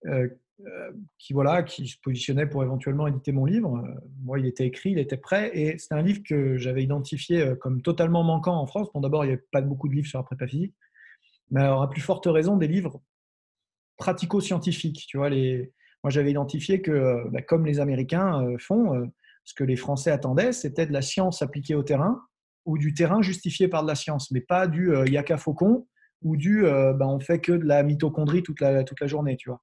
euh, 0.08 0.28
euh, 0.66 0.92
qui 1.18 1.32
voilà, 1.32 1.64
qui 1.64 1.88
se 1.88 1.98
positionnait 2.02 2.46
pour 2.46 2.62
éventuellement 2.62 3.08
éditer 3.08 3.32
mon 3.32 3.46
livre. 3.46 3.78
Euh, 3.78 3.94
moi, 4.22 4.38
il 4.38 4.46
était 4.46 4.68
écrit, 4.68 4.92
il 4.92 5.00
était 5.00 5.16
prêt, 5.16 5.50
et 5.58 5.78
c'est 5.78 5.94
un 5.94 6.02
livre 6.02 6.20
que 6.28 6.58
j'avais 6.58 6.84
identifié 6.84 7.54
comme 7.62 7.82
totalement 7.82 8.26
manquant 8.26 8.60
en 8.60 8.68
France. 8.68 8.90
Bon, 8.94 9.00
d'abord, 9.00 9.24
il 9.24 9.28
n'y 9.28 9.34
avait 9.34 9.46
pas 9.50 9.62
beaucoup 9.62 9.88
de 9.88 9.94
livres 9.94 10.10
sur 10.10 10.20
la 10.20 10.24
prépa 10.24 10.46
physique, 10.46 10.76
mais 11.52 11.62
alors, 11.62 11.84
à 11.84 11.90
plus 11.90 12.02
forte 12.02 12.26
raison, 12.26 12.58
des 12.58 12.68
livres 12.68 13.02
pratico-scientifiques. 13.96 15.06
Tu 15.08 15.16
vois, 15.16 15.30
les... 15.30 15.72
Moi, 16.04 16.12
j'avais 16.12 16.32
identifié 16.32 16.82
que, 16.82 17.28
bah, 17.30 17.42
comme 17.42 17.66
les 17.66 17.80
Américains 17.80 18.46
font, 18.60 19.10
ce 19.48 19.54
que 19.54 19.64
les 19.64 19.78
Français 19.78 20.12
attendaient, 20.12 20.52
c'était 20.52 20.86
de 20.86 20.92
la 20.92 21.02
science 21.02 21.42
appliquée 21.42 21.74
au 21.74 21.82
terrain 21.82 22.22
ou 22.66 22.78
du 22.78 22.94
terrain 22.94 23.22
justifié 23.22 23.70
par 23.70 23.82
de 23.82 23.88
la 23.88 23.96
science, 23.96 24.30
mais 24.30 24.42
pas 24.42 24.68
du 24.68 24.94
euh, 24.94 25.06
yaka 25.08 25.38
faucon 25.38 25.88
ou 26.22 26.36
du 26.36 26.66
euh, 26.66 26.92
ben, 26.94 27.08
on 27.08 27.20
fait 27.22 27.40
que 27.40 27.54
de 27.54 27.64
la 27.64 27.82
mitochondrie 27.82 28.44
toute 28.44 28.60
la, 28.60 28.84
toute 28.84 29.00
la 29.00 29.08
journée, 29.08 29.38
tu 29.38 29.50
vois. 29.50 29.62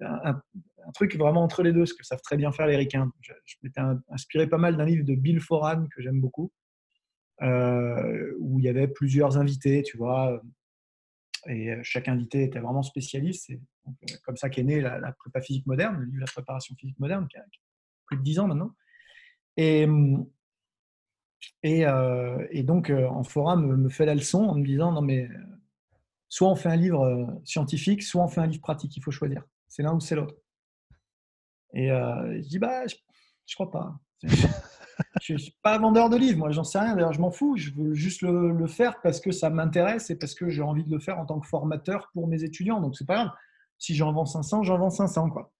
Un, 0.00 0.40
truc 0.94 1.16
vraiment 1.16 1.42
entre 1.42 1.62
les 1.62 1.72
deux, 1.72 1.86
ce 1.86 1.94
que 1.94 2.04
savent 2.04 2.20
très 2.22 2.36
bien 2.36 2.52
faire 2.52 2.66
les 2.66 2.76
ricains. 2.76 3.10
Je, 3.20 3.32
m'étais 3.62 3.80
inspiré 4.10 4.48
pas 4.48 4.58
mal 4.58 4.76
d'un 4.76 4.84
livre 4.84 5.04
de 5.04 5.14
Bill 5.14 5.40
Foran 5.40 5.86
que 5.94 6.02
j'aime 6.02 6.20
beaucoup, 6.20 6.50
euh, 7.40 8.32
où 8.40 8.58
il 8.58 8.64
y 8.64 8.68
avait 8.68 8.88
plusieurs 8.88 9.38
invités, 9.38 9.82
tu 9.82 9.96
vois, 9.96 10.42
et 11.48 11.74
chaque 11.82 12.08
invité 12.08 12.44
était 12.44 12.60
vraiment 12.60 12.82
spécialiste. 12.82 13.46
C'est 13.46 14.22
comme 14.22 14.36
ça 14.36 14.48
qu'est 14.48 14.62
née 14.62 14.80
la, 14.80 15.12
prépa 15.12 15.40
physique 15.40 15.66
moderne, 15.66 15.96
le 15.98 16.04
livre 16.06 16.20
La 16.20 16.26
préparation 16.26 16.74
physique 16.76 16.98
moderne, 16.98 17.26
qui 17.28 17.36
a, 17.36 17.44
plus 18.06 18.16
de 18.16 18.22
10 18.22 18.38
ans 18.40 18.46
maintenant. 18.46 18.74
Et, 19.56 19.86
et, 21.62 22.62
donc, 22.62 22.90
en 22.90 23.24
forum, 23.24 23.76
me, 23.76 23.88
fait 23.88 24.06
la 24.06 24.14
leçon 24.14 24.44
en 24.44 24.54
me 24.54 24.64
disant 24.64 24.92
non, 24.92 25.02
mais 25.02 25.28
soit 26.28 26.48
on 26.48 26.56
fait 26.56 26.68
un 26.68 26.76
livre 26.76 27.40
scientifique, 27.44 28.02
soit 28.02 28.22
on 28.22 28.28
fait 28.28 28.40
un 28.40 28.46
livre 28.46 28.62
pratique, 28.62 28.96
il 28.96 29.02
faut 29.02 29.10
choisir. 29.10 29.44
C'est 29.68 29.82
l'un 29.82 29.94
ou 29.94 30.00
c'est 30.00 30.14
l'autre. 30.14 30.36
Et 31.74 31.88
je 31.88 32.48
dis 32.48 32.58
bah, 32.58 32.86
je, 32.86 32.94
ne 32.94 33.54
crois 33.54 33.70
pas. 33.70 33.98
Je 35.20 35.32
ne 35.32 35.38
suis 35.38 35.54
pas 35.62 35.78
vendeur 35.78 36.10
de 36.10 36.16
livres, 36.16 36.38
moi, 36.38 36.50
j'en 36.50 36.64
sais 36.64 36.78
rien. 36.78 36.94
D'ailleurs, 36.94 37.12
je 37.12 37.20
m'en 37.20 37.30
fous. 37.30 37.56
Je 37.56 37.70
veux 37.72 37.94
juste 37.94 38.22
le, 38.22 38.66
faire 38.66 39.00
parce 39.02 39.20
que 39.20 39.32
ça 39.32 39.50
m'intéresse 39.50 40.10
et 40.10 40.16
parce 40.16 40.34
que 40.34 40.48
j'ai 40.48 40.62
envie 40.62 40.84
de 40.84 40.90
le 40.90 40.98
faire 40.98 41.18
en 41.18 41.26
tant 41.26 41.40
que 41.40 41.46
formateur 41.46 42.10
pour 42.12 42.28
mes 42.28 42.44
étudiants. 42.44 42.80
Donc, 42.80 42.96
c'est 42.96 43.06
pas 43.06 43.14
grave. 43.14 43.30
Si 43.78 43.94
j'en 43.94 44.12
vends 44.12 44.26
500, 44.26 44.62
j'en 44.62 44.78
vends 44.78 44.90
500, 44.90 45.30
quoi. 45.30 45.52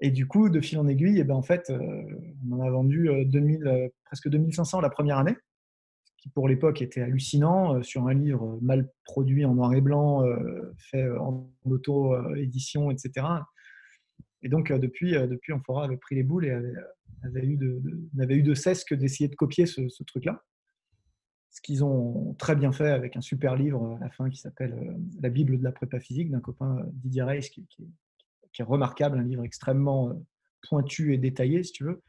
Et 0.00 0.10
du 0.10 0.26
coup, 0.26 0.50
de 0.50 0.60
fil 0.60 0.78
en 0.78 0.88
aiguille, 0.88 1.18
eh 1.20 1.24
ben, 1.24 1.34
en 1.34 1.42
fait, 1.42 1.70
euh, 1.70 2.02
on 2.50 2.60
en 2.60 2.60
a 2.60 2.70
vendu 2.70 3.08
2000, 3.26 3.66
euh, 3.66 3.72
euh, 3.72 3.88
presque 4.04 4.28
2500 4.28 4.80
la 4.80 4.90
première 4.90 5.18
année, 5.18 5.36
ce 6.04 6.12
qui 6.18 6.28
pour 6.28 6.48
l'époque 6.48 6.82
était 6.82 7.00
hallucinant 7.00 7.82
sur 7.82 8.06
un 8.06 8.14
livre 8.14 8.58
mal 8.60 8.90
produit 9.04 9.44
en 9.44 9.54
noir 9.54 9.72
et 9.72 9.80
blanc, 9.80 10.24
fait 10.90 11.08
en 11.18 11.50
auto-édition, 11.64 12.90
etc. 12.90 13.26
Et 14.42 14.48
donc, 14.48 14.72
depuis, 14.72 15.12
depuis, 15.12 15.52
Amphora 15.52 15.84
avait 15.84 15.96
pris 15.96 16.14
les 16.16 16.22
boules 16.22 16.44
et 16.44 16.60
avait, 17.24 17.46
eu, 17.46 18.42
de, 18.42 18.54
cesse 18.54 18.84
que 18.84 18.94
d'essayer 18.94 19.28
de 19.28 19.34
copier 19.34 19.66
ce, 19.66 20.02
truc-là. 20.04 20.42
Ce 21.50 21.60
qu'ils 21.60 21.84
ont 21.84 22.34
très 22.34 22.56
bien 22.56 22.72
fait 22.72 22.90
avec 22.90 23.16
un 23.16 23.20
super 23.20 23.56
livre 23.56 23.96
à 23.96 24.04
la 24.04 24.10
fin 24.10 24.28
qui 24.28 24.38
s'appelle 24.38 24.96
La 25.20 25.30
Bible 25.30 25.58
de 25.58 25.64
la 25.64 25.72
prépa 25.72 26.00
physique 26.00 26.30
d'un 26.30 26.40
copain 26.40 26.84
Didier 26.92 27.22
Reis 27.22 27.50
qui, 27.50 27.66
est 28.58 28.62
remarquable, 28.62 29.18
un 29.18 29.24
livre 29.24 29.44
extrêmement 29.44 30.10
euh, 30.10 30.14
pointu 30.68 31.14
et 31.14 31.18
détaillé, 31.18 31.62
si 31.62 31.72
tu 31.72 31.84
veux. 31.84 32.02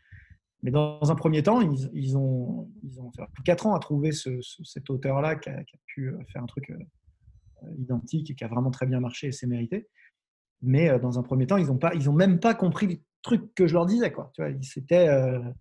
Mais 0.63 0.71
dans 0.71 1.11
un 1.11 1.15
premier 1.15 1.43
temps, 1.43 1.61
ils, 1.61 2.17
ont, 2.17 2.71
ils 2.83 2.99
ont 2.99 3.11
fait 3.11 3.23
4 3.43 3.67
ans 3.67 3.75
à 3.75 3.79
trouver 3.79 4.11
cet 4.11 4.89
auteur-là 4.89 5.35
qui, 5.35 5.49
a, 5.49 5.63
pu 5.85 6.09
euh, 6.09 6.17
faire 6.31 6.41
un 6.41 6.47
truc 6.47 6.71
euh, 6.71 7.69
identique 7.77 8.31
et 8.31 8.35
qui 8.35 8.43
a 8.43 8.47
vraiment 8.47 8.71
très 8.71 8.87
bien 8.87 8.99
marché 8.99 9.27
et 9.27 9.31
c'est 9.31 9.47
mérité. 9.47 9.87
Mais 10.61 10.97
dans 10.99 11.19
un 11.19 11.23
premier 11.23 11.45
temps, 11.45 11.57
ils 11.57 11.67
n'ont 11.67 12.13
même 12.13 12.39
pas 12.39 12.55
compris 12.55 13.03
truc 13.25 13.53
que 13.55 13.67
je 13.67 13.73
leur 13.73 13.85
disais. 13.85 14.11
Quoi. 14.11 14.31
Tu 14.33 14.41
vois, 14.41 14.51
ils, 14.51 14.59
ils 14.61 15.53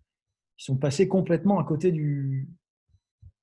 sont 0.57 0.77
passés 0.77 1.09
complètement 1.09 1.59
à 1.59 1.65
côté 1.65 1.91
du, 1.91 2.49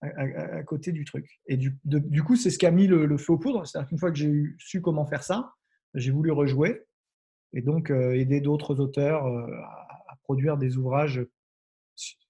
à, 0.01 0.63
côté 0.63 0.91
du 0.91 1.05
truc. 1.05 1.41
Et 1.47 1.57
du, 1.57 1.77
du 1.83 2.23
coup, 2.23 2.35
c'est 2.35 2.49
ce 2.49 2.57
qui 2.57 2.65
a 2.65 2.71
mis 2.71 2.87
le, 2.87 3.17
feu 3.17 3.33
aux 3.33 3.37
poudres. 3.37 3.67
C'est-à-dire 3.67 3.89
qu'une 3.89 3.99
fois 3.99 4.11
que 4.11 4.17
j'ai 4.17 4.31
su 4.57 4.81
comment 4.81 5.05
faire 5.05 5.23
ça, 5.23 5.53
j'ai 5.93 6.11
voulu 6.11 6.31
rejouer 6.31 6.85
et 7.53 7.61
donc 7.61 7.91
euh, 7.91 8.15
aider 8.15 8.39
d'autres 8.39 8.79
auteurs 8.79 9.25
euh, 9.25 9.45
à, 10.07 10.15
produire 10.23 10.57
des 10.57 10.77
ouvrages 10.77 11.25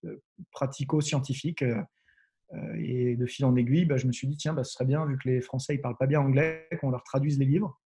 euh, 0.05 0.21
pratico-scientifiques. 0.51 1.63
et 2.77 3.15
de 3.15 3.25
fil 3.25 3.45
en 3.45 3.55
aiguille, 3.55 3.85
bah, 3.85 3.97
je 3.97 4.07
me 4.07 4.11
suis 4.11 4.27
dit, 4.27 4.37
tiens, 4.37 4.53
bah, 4.53 4.63
ce 4.63 4.73
serait 4.73 4.85
bien, 4.85 5.05
vu 5.05 5.17
que 5.17 5.29
les 5.29 5.41
Français 5.41 5.75
ne 5.75 5.81
parlent 5.81 5.97
pas 5.97 6.07
bien 6.07 6.21
anglais, 6.21 6.67
qu'on 6.79 6.89
leur 6.89 7.03
traduise 7.03 7.37
les 7.37 7.45
livres. 7.45 7.79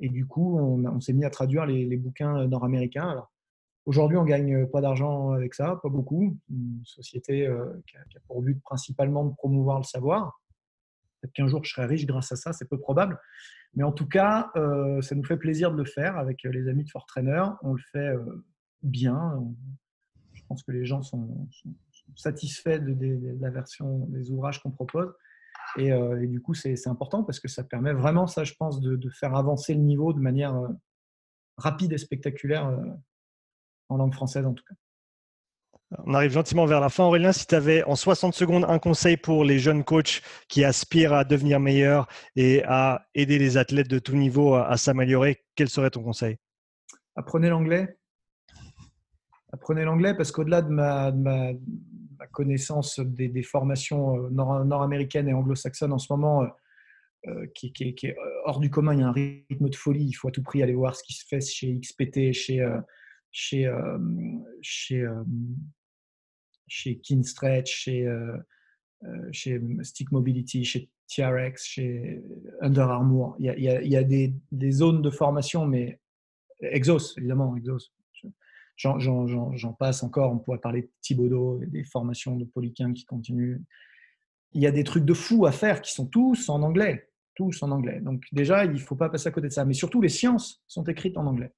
Et 0.00 0.08
du 0.08 0.26
coup, 0.26 0.58
on, 0.58 1.00
s'est 1.00 1.12
mis 1.12 1.24
à 1.24 1.30
traduire 1.30 1.66
les, 1.66 1.96
bouquins 1.96 2.46
nord-américains. 2.46 3.24
Aujourd'hui, 3.86 4.16
on 4.16 4.24
gagne 4.24 4.66
pas 4.66 4.80
d'argent 4.80 5.30
avec 5.30 5.54
ça, 5.54 5.78
pas 5.82 5.88
beaucoup. 5.88 6.38
Une 6.50 6.82
société 6.84 7.48
qui, 7.86 7.96
a, 7.96 8.04
qui, 8.04 8.16
a, 8.16 8.20
pour 8.26 8.42
but 8.42 8.60
principalement 8.62 9.24
de 9.24 9.34
promouvoir 9.34 9.78
le 9.78 9.84
savoir. 9.84 10.40
Peut-être 11.20 11.32
qu'un 11.32 11.46
jour, 11.46 11.64
je 11.64 11.72
serai 11.72 11.86
riche 11.86 12.06
grâce 12.06 12.32
à 12.32 12.36
ça, 12.36 12.52
c'est 12.52 12.68
peu 12.68 12.78
probable. 12.78 13.18
Mais 13.76 13.82
en 13.82 13.92
tout 13.92 14.06
cas, 14.06 14.50
euh, 14.56 15.00
ça 15.02 15.14
nous 15.14 15.24
fait 15.24 15.36
plaisir 15.36 15.72
de 15.72 15.76
le 15.76 15.84
faire 15.84 16.16
avec 16.16 16.44
euh, 16.44 16.50
les 16.50 16.68
amis 16.68 16.84
de 16.84 16.90
Fort 16.90 17.06
Trainer. 17.06 17.44
On 17.62 17.72
le 17.72 17.82
fait 17.92 17.98
euh, 17.98 18.44
bien. 18.82 19.42
Je 20.32 20.42
pense 20.48 20.62
que 20.62 20.70
les 20.70 20.84
gens 20.84 21.02
sont, 21.02 21.48
satisfaits 22.14 22.78
de, 22.78 23.36
la 23.40 23.50
version 23.50 24.06
des 24.08 24.30
ouvrages 24.30 24.62
qu'on 24.62 24.70
propose. 24.70 25.12
Et, 25.76 25.90
du 26.28 26.40
coup, 26.40 26.54
c'est 26.54 26.86
important 26.86 27.24
parce 27.24 27.40
que 27.40 27.48
ça 27.48 27.64
permet 27.64 27.92
vraiment, 27.92 28.26
ça, 28.26 28.44
je 28.44 28.52
pense, 28.54 28.80
de, 28.80 29.10
faire 29.10 29.34
avancer 29.34 29.74
le 29.74 29.80
niveau 29.80 30.12
de 30.12 30.20
manière 30.20 30.54
rapide 31.56 31.92
et 31.92 31.98
spectaculaire 31.98 32.70
en 33.88 33.96
langue 33.96 34.14
française, 34.14 34.46
en 34.46 34.54
tout 34.54 34.64
cas. 34.68 34.74
On 36.06 36.14
arrive 36.14 36.32
gentiment 36.32 36.66
vers 36.66 36.80
la 36.80 36.88
fin. 36.88 37.04
Aurélien, 37.04 37.32
si 37.32 37.46
tu 37.46 37.54
avais 37.54 37.84
en 37.84 37.94
60 37.94 38.34
secondes 38.34 38.64
un 38.68 38.78
conseil 38.78 39.16
pour 39.16 39.44
les 39.44 39.58
jeunes 39.58 39.84
coachs 39.84 40.22
qui 40.48 40.64
aspirent 40.64 41.12
à 41.12 41.24
devenir 41.24 41.60
meilleurs 41.60 42.08
et 42.36 42.62
à 42.64 43.06
aider 43.14 43.38
les 43.38 43.56
athlètes 43.56 43.88
de 43.88 43.98
tout 43.98 44.16
niveau 44.16 44.54
à, 44.54 44.76
s'améliorer, 44.76 45.44
quel 45.54 45.68
serait 45.68 45.90
ton 45.90 46.02
conseil? 46.02 46.36
Apprenez 47.16 47.48
l'anglais. 47.48 47.96
Apprenez 49.52 49.84
l'anglais 49.84 50.14
parce 50.14 50.32
qu'au-delà 50.32 50.62
de 50.62 50.70
ma, 50.70 51.12
connaissance 52.32 52.98
des, 53.00 53.42
formations 53.42 54.16
euh, 54.16 54.30
nord-américaines 54.30 55.28
et 55.28 55.34
anglo-saxonnes 55.34 55.92
en 55.92 55.98
ce 55.98 56.12
moment, 56.12 56.42
euh, 56.42 56.46
euh, 57.28 57.46
qui, 57.54 57.72
est 57.76 58.16
hors 58.44 58.58
du 58.58 58.70
commun, 58.70 58.94
il 58.94 59.00
y 59.00 59.02
a 59.02 59.08
un 59.08 59.12
rythme 59.12 59.68
de 59.68 59.76
folie. 59.76 60.06
Il 60.06 60.14
faut 60.14 60.28
à 60.28 60.32
tout 60.32 60.42
prix 60.42 60.62
aller 60.62 60.74
voir 60.74 60.96
ce 60.96 61.04
qui 61.04 61.12
se 61.12 61.24
fait 61.26 61.40
chez 61.40 61.78
XPT, 61.78 62.32
chez, 62.32 62.66
chez, 63.34 63.68
chez 64.62 65.06
chez 66.66 66.98
Kinstretch, 66.98 67.70
chez, 67.70 68.06
euh, 68.06 68.36
euh, 69.04 69.28
chez 69.32 69.60
Stick 69.82 70.12
Mobility, 70.12 70.64
chez 70.64 70.90
TRX, 71.08 71.64
chez 71.64 72.22
Under 72.60 72.90
Armour. 72.90 73.36
Il 73.38 73.46
y 73.46 73.50
a, 73.50 73.82
il 73.82 73.90
y 73.90 73.96
a 73.96 74.04
des, 74.04 74.34
des, 74.50 74.72
zones 74.72 75.02
de 75.02 75.10
formation, 75.10 75.66
mais 75.66 76.00
Exos, 76.60 77.16
évidemment, 77.18 77.56
Exos. 77.56 77.92
J'en 78.76 79.72
passe 79.78 80.02
encore, 80.02 80.32
on 80.32 80.38
pourrait 80.38 80.58
parler 80.58 80.82
de 80.82 80.90
Thibaudot, 81.00 81.60
des 81.66 81.84
formations 81.84 82.36
de 82.36 82.44
Polyquin 82.44 82.92
qui 82.92 83.04
continuent. 83.04 83.60
Il 84.52 84.62
y 84.62 84.66
a 84.66 84.72
des 84.72 84.84
trucs 84.84 85.04
de 85.04 85.14
fou 85.14 85.46
à 85.46 85.52
faire 85.52 85.80
qui 85.80 85.92
sont 85.92 86.06
tous 86.06 86.48
en 86.48 86.62
anglais. 86.62 87.08
Tous 87.36 87.62
en 87.62 87.70
anglais. 87.70 88.00
Donc 88.00 88.24
déjà, 88.32 88.64
il 88.64 88.72
ne 88.72 88.78
faut 88.78 88.96
pas 88.96 89.08
passer 89.08 89.28
à 89.28 89.32
côté 89.32 89.48
de 89.48 89.52
ça. 89.52 89.64
Mais 89.64 89.74
surtout, 89.74 90.00
les 90.00 90.08
sciences 90.08 90.62
sont 90.66 90.84
écrites 90.84 91.16
en 91.16 91.26
anglais. 91.26 91.52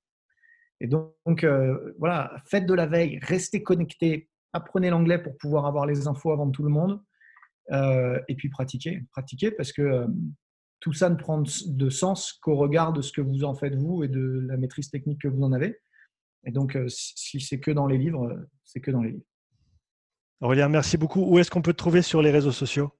Et 0.80 0.86
donc, 0.86 1.44
euh, 1.44 1.94
voilà, 1.98 2.42
faites 2.46 2.66
de 2.66 2.74
la 2.74 2.86
veille, 2.86 3.18
restez 3.22 3.62
connectés, 3.62 4.28
apprenez 4.52 4.90
l'anglais 4.90 5.18
pour 5.18 5.36
pouvoir 5.38 5.66
avoir 5.66 5.86
les 5.86 6.06
infos 6.06 6.32
avant 6.32 6.50
tout 6.50 6.62
le 6.62 6.68
monde. 6.68 7.02
Euh, 7.72 8.20
et 8.28 8.36
puis 8.36 8.48
pratiquez, 8.48 9.02
pratiquez 9.10 9.50
parce 9.50 9.72
que 9.72 9.82
euh, 9.82 10.06
tout 10.80 10.92
ça 10.92 11.08
ne 11.08 11.16
prend 11.16 11.42
de 11.42 11.90
sens 11.90 12.32
qu'au 12.32 12.56
regard 12.56 12.92
de 12.92 13.02
ce 13.02 13.10
que 13.10 13.20
vous 13.20 13.44
en 13.44 13.54
faites 13.54 13.74
vous 13.74 14.04
et 14.04 14.08
de 14.08 14.44
la 14.46 14.56
maîtrise 14.56 14.90
technique 14.90 15.22
que 15.22 15.28
vous 15.28 15.42
en 15.42 15.52
avez. 15.52 15.80
Et 16.44 16.52
donc, 16.52 16.78
si 16.86 17.40
c'est 17.40 17.58
que 17.58 17.72
dans 17.72 17.86
les 17.86 17.98
livres, 17.98 18.38
c'est 18.62 18.80
que 18.80 18.92
dans 18.92 19.02
les 19.02 19.12
livres. 19.12 19.24
Aurélien, 20.40 20.68
merci 20.68 20.96
beaucoup. 20.96 21.22
Où 21.22 21.38
est-ce 21.40 21.50
qu'on 21.50 21.62
peut 21.62 21.72
te 21.72 21.78
trouver 21.78 22.02
sur 22.02 22.22
les 22.22 22.30
réseaux 22.30 22.52
sociaux? 22.52 22.92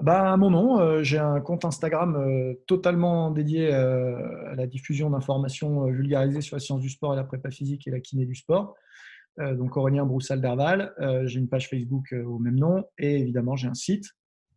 Bah, 0.00 0.36
mon 0.36 0.50
nom, 0.50 1.02
j'ai 1.02 1.18
un 1.18 1.40
compte 1.40 1.64
Instagram 1.64 2.54
totalement 2.66 3.30
dédié 3.30 3.72
à 3.72 4.54
la 4.54 4.66
diffusion 4.66 5.10
d'informations 5.10 5.86
vulgarisées 5.86 6.40
sur 6.40 6.56
la 6.56 6.60
science 6.60 6.80
du 6.80 6.90
sport 6.90 7.14
et 7.14 7.16
la 7.16 7.24
prépa 7.24 7.50
physique 7.50 7.86
et 7.86 7.90
la 7.90 8.00
kiné 8.00 8.26
du 8.26 8.34
sport. 8.34 8.74
Euh, 9.40 9.54
donc 9.54 9.76
Aurélien 9.76 10.06
Broussal 10.06 10.40
d'Herval. 10.40 10.94
Euh, 11.00 11.26
j'ai 11.26 11.40
une 11.40 11.48
page 11.48 11.68
Facebook 11.68 12.12
euh, 12.12 12.22
au 12.24 12.38
même 12.38 12.54
nom 12.56 12.84
et 12.98 13.18
évidemment 13.18 13.56
j'ai 13.56 13.66
un 13.68 13.74
site 13.74 14.06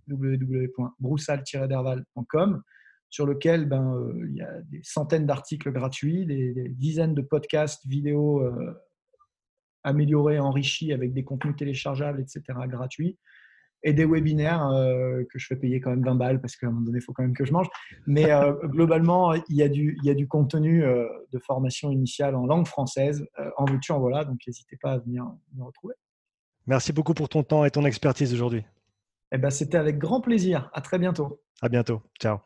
www.broussal-derval.com 0.07 2.61
sur 3.09 3.25
lequel 3.25 3.65
ben, 3.65 4.07
il 4.27 4.35
y 4.35 4.41
a 4.41 4.61
des 4.61 4.81
centaines 4.83 5.25
d'articles 5.25 5.71
gratuits, 5.71 6.27
des, 6.27 6.69
dizaines 6.69 7.15
de 7.15 7.21
podcasts, 7.21 7.85
vidéos 7.87 8.43
améliorés, 9.83 10.39
enrichis 10.39 10.93
avec 10.93 11.13
des 11.13 11.23
contenus 11.23 11.55
téléchargeables, 11.55 12.21
etc. 12.21 12.43
gratuits 12.67 13.17
et 13.83 13.93
des 13.93 14.05
webinaires 14.05 14.67
euh, 14.67 15.23
que 15.31 15.39
je 15.39 15.47
fais 15.47 15.55
payer 15.55 15.79
quand 15.79 15.89
même 15.89 16.03
20 16.03 16.15
balles 16.15 16.41
parce 16.41 16.55
qu'à 16.55 16.67
un 16.67 16.71
moment 16.71 16.85
donné, 16.85 16.99
il 16.99 17.01
faut 17.01 17.13
quand 17.13 17.23
même 17.23 17.35
que 17.35 17.45
je 17.45 17.53
mange. 17.53 17.67
Mais 18.07 18.31
euh, 18.31 18.53
globalement, 18.65 19.33
il 19.33 19.55
y, 19.55 19.63
a 19.63 19.69
du, 19.69 19.97
il 20.01 20.07
y 20.07 20.09
a 20.09 20.13
du 20.13 20.27
contenu 20.27 20.83
euh, 20.83 21.07
de 21.31 21.39
formation 21.39 21.91
initiale 21.91 22.35
en 22.35 22.45
langue 22.45 22.67
française, 22.67 23.25
en 23.57 23.65
voiture, 23.65 23.99
voilà. 23.99 24.25
Donc, 24.25 24.39
n'hésitez 24.45 24.77
pas 24.81 24.93
à 24.93 24.97
venir 24.99 25.25
me 25.55 25.63
retrouver. 25.63 25.93
Merci 26.67 26.93
beaucoup 26.93 27.13
pour 27.13 27.29
ton 27.29 27.43
temps 27.43 27.65
et 27.65 27.71
ton 27.71 27.85
expertise 27.85 28.33
aujourd'hui. 28.33 28.63
Eh 29.31 29.37
ben, 29.37 29.49
C'était 29.49 29.77
avec 29.77 29.97
grand 29.97 30.21
plaisir. 30.21 30.69
À 30.73 30.81
très 30.81 30.99
bientôt. 30.99 31.41
À 31.61 31.69
bientôt. 31.69 32.01
Ciao. 32.19 32.39